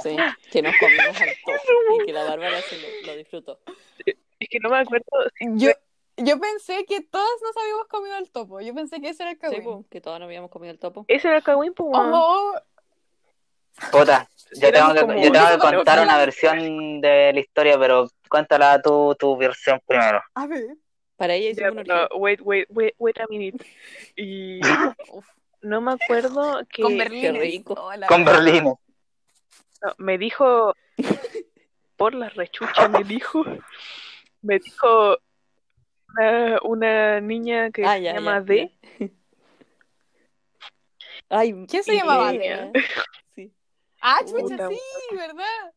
[0.03, 0.17] Sí,
[0.51, 1.59] que nos comimos al topo
[2.03, 3.61] y que la Bárbara se lo, lo disfrutó.
[4.07, 5.05] Es que no me acuerdo
[5.39, 5.71] si Yo,
[6.17, 8.61] yo pensé que todas nos habíamos comido el topo.
[8.61, 9.63] Yo pensé que ese era el Sí, cagüín.
[9.65, 11.05] po, que todos nos habíamos comido el topo.
[11.09, 11.89] ese era el cagüín, pues.
[11.95, 12.55] Oh,
[13.91, 18.81] Puta, yo tengo, que, yo tengo que contar una versión de la historia, pero cuéntala
[18.81, 20.23] tu, tu versión primero.
[20.35, 20.77] a ver.
[21.17, 23.65] Para ella un pero wait, wait, wait, wait a minute.
[24.17, 24.61] Y
[25.63, 27.41] no me acuerdo que con qué Berlín.
[27.41, 27.91] rico.
[28.09, 28.75] Con Berlín.
[29.85, 30.75] No, me dijo
[31.97, 33.45] por la rechucha me dijo
[34.43, 35.19] me dijo
[36.17, 39.09] una, una niña que Ah, se ya, llama ya, D ya.
[41.29, 42.73] Ay, ¿Quién se Y- llamaba y- D?
[43.35, 43.53] Sí.
[44.01, 44.79] Ah, chucha, sí,
[45.17, 45.73] ¿verdad?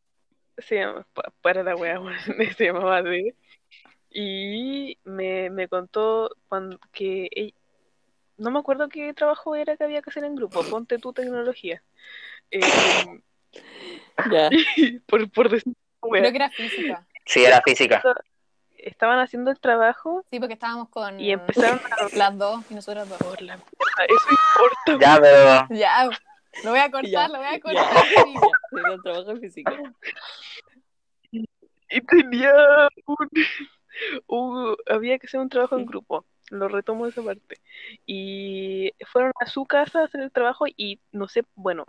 [0.60, 2.00] se llama pa- para la wea
[2.58, 3.36] se llamaba D
[4.10, 7.54] y me, me contó cuando, que ella-
[8.38, 11.84] no me acuerdo qué trabajo era que había que hacer en grupo ponte tu tecnología
[12.52, 13.22] Eh,
[14.32, 14.50] Ya.
[15.08, 16.22] por, por decir wea.
[16.22, 17.08] Creo que era física.
[17.26, 18.02] Sí, era física.
[18.78, 23.08] estaban haciendo el trabajo Sí, porque estábamos con y empezaron a las dos y nosotras
[23.08, 23.20] dos.
[23.20, 26.10] por la eso importa Ya, pero Ya,
[26.64, 28.06] lo voy a cortar, Ya, lo voy a cortar.
[28.72, 29.72] era un trabajo en física.
[31.32, 32.54] y tenía
[33.06, 33.18] un,
[34.28, 37.60] un- había que hacer un trabajo en grupo lo retomo esa parte
[38.06, 41.86] y fueron a su casa a hacer el trabajo y no sé bueno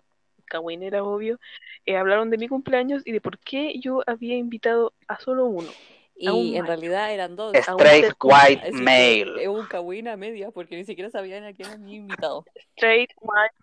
[0.48, 1.38] Kawin era obvio
[1.86, 5.72] eh, hablaron de mi cumpleaños y de por qué yo había invitado a solo uno
[6.16, 7.54] Y en realidad eran dos.
[7.56, 9.42] Straight te- white que male.
[9.42, 12.44] Es un cagüín a media porque ni siquiera sabían a quién había invitado.
[12.76, 13.54] straight white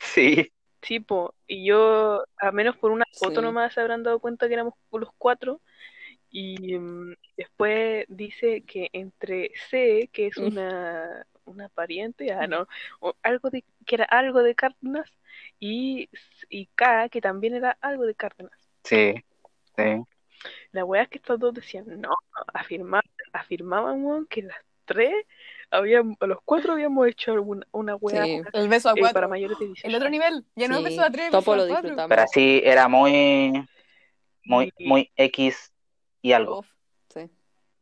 [0.00, 0.52] Sí.
[0.80, 3.42] tipo y yo a menos por una foto Sí.
[3.42, 5.60] nomás se habrán dado cuenta que éramos los cuatro
[6.30, 10.46] y mm, después dice que entre C que es Mm.
[10.46, 12.66] una una pariente ah no
[13.00, 15.10] o algo de que era algo de Cárdenas
[15.58, 16.08] y
[16.48, 19.14] y K que también era algo de Cárdenas Sí.
[19.76, 20.02] Sí.
[20.72, 22.14] la weá es que estos dos decían no
[22.54, 25.12] afirma, afirmaban que las tres
[25.70, 28.40] habíamos los cuatro habíamos hecho alguna, una weá Sí.
[28.52, 29.14] El beso a eh, cuatro.
[29.14, 31.44] para mayores de 18 El otro nivel, ya no Sí, beso a tres, beso a
[31.44, 31.64] cuatro.
[31.66, 32.08] disfrutamos.
[32.08, 33.52] Pero así era muy,
[34.44, 35.72] muy, muy X
[36.22, 36.58] y algo.
[36.60, 36.66] Uf.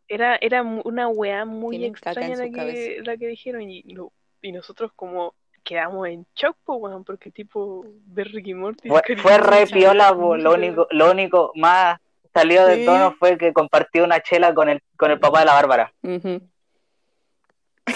[0.09, 0.15] Sí.
[0.15, 4.13] Era, era mu- una weá muy Tienen extraña la que, la que dijeron y, lo-
[4.43, 5.35] y nosotros como
[5.65, 8.89] quedamos en shock, po, weón, porque tipo ver Ricky Morty.
[8.89, 11.99] Fue, fue re piola, lo único, lo único más
[12.33, 12.85] salido de Sí.
[12.87, 15.93] tono fue que compartió una chela con el, con el papá de la Bárbara.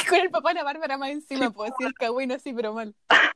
[0.09, 2.95] Con el papá de la Bárbara más encima, pues sí, el cagüino así, pero mal.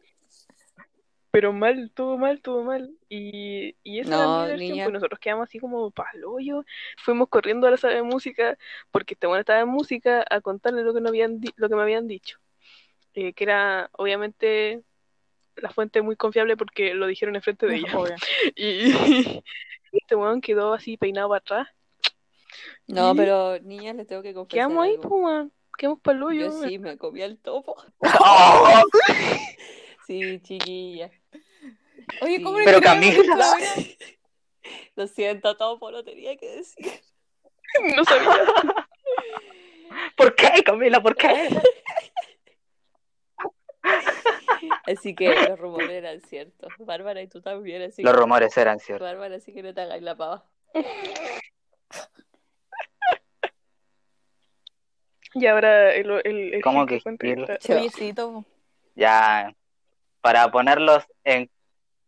[1.36, 2.90] Pero mal, todo mal, todo mal.
[3.10, 4.84] Y, y esa No, mi versión, niña.
[4.84, 6.64] pues nosotros quedamos así como palo hoyo.
[6.96, 8.56] Fuimos corriendo a la sala de música,
[8.90, 11.74] porque este bueno estaba en música, a contarle lo que, no habían di- lo que
[11.74, 12.38] me habían dicho.
[13.12, 14.80] Eh, que era, obviamente,
[15.56, 17.98] la fuente muy confiable porque lo dijeron enfrente de ella.
[17.98, 18.14] Obvio.
[19.92, 21.68] Y este weón quedó así peinado para atrás.
[22.86, 23.16] No, ¿Y?
[23.18, 25.08] pero niñas, les tengo que confesar Quedamos ahí, algo.
[25.20, 25.48] pues.
[25.76, 26.46] Quedamos para el hoyo.
[26.46, 27.76] Yo sí me comí el topo.
[30.06, 31.10] Sí, chiquilla.
[32.20, 32.42] Oye, Sí.
[32.42, 33.56] ¿cómo le Pero Camila.
[34.96, 37.00] Lo siento, topo, lo tenía que decir.
[37.94, 38.30] No sabía.
[40.16, 41.02] ¿Por qué, Camila?
[41.02, 41.48] ¿Por qué?
[44.86, 46.72] Así que los rumores eran ciertos.
[46.78, 48.18] Bárbara y tú también, así Los que...
[48.18, 49.06] rumores eran ciertos.
[49.06, 50.44] Bárbara, así que no te hagáis la pava.
[55.34, 57.00] Y ahora el, el, el ¿Cómo que.
[57.04, 58.14] Oye, sí.
[58.94, 59.54] Ya,
[60.22, 61.50] para ponerlos en,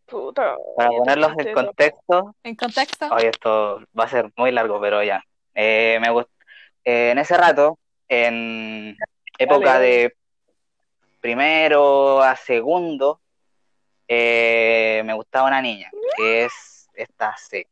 [0.09, 5.03] Puta, para ponerlos en contexto, En contexto, Oye, esto va a ser muy largo, pero
[5.03, 5.23] ya.
[5.55, 6.31] Eh, me gust-
[6.85, 7.79] eh, en ese rato,
[8.09, 8.97] en
[9.39, 9.87] época dale.
[9.87, 10.17] de
[11.21, 13.21] primero a segundo,
[14.07, 17.67] eh, me gustaba una niña, que es esta C.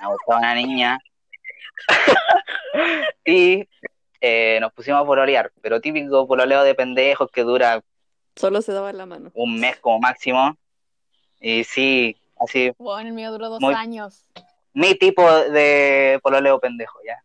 [0.00, 0.98] Me gustaba una niña.
[3.24, 3.68] y
[4.20, 7.82] eh, nos pusimos a pololear, pero típico pololeo de pendejos que dura
[8.34, 9.30] Solo se daban la mano.
[9.34, 10.56] un mes como máximo.
[11.40, 14.24] Y sí, así, bueno, el mío duró dos Muy- años.
[14.72, 17.22] mi tipo de pololeo pendejo, ¿ya?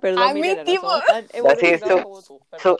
[0.00, 0.88] Perdón, A mi Milena, no tipo.
[0.88, 2.78] somos Así, su- su-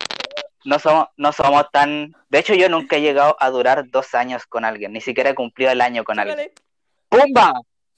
[0.65, 2.15] no somos, no somos tan.
[2.29, 5.35] De hecho, yo nunca he llegado a durar dos años con alguien, ni siquiera he
[5.35, 6.51] cumplido el año con alguien.
[7.09, 7.53] ¡Pumba!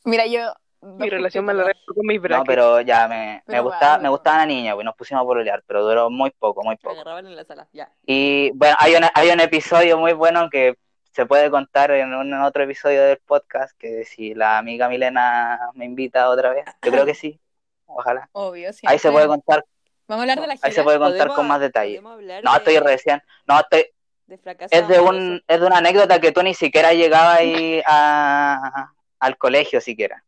[0.05, 0.53] Mira, yo.
[0.80, 2.46] Mi relación larga fue con mis No, brackets.
[2.46, 4.03] pero ya me, me gustaba, vale.
[4.05, 6.78] me gustaba una niña, pues nos pusimos a pololear, pero duró muy poco, muy Me
[6.78, 6.94] poco.
[6.94, 7.90] agarraban en la sala, ya.
[8.07, 10.76] Y bueno, hay, una- hay un episodio muy bueno que
[11.12, 15.70] se puede contar en un en otro episodio del podcast, que si la amiga Milena
[15.74, 17.40] me invita otra vez, yo creo que sí.
[17.86, 18.28] ojalá.
[18.32, 18.86] Obvio, sí.
[18.88, 19.64] Ahí se puede contar,
[20.06, 20.66] Vamos a hablar de la gira.
[20.68, 22.00] ahí se puede contar con más detalle.
[22.00, 23.86] No, de- estoy recién, no, estoy,
[24.26, 27.82] de fracaso es de un, es de una anécdota que tú ni siquiera llegabas ahí
[27.86, 30.22] a, al colegio siquiera,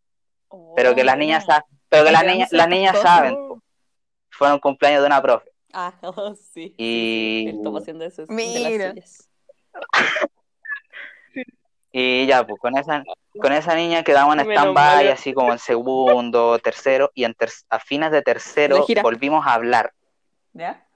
[0.77, 3.63] pero que las niñas, sa- pero que las niñas, las niñas saben, po.
[4.31, 5.51] fue un cumpleaños de una profe.
[5.73, 6.75] Ah, oh, sí.
[6.79, 8.25] Y- Él haciendo eso.
[8.27, 8.87] de Mira.
[8.87, 9.29] las suyas.
[11.93, 13.03] Y ya, pues con esa,
[13.41, 17.81] con esa niña quedamos en stand-by, así como en segundo, tercero, y en ter- a
[17.81, 19.93] fines de tercero volvimos a hablar,
[20.53, 20.87] ¿Ya?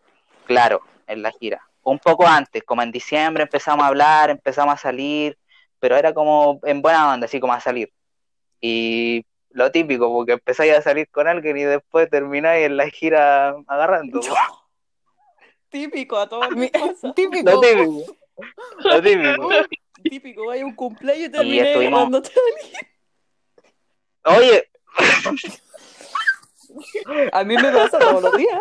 [0.46, 1.60] claro, en la gira.
[1.82, 5.36] Un poco antes, como en diciembre empezamos a hablar, empezamos a salir,
[5.80, 7.92] pero era como en buena onda, así como a salir.
[8.60, 13.54] Y lo típico, porque empezáis a salir con alguien y después termináis en la gira
[13.66, 14.20] agarrando.
[15.68, 16.48] Típico, a todos.
[17.14, 17.50] Típico.
[17.50, 18.16] Lo típico.
[18.78, 19.48] Lo típico.
[20.04, 22.30] Típico, vaya un cumpleaños y terminé estuvimos- agarrándote.
[24.24, 24.70] Oye,
[27.32, 28.60] A mí me pasa todos los días.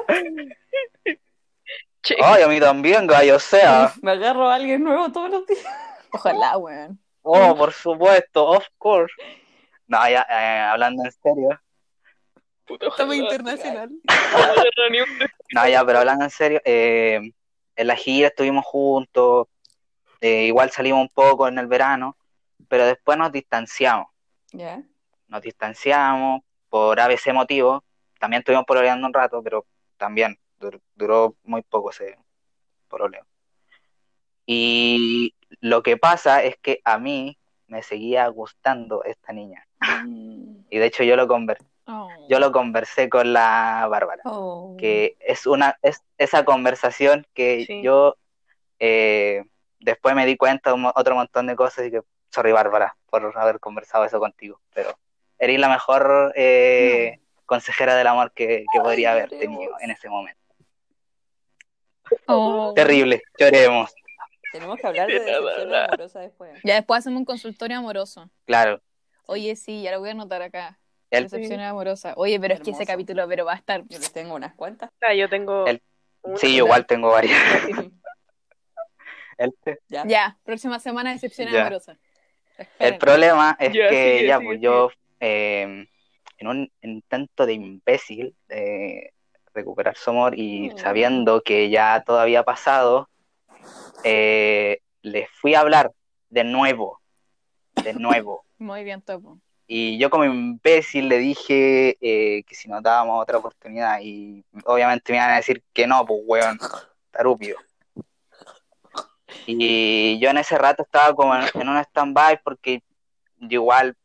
[2.02, 3.94] Che, oye, a mí también, gallo, o sea.
[4.02, 5.66] Me agarro a alguien nuevo todos los días.
[6.12, 7.00] Ojalá, weón.
[7.22, 9.14] Oh, por supuesto, of course.
[9.88, 11.62] No, ya, eh, hablando en serio.
[12.66, 13.90] puta, Estamos internacional.
[15.54, 17.22] No, ya, pero hablando en serio, eh,
[17.76, 19.48] en la gira estuvimos juntos,
[20.24, 22.16] eh, igual salimos un poco en el verano,
[22.70, 24.08] pero después nos distanciamos.
[25.28, 27.84] Nos distanciamos por ABC motivo.
[28.20, 29.66] También estuvimos pololeando un rato, pero
[29.98, 32.18] también dur- duró muy poco ese
[32.88, 33.26] pololeo.
[34.46, 39.68] Y lo que pasa es que a mí me seguía gustando esta niña.
[40.06, 40.66] Mm.
[40.70, 42.08] Y de hecho yo lo conver- Oh.
[42.30, 44.22] yo lo conversé con la Bárbara.
[44.26, 44.78] Oh.
[44.80, 47.82] que es una es esa conversación que Sí.
[47.84, 48.16] yo
[48.80, 49.44] eh,
[49.84, 53.38] después me di cuenta de un otro montón de cosas y que sorry Bárbara por
[53.38, 54.98] haber conversado eso contigo pero
[55.38, 60.42] eres la mejor eh, consejera del amor que, que podría haber tenido en ese momento
[62.28, 62.74] Oh.
[62.76, 63.94] terrible lloremos
[64.52, 66.52] Tenemos que hablar de decepciones amorosas después.
[66.64, 68.30] Ya después hacemos un consultorio amoroso.
[68.46, 68.82] claro
[69.26, 70.78] Oye, sí, ya lo voy a anotar acá.
[71.10, 72.14] el, Decepciones amorosas.
[72.18, 73.82] Oye, pero es que ese capítulo, pero va a estar.
[73.88, 74.90] Yo les tengo unas cuantas.
[75.02, 75.66] Ah, yo tengo.
[75.66, 75.82] El-
[76.24, 76.38] una.
[76.38, 77.40] sí yo igual tengo varias
[79.38, 79.54] el,
[79.90, 80.04] ¿Ya?
[80.06, 81.62] Ya, próxima semana decepciones Ya.
[81.62, 81.98] amorosas.
[82.80, 85.88] el problema es que sigue, ya pues yo eh,
[86.38, 89.14] en un intento de imbécil de
[89.54, 90.78] recuperar su amor y Mm.
[90.78, 93.10] sabiendo que ya todo había pasado,
[94.04, 95.92] eh, le fui a hablar
[96.30, 97.00] de nuevo,
[97.84, 98.46] de nuevo.
[98.58, 99.40] Muy bien, Topo.
[99.66, 105.12] Y yo como imbécil le dije eh, que si nos dábamos otra oportunidad y obviamente
[105.14, 106.60] me iban a decir que no, pues weón,
[107.12, 107.58] tarupio.
[109.46, 112.82] Y yo en ese rato estaba como en, en un stand-by porque
[113.38, 113.96] yo igual,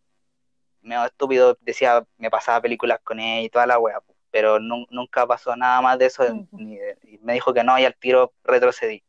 [0.82, 4.00] medio estúpido, decía, me pasaba películas con ella y toda la wea,
[4.30, 6.48] pero nu- nunca pasó nada más de eso Ujú.
[6.52, 9.02] ni de- y me dijo que no y al tiro retrocedí.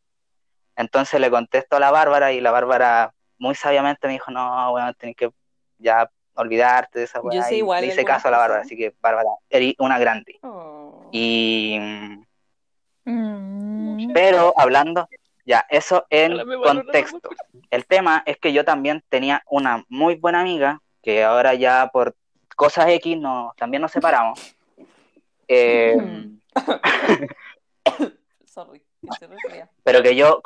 [0.75, 4.93] Entonces le contesto a la Bárbara y la Bárbara muy sabiamente me dijo, no, weón,
[4.95, 5.29] tenés que
[5.77, 7.43] ya olvidarte de esa Yo weá.
[7.43, 10.37] sé y igual le hice caso a la Bárbara, así que Bárbara, eres una grande.
[10.43, 11.09] Oh.
[11.11, 11.79] Y
[13.05, 14.13] Mm.
[14.13, 15.07] pero hablando,
[15.49, 17.27] ya, eso en contexto.
[17.71, 22.15] El tema es que yo también tenía una muy buena amiga, que ahora ya por
[22.55, 24.39] cosas X no, también nos separamos.
[25.51, 25.95] Eh.
[28.45, 28.83] Sorry,
[29.19, 30.41] que pero que yo,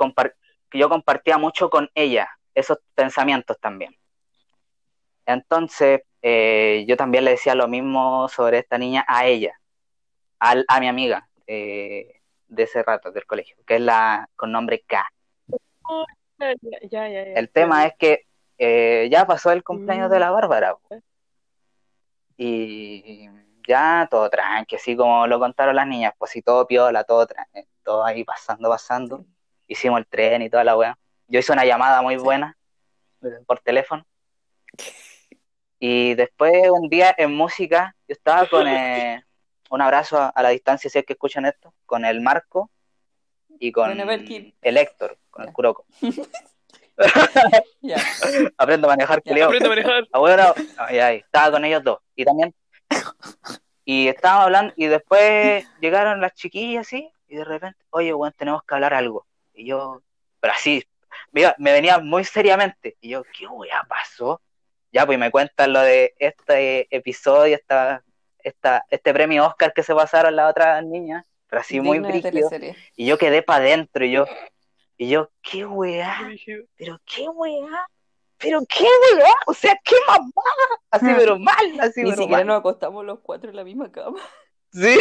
[0.69, 3.93] que yo compartía mucho con ella esos pensamientos también.
[5.25, 9.59] Entonces, eh, yo también le decía lo mismo sobre esta niña a ella,
[10.39, 12.21] al- a mi amiga eh,
[12.53, 15.07] de ese rato del colegio, que es la con nombre K.
[16.39, 17.21] Ya, ya, ya, ya.
[17.33, 18.25] El tema es que
[18.57, 20.99] eh, ya pasó el cumpleaños de la Bárbara po.
[22.37, 23.29] y
[23.67, 27.65] ya todo tranqui, así como lo contaron las niñas, pues sí, todo piola, todo tranqui,
[27.83, 29.25] todo ahí pasando, pasando.
[29.67, 30.97] Hicimos el tren y toda la weá.
[31.27, 32.23] Yo hice una llamada muy Sí.
[32.23, 32.57] buena
[33.23, 34.05] eh, por teléfono.
[35.79, 39.23] Y después un día en música, yo estaba con eh,
[39.73, 42.69] un abrazo a, a la distancia, si es que escuchan esto, con el Marco
[43.59, 44.11] y con Bueno,
[44.61, 45.51] el Héctor, con el.
[45.51, 45.85] Curoco.
[47.81, 47.97] Ya.
[48.57, 49.31] Aprendo a manejar, Ya.
[49.31, 49.45] culeo.
[49.47, 50.07] Aprende a manejar.
[50.13, 51.99] Ah, ay, ay, estaba con ellos dos.
[52.15, 52.53] Y también.
[53.83, 58.61] Y estábamos hablando, y después llegaron las chiquillas así, y de repente, oye, bueno, tenemos
[58.63, 59.25] que hablar algo.
[59.55, 60.03] Y yo,
[60.39, 60.83] pero así,
[61.31, 62.95] mira, me venía muy seriamente.
[63.01, 64.39] Y yo, ¿qué weá pasó?
[64.91, 68.03] Ya, pues me cuentan lo de este episodio, esta,
[68.43, 72.49] esta, este premio Oscar que se pasaron las otras niñas, pero así muy Digno brígido.
[72.95, 74.25] Y yo quedé para adentro, y yo,
[74.97, 76.17] y yo, ¿qué weá?
[76.77, 77.87] Pero qué weá.
[78.37, 78.83] pero qué
[79.15, 80.31] weá, o sea, qué mamá,
[80.91, 82.47] así pero mal, así Ni pero siquiera mal.
[82.47, 84.19] nos acostamos los cuatro en la misma cama.
[84.71, 84.97] Sí,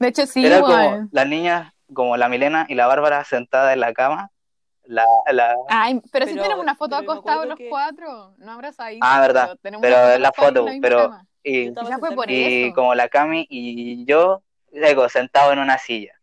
[0.00, 0.90] De hecho, sí, era igual.
[0.96, 4.30] como las niñas, como la Milena y la Bárbara sentadas en la cama,
[4.84, 8.52] la, la, Ay, pero, sí Pero- tenemos una foto pero acostados los que- cuatro, no
[8.52, 9.08] abrazaditos.
[9.08, 12.74] Ah, verdad, pero en la foto, pero- y, fue por eso.
[12.74, 16.14] como la Cami y yo, digo, sentado en una silla.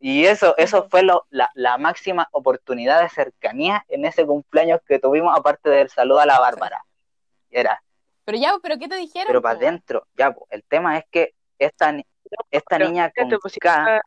[0.00, 4.98] Y eso, eso fue lo, la, la máxima oportunidad de cercanía en ese cumpleaños que
[4.98, 6.84] tuvimos, aparte del saludo a la Bárbara.
[7.50, 7.82] Era,
[8.24, 9.26] Pero ya, pero ¿qué te dijeron?
[9.26, 11.96] pero para adentro, ya, po, el tema es que esta,
[12.50, 13.30] esta Pero, niña con
[13.60, 14.02] K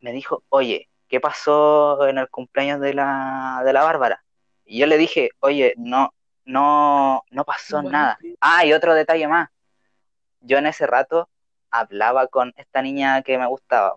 [0.00, 4.22] me dijo, oye, ¿qué pasó en el cumpleaños de la, de la Bárbara?
[4.66, 6.12] Y yo le dije, oye, no,
[6.44, 7.90] no, no pasó Bueno.
[7.90, 8.18] nada.
[8.40, 9.48] Ah, y otro detalle más.
[10.42, 11.28] Yo en ese rato
[11.70, 13.96] hablaba con esta niña que me gustaba.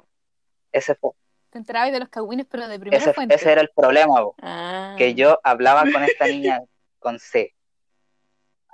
[0.71, 1.11] Ese, fue-
[1.49, 3.35] Te enterabas de los cagüines, pero de primera ese, fuente.
[3.35, 4.95] ese era el problema, po, Ah.
[4.97, 6.61] que yo hablaba con esta niña
[6.99, 7.53] con C.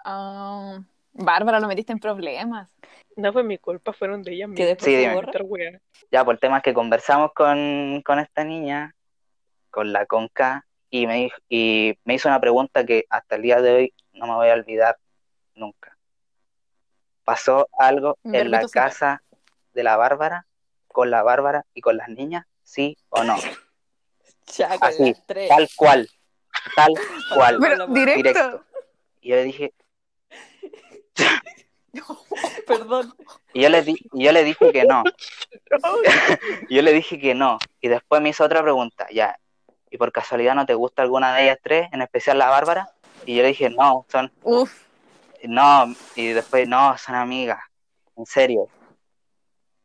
[0.04, 0.80] Ah,
[1.14, 2.70] Bárbara, lo metiste en problemas.
[3.18, 4.68] No fue mi culpa, fueron de ellas Que mismas.
[4.68, 5.80] después Sí, weá.
[6.12, 8.96] Ya, por el tema es que conversamos con, con esta niña,
[9.70, 13.42] con la con K, y me, dijo- y me hizo una pregunta que hasta el
[13.44, 14.98] día de hoy no me voy a olvidar
[15.56, 15.91] nunca.
[17.24, 19.22] ¿Pasó algo en la casa
[19.74, 20.46] de la Bárbara,
[20.88, 22.46] con la Bárbara y con las niñas?
[22.64, 23.36] ¿Sí o no?
[24.56, 25.50] Ya, Así, tres.
[25.50, 26.10] Tal cual,
[26.76, 26.94] tal
[27.34, 27.58] cual.
[27.62, 28.22] Pero directo.
[28.24, 28.66] Directo.
[29.22, 29.74] Y yo le dije,
[32.68, 33.14] Perdón.
[33.54, 35.04] y yo le, di- y yo le dije que no.
[36.70, 37.58] Yo le dije que no.
[37.82, 39.38] Y después me hizo otra pregunta, ya.
[39.90, 42.90] ¿Y por casualidad no te gusta alguna de ellas tres, en especial la Bárbara?
[43.26, 44.86] Y yo le dije, no, son, Uf,
[45.48, 45.94] no.
[46.16, 47.60] Y después, no, son amigas.
[48.16, 48.68] En serio.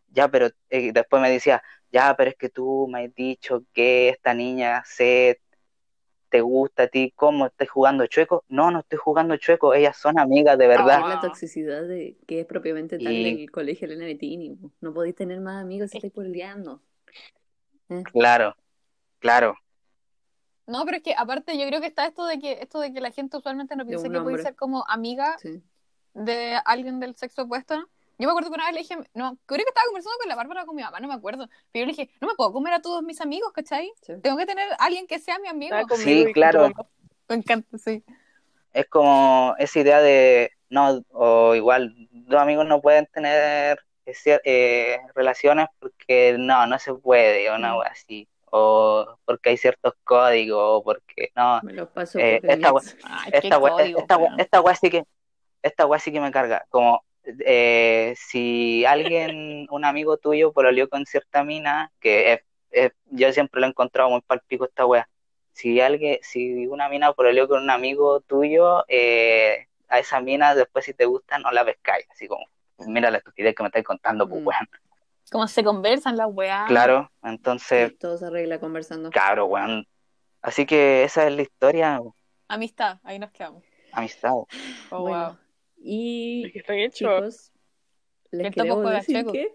[0.09, 4.09] Ya, pero eh, después me decía, ya, pero es que tú me has dicho que
[4.09, 5.41] esta niña se
[6.29, 8.45] te gusta a ti, ¿cómo estás jugando chueco?
[8.49, 11.01] No, no estoy jugando chueco, ellas son amigas de verdad.
[11.05, 11.09] Ah.
[11.09, 14.59] la toxicidad de que es propiamente tal Y- del colegio Elena Bettini.
[14.81, 16.83] No podéis tener más amigos si estáis peleando.
[18.13, 18.57] Claro,
[19.21, 19.57] claro.
[20.67, 23.01] No, pero es que aparte yo creo que está esto de que esto de que
[23.01, 25.63] la gente usualmente no piensa que puede ser como amiga Sí.
[26.15, 27.89] de alguien del sexo opuesto, ¿no?
[28.19, 30.37] Yo me acuerdo que una vez le dije, no, creo que estaba conversando con la
[30.37, 31.49] Bárbara con mi mamá, no me acuerdo.
[31.71, 33.93] Pero yo le dije, no me puedo comer a todos mis amigos, ¿cachai?
[34.01, 34.15] sí.
[34.23, 35.77] Tengo que tener a alguien que sea mi amigo.
[35.97, 36.71] Sí, claro.
[37.29, 38.03] Me encanta, sí.
[38.73, 44.99] es como esa idea de no, o igual, dos amigos no pueden tener ese- eh,
[45.15, 47.81] relaciones porque no, no se puede, o una Mm.
[47.91, 52.73] así, o porque hay ciertos códigos, o porque no, Me los paso Eh, por esta.
[53.05, 54.41] Ay, esta wea, código, esta, wea- weón.
[54.41, 55.05] esta wea sí que,
[55.63, 57.05] esta wea sí que me carga, como
[57.45, 62.41] eh, si alguien, un amigo tuyo pololeó con cierta mina, que es-
[62.71, 65.09] es- yo siempre lo he encontrado muy palpico esta wea,
[65.53, 70.85] si alguien, si una mina pololeó con un amigo tuyo, eh, a esa mina después
[70.85, 72.45] si te gusta no la pescáis, así como,
[72.79, 74.47] mira la estupidez que me estáis contando, pues Mm.
[74.47, 74.69] weón.
[75.31, 76.69] Cómo se conversan las weas.
[76.69, 79.11] Claro, entonces, Todo se arregla conversando.
[79.11, 79.87] cabro, weón.
[80.43, 82.01] Así que esa es la historia,
[82.49, 83.65] Amistad, ahí nos quedamos.
[83.93, 84.31] amistad.
[84.33, 84.47] Oh,
[84.91, 85.33] Bueno, wow.
[85.33, 85.39] Es
[85.79, 86.97] y que está bien hecho.
[87.17, 87.53] chicos,
[88.31, 89.33] les El topo queremos juega decir chueco.
[89.33, 89.55] que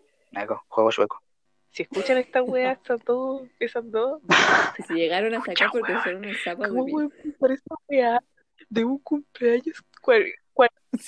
[0.67, 1.24] juego sueco.
[1.69, 4.22] Si escuchan esta wea, esas dos, esas dos,
[4.86, 7.03] se llegaron hasta acá porque son unos sapos de ¿cómo mierda.
[7.07, 8.24] voy a pensar esta wea
[8.69, 9.82] de un cumpleaños?
[10.01, 10.26] Cual,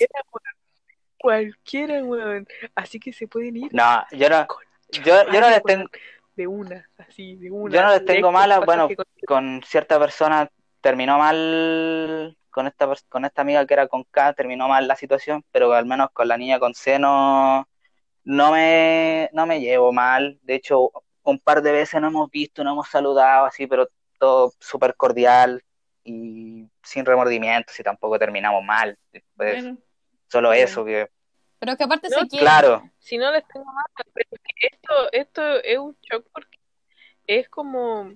[1.24, 2.46] cualquiera, weón.
[2.74, 3.74] Así que se pueden ir.
[3.74, 4.46] No, yo no,
[4.92, 5.88] yo, yo no les tengo,
[6.36, 7.74] De una, así, de una.
[7.74, 10.48] Yo no les tengo mala, bueno, con- con cierta persona
[10.82, 15.42] terminó mal, con esta, con esta amiga que era con K, terminó mal la situación,
[15.50, 17.66] pero al menos con la niña con C no,
[18.24, 20.38] no me, no me llevo mal.
[20.42, 20.90] De hecho,
[21.22, 25.62] un par de veces nos hemos visto, nos hemos saludado así, pero todo súper cordial
[26.04, 28.98] y sin remordimientos y tampoco terminamos mal.
[29.36, 29.78] Pues, Bueno,
[30.34, 30.64] solo bueno.
[30.64, 31.08] eso, que
[31.58, 32.44] Pero es que aparte No, se quiere.
[32.44, 34.28] claro, Si no les tengo más, pero
[34.60, 36.58] esto, esto es un shock porque
[37.26, 38.12] es como,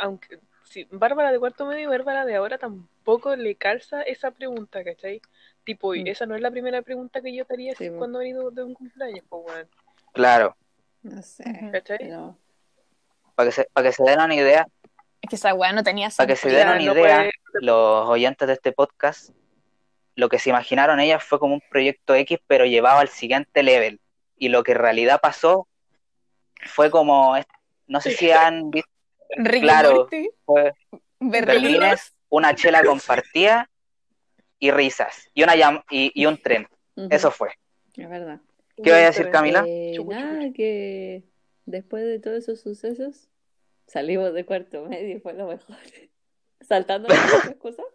[0.00, 4.82] aunque si Bárbara de cuarto medio y Bárbara de ahora tampoco le calza esa pregunta,
[4.82, 5.20] ¿cachai?
[5.62, 6.08] Tipo, y Mm.
[6.08, 8.64] esa no es la primera pregunta que yo te haría Sí, cuando he ido de
[8.64, 9.68] un cumpleaños, pues, weón,
[10.12, 10.56] claro.
[11.02, 11.44] no sé.
[11.48, 11.72] Ujú.
[11.72, 11.98] ¿cachai?
[11.98, 12.36] Pero
[13.34, 14.66] Para que se, para que se den una idea,
[15.22, 18.08] Es que esa wea no tenía para que se den una no idea, puede- los
[18.08, 19.30] oyentes de este podcast,
[20.16, 24.00] lo que se imaginaron ellas fue como un proyecto X, pero llevado al siguiente level.
[24.36, 25.68] Y lo que en realidad pasó
[26.66, 27.36] fue como,
[27.86, 28.90] no sé si han visto,
[29.60, 30.08] Claro.
[30.44, 30.72] Fue.
[31.20, 33.70] Berlines, una chela compartida
[34.58, 36.68] y risas, y, una llam- y, y un tren.
[36.96, 37.50] ujú, Eso fue.
[37.96, 38.40] es verdad.
[38.76, 39.64] ¿Qué voy a decir, Camila?
[39.66, 41.24] Eh, Chucu, chucu, nada, que
[41.64, 43.28] después de todos esos sucesos
[43.86, 45.76] salimos de cuarto medio y fue lo mejor.
[46.60, 47.86] Saltando las cosas.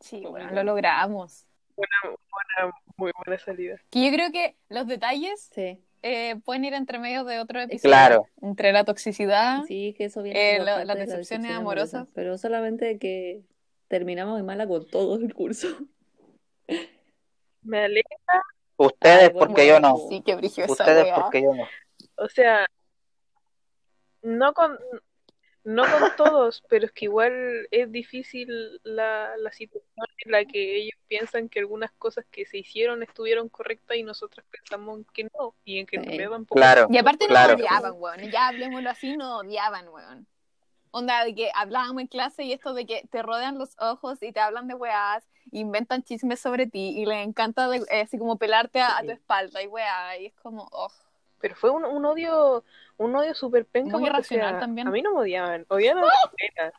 [0.00, 1.28] Sí, bueno, lo bueno.
[1.76, 2.20] Logramos.
[2.30, 3.76] Buena, muy buena salida.
[3.90, 7.90] Que yo creo que los detalles Sí, eh, pueden ir entre medio de otro episodio.
[7.90, 8.26] Claro.
[8.42, 9.64] Entre la toxicidad.
[9.66, 11.94] sí, que eso viene Eh, la- las de la decepciones decepción amorosas.
[11.94, 13.42] amorosa, Pero solamente que
[13.88, 15.68] terminamos de mala con todo el curso.
[17.62, 18.42] Me alegra,
[18.78, 19.96] Ustedes, Ay, bueno, porque yo no.
[20.08, 21.64] Sí, que Ustedes, porque yo no.
[22.16, 22.66] o sea,
[24.22, 24.78] no con
[25.66, 28.48] no con todos, pero es que igual es difícil
[28.84, 33.48] la, la situación en la que ellos piensan que algunas cosas que se hicieron estuvieron
[33.48, 36.06] correctas y nosotros pensamos que no, y en que Sí.
[36.06, 36.54] realidad tampoco.
[36.60, 36.86] Claro.
[36.88, 37.52] Y aparte Claro.
[37.54, 38.30] nos odiaban, weón.
[38.30, 40.26] Ya hablemoslo así, nos odiaban, weón.
[40.92, 44.32] Onda de que hablábamos en clase y esto de que te rodean los ojos y
[44.32, 48.38] te hablan de weás, inventan chismes sobre ti y les encanta de- eh, así como
[48.38, 49.12] pelarte a, a tu Sí.
[49.14, 50.16] espalda y weá.
[50.18, 50.92] Y es como, oh.
[51.38, 52.64] Pero fue un, un odio,
[52.98, 53.98] un odio súper penca.
[53.98, 54.88] Muy irracional sea, también.
[54.88, 56.72] A mí no me odiaban, odiaban a la Milena.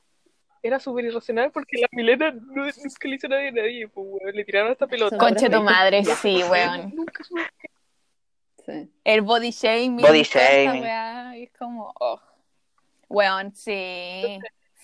[0.63, 4.35] Era súper irracional porque la Milena no, nunca le hizo nadie a nadie, pues, weón.
[4.35, 5.17] Le tiraron esta pelota.
[5.17, 5.63] Conche tu sí.
[5.63, 6.95] madre, sí, weón.
[6.95, 7.23] Nunca.
[8.65, 8.91] Sí.
[9.03, 10.05] El body shaming.
[10.05, 10.81] Body shaming.
[10.81, 12.19] weá, y es como, oh.
[13.07, 14.39] Weón, sí.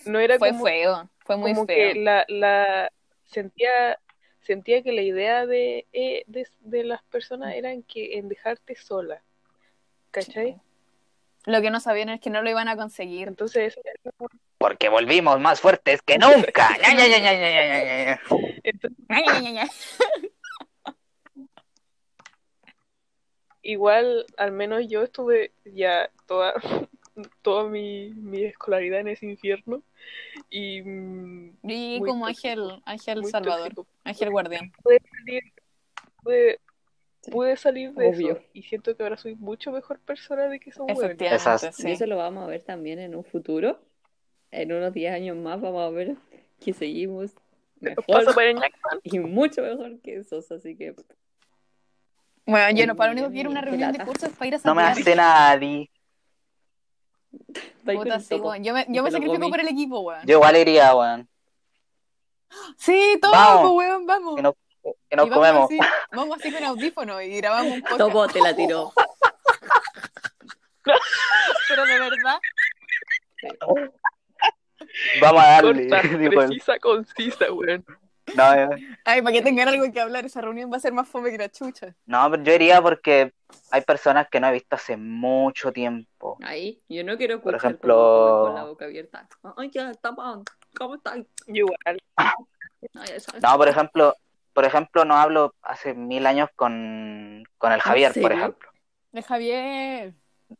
[0.06, 1.10] No era Fue como, feo.
[1.18, 1.92] Fue muy como feo.
[1.92, 2.90] que la, la
[3.24, 3.98] sentía
[4.40, 8.76] sentía que la idea de, eh, de, de las personas era en que en dejarte
[8.76, 9.22] sola.
[10.10, 10.60] ¿Cachai?
[11.46, 13.28] Lo que no sabían es que no lo iban a conseguir.
[13.28, 13.78] Entonces,
[14.58, 16.68] Porque volvimos más fuertes que nunca.
[16.82, 18.20] Ya, ya, ya, ya, ya, ya, ya, ya.
[18.62, 19.68] entonces Ay, ay, ay, ay.
[23.62, 26.54] igual, al menos yo estuve ya toda,
[27.42, 29.82] toda mi, mi escolaridad en ese infierno
[30.50, 32.26] y mm, Y como tóxico.
[32.26, 33.86] Ángel, Ángel Salvador, tóxico.
[34.04, 34.72] Ángel Guardián.
[34.82, 35.42] pude salir,
[36.22, 36.60] pude,
[37.24, 37.30] Sí.
[37.30, 38.32] pude salir de Obvio.
[38.32, 41.04] eso y siento que ahora soy mucho mejor persona de que son buenos.
[41.04, 41.88] Efectivamente, sí.
[41.88, 43.80] Y eso lo vamos a ver también en un futuro.
[44.50, 46.16] En unos 10 años más vamos a ver
[46.62, 47.32] que seguimos
[47.80, 48.34] mejor
[49.02, 50.94] y mucho mejor que esos, así que
[52.46, 54.10] Bueno, yo no, para lo único que quiero una reunión de lata.
[54.10, 55.90] curso es para ir a No me hace nadie.
[57.84, 58.36] Puta, sí.
[58.60, 59.50] Yo me, yo me sacrifico comí.
[59.50, 60.20] por el equipo, weón.
[60.26, 61.28] Yo igual iría, weón.
[62.76, 63.72] Sí, todo, Vamos.
[63.72, 64.36] pues, weón, vamos.
[64.36, 64.54] Que nos,
[65.08, 65.64] que nos Y vamos comemos.
[65.70, 65.78] Así,
[66.12, 67.98] vamos así con audífonos y grabamos un podcast.
[67.98, 68.92] Topo te la tiró.
[71.68, 72.38] Pero de verdad,
[75.20, 75.88] Vamos a darle.
[75.88, 77.84] Corta, precisa, concisa, weón.
[78.34, 78.68] No, eh,
[79.04, 81.36] ay, para que tengan algo que hablar, esa reunión va a ser más fome que
[81.36, 81.94] la chucha.
[82.06, 83.34] no, pero yo iría porque
[83.70, 86.38] hay personas que no he visto hace mucho tiempo.
[86.42, 89.28] Ahí, yo no quiero Por ejemplo- con la boca abierta.
[89.56, 90.40] Ay, ya, tapa,
[90.74, 91.18] ¿cómo estás?
[91.48, 92.02] Yo igual.
[92.16, 93.42] Ay, ya sabes.
[93.42, 94.14] No, por ejemplo,
[94.54, 98.70] por ejemplo, no hablo hace mil años con, con el Javier, por ejemplo.
[99.12, 100.14] De Javier.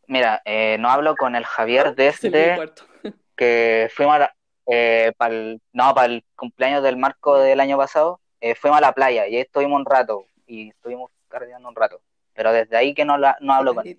[0.07, 2.57] Mira, eh, no hablo con el Javier desde
[3.37, 4.37] que fuimos a la-
[4.67, 8.93] eh, pa'l- no, para el cumpleaños del Marco del año pasado, eh, fuimos a la
[8.93, 12.01] playa y ahí estuvimos un rato y estuvimos carreando un rato.
[12.35, 13.97] Pero desde ahí que no, la, no hablo con él.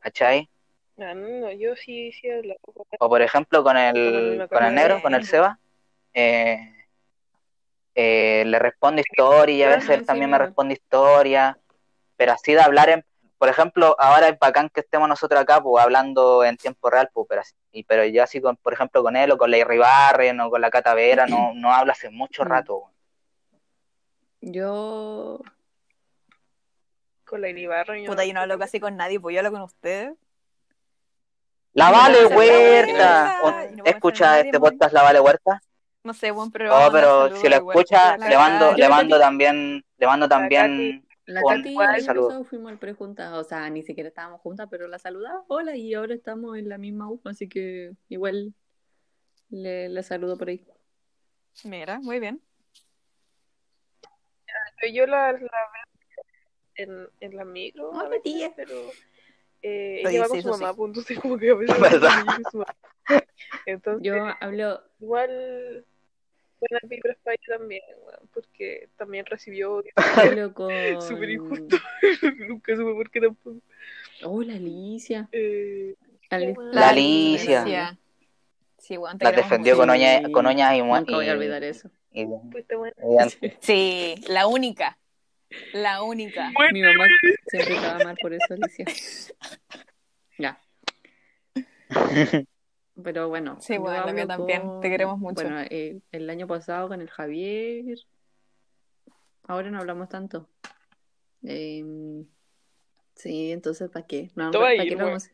[0.00, 0.48] ¿cachai?
[0.96, 2.56] No, no, no, yo sí, sí él.
[2.98, 5.58] O por ejemplo con el con el negro, con el Seba,
[6.14, 6.74] eh,
[8.00, 11.58] eh, le respondo historia y a veces él también me responde historia,
[12.16, 13.04] pero así de hablar en,
[13.38, 17.26] por ejemplo, ahora es bacán que estemos nosotros acá, pues hablando en tiempo real, pues,
[17.28, 20.40] pero, así- y, pero yo así, con, por ejemplo, con él o con la Irribarren
[20.40, 22.48] o con la Catavera, no, no hablo hace mucho Mm.
[22.48, 22.84] rato.
[24.42, 25.40] Yo
[27.24, 27.94] Con la Iribarra.
[28.06, 30.14] Puta, yo no hablo casi con nadie, pues yo hablo con ustedes.
[31.72, 33.24] La Vale Huerta.
[33.24, 35.60] nada, ¿O- y no puedo hacer ¿Escucha este podcast La Vale Huerta?
[36.04, 36.70] No sé, bueno, pero.
[36.70, 40.28] Oh, vamos a pero si lo escucha, La le mando, le mando también, le mando
[40.28, 44.98] también La Katy pasado fuimos al prejunta, o sea, ni siquiera estábamos juntas, pero la
[44.98, 48.54] saludaba, hola, y ahora estamos en la misma U, así que igual
[49.50, 50.64] le, le saludo por ahí.
[51.64, 52.40] Mira, muy bien.
[54.92, 56.24] Yo la, la veo
[56.76, 58.52] en, en la micro, Hola, tía.
[58.54, 58.74] pero
[59.62, 60.60] eh, ella va con su eso sí.
[60.62, 61.76] mamá, pues, entonces como que a veces
[62.54, 62.76] mamá.
[63.66, 65.84] Entonces, Yo hablo, igual
[66.60, 69.82] buenas vibras para ella también, weón, porque también recibió
[70.46, 71.00] hablo con...
[71.02, 71.76] Súper injusto.
[72.48, 73.60] Nunca supe por qué tampoco.
[74.24, 75.28] Hola, Alicia.
[75.32, 75.94] Eh,
[76.30, 77.98] Ali- La Alicia.
[78.78, 81.90] Sí, bueno, la defendió con, uña- con uñas y, mu- Nunca voy a olvidar eso.
[82.12, 82.94] y- fuiste buena.
[83.42, 84.98] y- Sí, la única.
[85.72, 86.50] La única.
[86.72, 87.06] Mi mamá
[87.46, 88.84] siempre te va a amar por eso, Alicia.
[90.40, 90.60] Ya.
[93.02, 93.58] Pero bueno.
[93.60, 94.80] Sí, bueno, la mía también.
[94.80, 95.34] Te queremos mucho.
[95.34, 97.98] Bueno, eh, el año pasado con el Javier.
[99.48, 100.48] Ahora no hablamos tanto.
[101.44, 101.84] Eh,
[103.14, 104.30] sí, entonces, ¿para qué?
[104.36, 105.30] No, ¿para qué lo vamos a-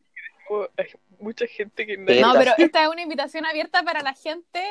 [0.77, 0.87] hay
[1.19, 4.63] mucha gente que No, pero esta es una invitación abierta para la gente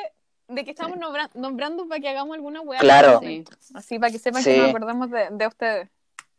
[0.48, 2.78] de que estamos nombra- nombrando para que hagamos alguna weá.
[2.80, 3.20] Claro.
[3.22, 3.44] Sí.
[3.74, 4.50] Así para que sepan Sí.
[4.52, 5.88] que nos acordamos de, de ustedes.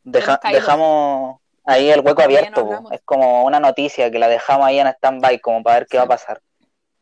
[0.04, 2.84] Deja- dejamos ahí el hueco abierto.
[2.92, 6.00] Es como una noticia que la dejamos ahí en stand-by como para ver qué Sí.
[6.00, 6.42] va a pasar.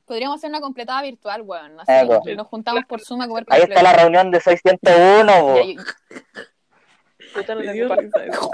[0.06, 1.80] Podríamos hacer una completada virtual, weón.
[1.80, 2.22] Así, po.
[2.36, 5.34] nos juntamos por Zoom a comer Ahí está la reunión de 601.
[5.40, 5.56] po.
[5.58, 5.82] Ya, yo-
[7.34, 8.52] Puta, no Me tengo dio pa- risa eso.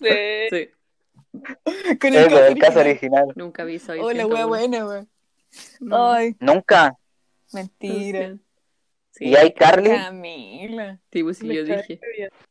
[0.00, 0.70] de- Sí,
[2.00, 3.26] Con Eso, caso el caso original.
[3.36, 4.48] nunca vi Soy Oh, la wea 101.
[4.48, 5.08] buena, weón.
[5.80, 6.96] No, Ay, Nunca.
[7.52, 8.36] mentira.
[9.10, 9.90] Sí, Y hay Carly.
[9.90, 11.00] Camila.
[11.10, 12.00] Sí, me yo dije.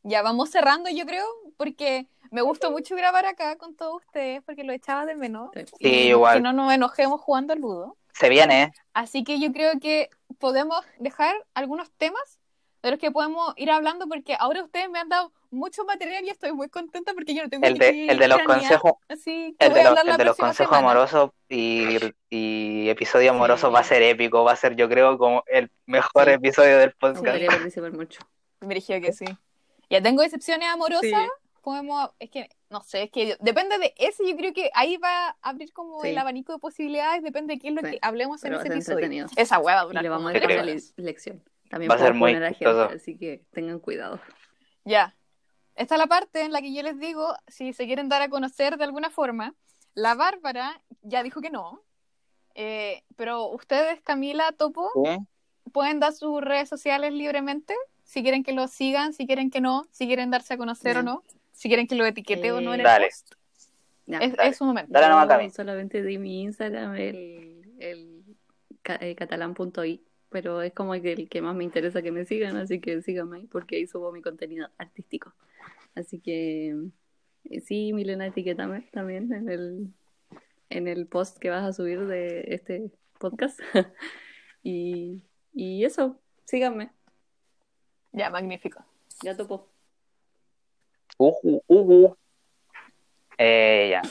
[0.04, 1.26] Ya vamos cerrando, yo creo,
[1.56, 5.50] porque me gustó mucho grabar acá con todos ustedes, porque lo echaba de menos.
[5.54, 5.62] Sí.
[5.66, 6.38] Sí, Y igual.
[6.38, 7.98] Que no nos enojemos jugando al ludo.
[8.14, 8.72] Se viene, ¿eh?
[8.94, 10.10] Así que yo creo que
[10.40, 12.40] podemos dejar algunos temas
[12.84, 16.30] de los que podemos ir hablando, porque ahora ustedes me han dado mucho material y
[16.30, 19.56] estoy muy contenta porque yo no tengo El que de, el de los consejos, Así
[19.60, 20.92] que el de los, hablar la el de los próxima consejos semana.
[20.92, 21.98] amorosos y,
[22.30, 23.74] y episodio amoroso Sí.
[23.74, 26.32] va a ser épico, va a ser yo creo como el mejor Sí.
[26.32, 27.20] episodio del podcast.
[27.20, 28.20] gustaría participar mucho.
[28.62, 29.26] Me dirigió que sí.
[29.90, 31.04] Ya tengo decepciones amorosas.
[31.04, 31.16] Sí.
[31.62, 35.30] Podemos, es que, no sé, es que depende de ese, yo creo que ahí va
[35.30, 36.10] a abrir como Sí.
[36.10, 37.92] el abanico de posibilidades, depende de qué es lo Sí.
[37.92, 39.26] que hablemos en ese episodio.
[39.36, 40.66] Esa hueá va a Y durar le vamos a horas.
[40.66, 41.44] le- lección.
[41.70, 44.20] También Va a ser muy poner a gente, así que tengan cuidado.
[44.86, 45.16] Ya.
[45.76, 48.30] Esta es la parte en la que yo les digo, si se quieren dar a
[48.30, 49.54] conocer de alguna forma,
[49.94, 51.82] la Bárbara ya dijo que no.
[52.56, 55.18] Eh, pero ustedes, Camila, Topo, ¿Sí?
[55.72, 59.86] pueden dar sus redes sociales libremente, si quieren que lo sigan, si quieren que no,
[59.92, 61.00] si quieren darse a conocer Ya.
[61.02, 63.08] o no, si quieren que lo etiquete o no en el Dale.
[63.08, 63.34] post.
[64.08, 64.20] Ya.
[64.20, 64.50] Es, Dale.
[64.50, 64.92] es su momento.
[64.92, 68.24] Dale nomás, solamente di mi Instagram, el, el
[68.82, 72.58] ca- eh, catalán.i, pero es como que el que más me interesa que me sigan,
[72.58, 75.34] así que síganme ahí, porque ahí subo mi contenido artístico.
[75.96, 76.76] Así que
[77.46, 79.88] eh, sí, Milena, etiquétame también en el,
[80.70, 83.60] en el post que vas a subir de este podcast.
[84.64, 85.22] y,
[85.54, 86.92] y eso, síganme,
[88.12, 88.84] Ya, magnífico.
[89.24, 89.68] ya topo.
[91.18, 92.18] Ujú, ujú.
[93.38, 94.02] Eh, ya.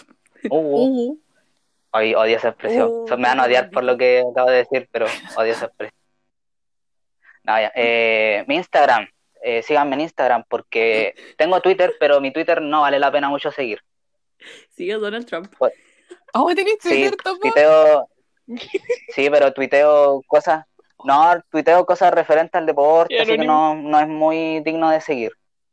[0.51, 2.90] Hoy odio esa expresión.
[2.90, 5.06] Uh, me van a odiar por lo que acabo de decir, pero
[5.36, 6.06] odio esa expresión.
[7.47, 7.73] No, ya.
[7.74, 9.06] Eh, mi Instagram.
[9.43, 13.52] Eh, síganme en Instagram porque tengo Twitter, pero mi Twitter no vale la pena mucho
[13.52, 13.81] seguir.
[14.74, 15.52] Sigue Donald Trump.
[16.35, 18.09] ¿Oh, tenés Sí, Twitter, tuiteo.
[19.14, 20.66] Sí, pero tuiteo cosas.
[21.05, 25.32] No, tuiteo cosas referentes al deporte, así que no, no es muy digno de seguir.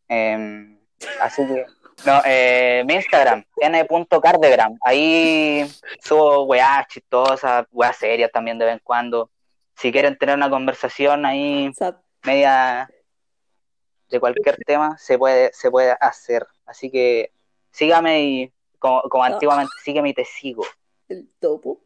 [0.09, 0.75] Eh,
[1.21, 1.65] así que.
[2.05, 4.77] No, eh, mi Instagram, n.cardegram.
[4.83, 5.65] Ahí
[6.01, 9.29] subo weas chistosas, weas serias también de vez en cuando.
[9.75, 11.71] Si quieren tener una conversación ahí
[12.23, 12.89] media
[14.09, 16.45] de cualquier tema, se puede, se puede hacer.
[16.65, 17.31] Así que
[17.71, 20.65] sígame y como, como antiguamente, sígueme y te sigo.
[21.09, 21.81] El topo.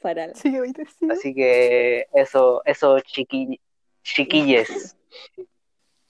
[0.00, 0.32] Faral.
[0.36, 1.08] Sí, ahorita sí.
[1.10, 3.60] Así que eso, eso chiqui-
[4.02, 4.96] chiquilles.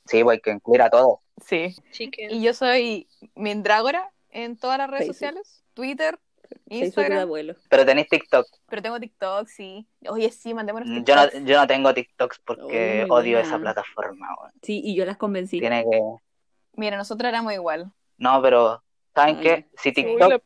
[0.07, 1.21] Sí, pues hay que incluir a todos.
[1.45, 1.75] Sí.
[1.93, 2.31] Chicken.
[2.33, 5.15] Y yo soy Mindrágora en todas las redes Facebook.
[5.15, 6.19] sociales, Twitter,
[6.67, 7.55] Instagram, abuelo.
[7.69, 8.47] Pero tenéis TikTok.
[8.69, 9.87] pero tengo TikTok, sí.
[10.09, 13.49] Oye, sí, mandémonos Mm, Yo no, yo no tengo TikToks porque Oh, odio buena.
[13.49, 14.29] esa plataforma.
[14.41, 14.53] weón.
[14.63, 15.59] Sí, y yo las convencí.
[15.61, 16.01] Tiene que.
[16.75, 17.93] Mira, nosotros éramos igual.
[18.19, 18.83] No, pero
[19.15, 19.67] ¿saben Ah, qué?
[19.77, 20.43] Si TikTok, la-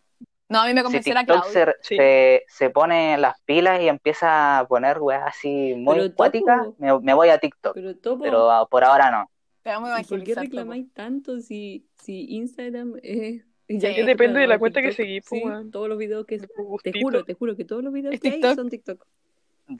[0.48, 1.64] No, a mí me si convenció la TikTok Claudia.
[1.80, 1.96] se, Sí.
[1.96, 6.76] se, se pone las pilas y empieza a poner weas así muy Pero cuáticas, topo.
[6.78, 7.74] me, me voy a TikTok.
[7.74, 8.22] Pero topo.
[8.22, 9.30] Pero ah, por ahora no.
[9.62, 13.44] Te vamos a ¿y ¿Por qué reclamáis tanto si, si Instagram es...
[13.80, 16.38] Sí, que depende de la TikTok, cuenta que seguís, pues, Sí, todos los videos que...
[16.38, 19.04] Te juro, te juro que todos los videos que hay son TikTok.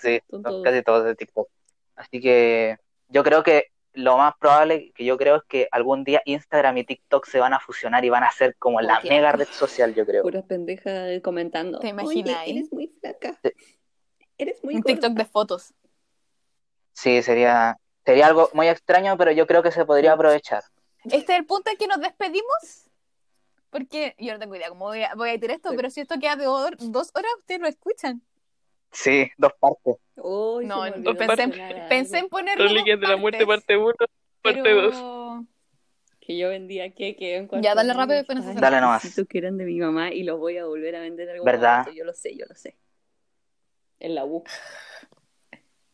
[0.01, 0.63] Sí, Son todos.
[0.63, 1.49] casi todos de TikTok.
[1.97, 2.77] Así que
[3.09, 6.85] yo creo que lo más probable que yo creo es que algún día Instagram y
[6.85, 9.11] TikTok se van a fusionar y van a ser como la Oye.
[9.11, 10.23] mega red social, yo creo.
[10.23, 11.79] Puras pendejas comentando.
[11.79, 11.91] ¿Te Oye,
[12.21, 12.51] imagináis?
[12.57, 13.39] eres muy flaca.
[13.43, 13.51] Sí.
[14.39, 14.95] Eres muy Un gorda.
[14.95, 15.75] TikTok de fotos.
[16.93, 20.63] Sí, sería, sería algo muy extraño, pero yo creo que se podría aprovechar.
[21.05, 22.89] Este es el punto en que nos despedimos.
[23.73, 25.77] Porque yo no tengo idea cómo voy a, voy a editar esto, Sí.
[25.77, 28.21] pero si esto queda de dos horas, ustedes lo escuchan.
[28.91, 29.97] Sí, dos partes.
[30.17, 31.89] Uy, No, no, pensé, algo.
[31.89, 32.65] pensé en ponerlo.
[32.69, 33.95] Reliquias de la muerte, parte 1,
[34.43, 35.45] parte 2.
[36.21, 39.03] Que yo vendía queque en Ya, dale rápido nos Ay, Dale nomás.
[39.03, 41.47] necesito que eran de mi mamá y los voy a volver a vender en algún
[41.47, 41.79] ¿Verdad?
[41.79, 41.93] momento.
[41.99, 42.77] Yo lo sé, yo lo sé.
[44.01, 44.45] En la U.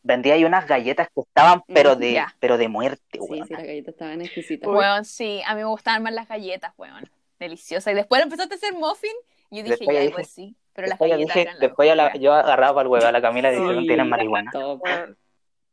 [0.02, 2.34] Vendía ahí unas galletas que estaban, pero de, Ya.
[2.40, 3.46] pero de muerte, Sí, weón.
[3.46, 4.68] sí, las galletas estaban exquisitas.
[4.68, 7.08] Weón, sí, a mí me gustaban más las galletas, weón.
[7.38, 7.92] Deliciosas.
[7.92, 9.10] Y después empezaste a hacer muffin
[9.50, 10.56] y yo dije, Después ya, dije- pues sí.
[10.72, 12.82] Pero las Después, yo, galletas dije- eran la después yo, la- mejor, yo agarraba para
[12.82, 13.86] el huevo a la Camila y Sí.
[13.86, 14.50] ¿tienes marihuana?
[14.52, 14.80] Top.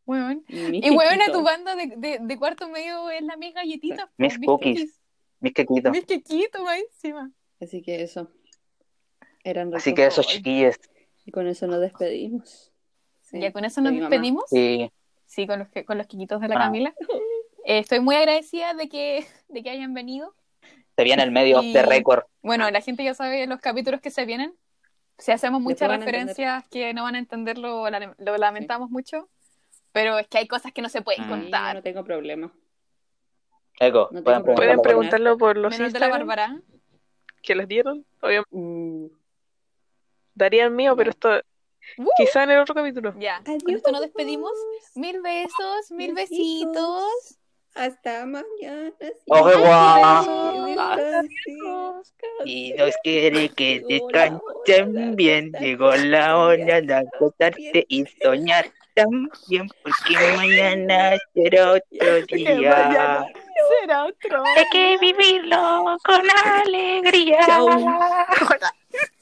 [0.05, 0.43] weón.
[0.47, 1.31] Y mis weón, quequitos.
[1.33, 4.09] tu banda de, de, de cuarto medio es la mis galletitas.
[4.17, 5.01] Mis pues, cookies.
[5.39, 5.91] Mis quequitos.
[5.91, 7.31] Mis quequitos, más encima.
[7.61, 8.29] Así que eso.
[9.43, 10.75] Eran Así que esos chiquillos,
[11.25, 12.71] Y con eso nos despedimos.
[13.21, 14.45] Sí, Ya con eso nos despedimos.
[14.49, 14.91] Sí.
[15.25, 16.59] Sí, con los, que- con los quiquitos de la Ah.
[16.59, 16.93] Camila.
[17.67, 20.35] Eh, estoy muy agradecida de que, de que hayan venido.
[20.95, 22.23] Se viene el medio de récord.
[22.41, 24.53] Bueno, la gente ya sabe los capítulos que se vienen.
[25.17, 29.29] Si hacemos muchas referencias que no van a entender, lo, la- lo lamentamos mucho.
[29.91, 31.29] Pero es que hay cosas que no se pueden Mm.
[31.29, 31.75] Contar.
[31.75, 32.51] no tengo problema.
[33.79, 36.61] Eco, No pueden tengo preguntarlo por- preguntarlo por los Menos de la Bárbara.
[37.41, 38.05] que les dieron.
[38.21, 39.09] Obviamente Uh,
[40.33, 41.29] daría el mío, pero esto
[41.97, 42.07] Uh.
[42.17, 43.13] quizá en el otro capítulo.
[43.19, 44.51] Ya, con esto nos despedimos.
[44.95, 46.69] Mil besos, mil Besitos.
[46.73, 47.37] besitos.
[47.75, 48.91] Hasta mañana.
[48.99, 49.25] sí.
[49.29, 50.25] Au revoir.
[50.79, 52.13] Adiós.
[52.45, 55.51] Y Dios quiere que descansen de bien.
[55.59, 63.27] Llegó la hora de acostarte y soñar también, porque mañana será otro día.
[63.81, 64.43] Será otro.
[64.55, 66.21] Hay que vivirlo con
[66.63, 67.39] alegría.
[67.45, 67.67] Chau.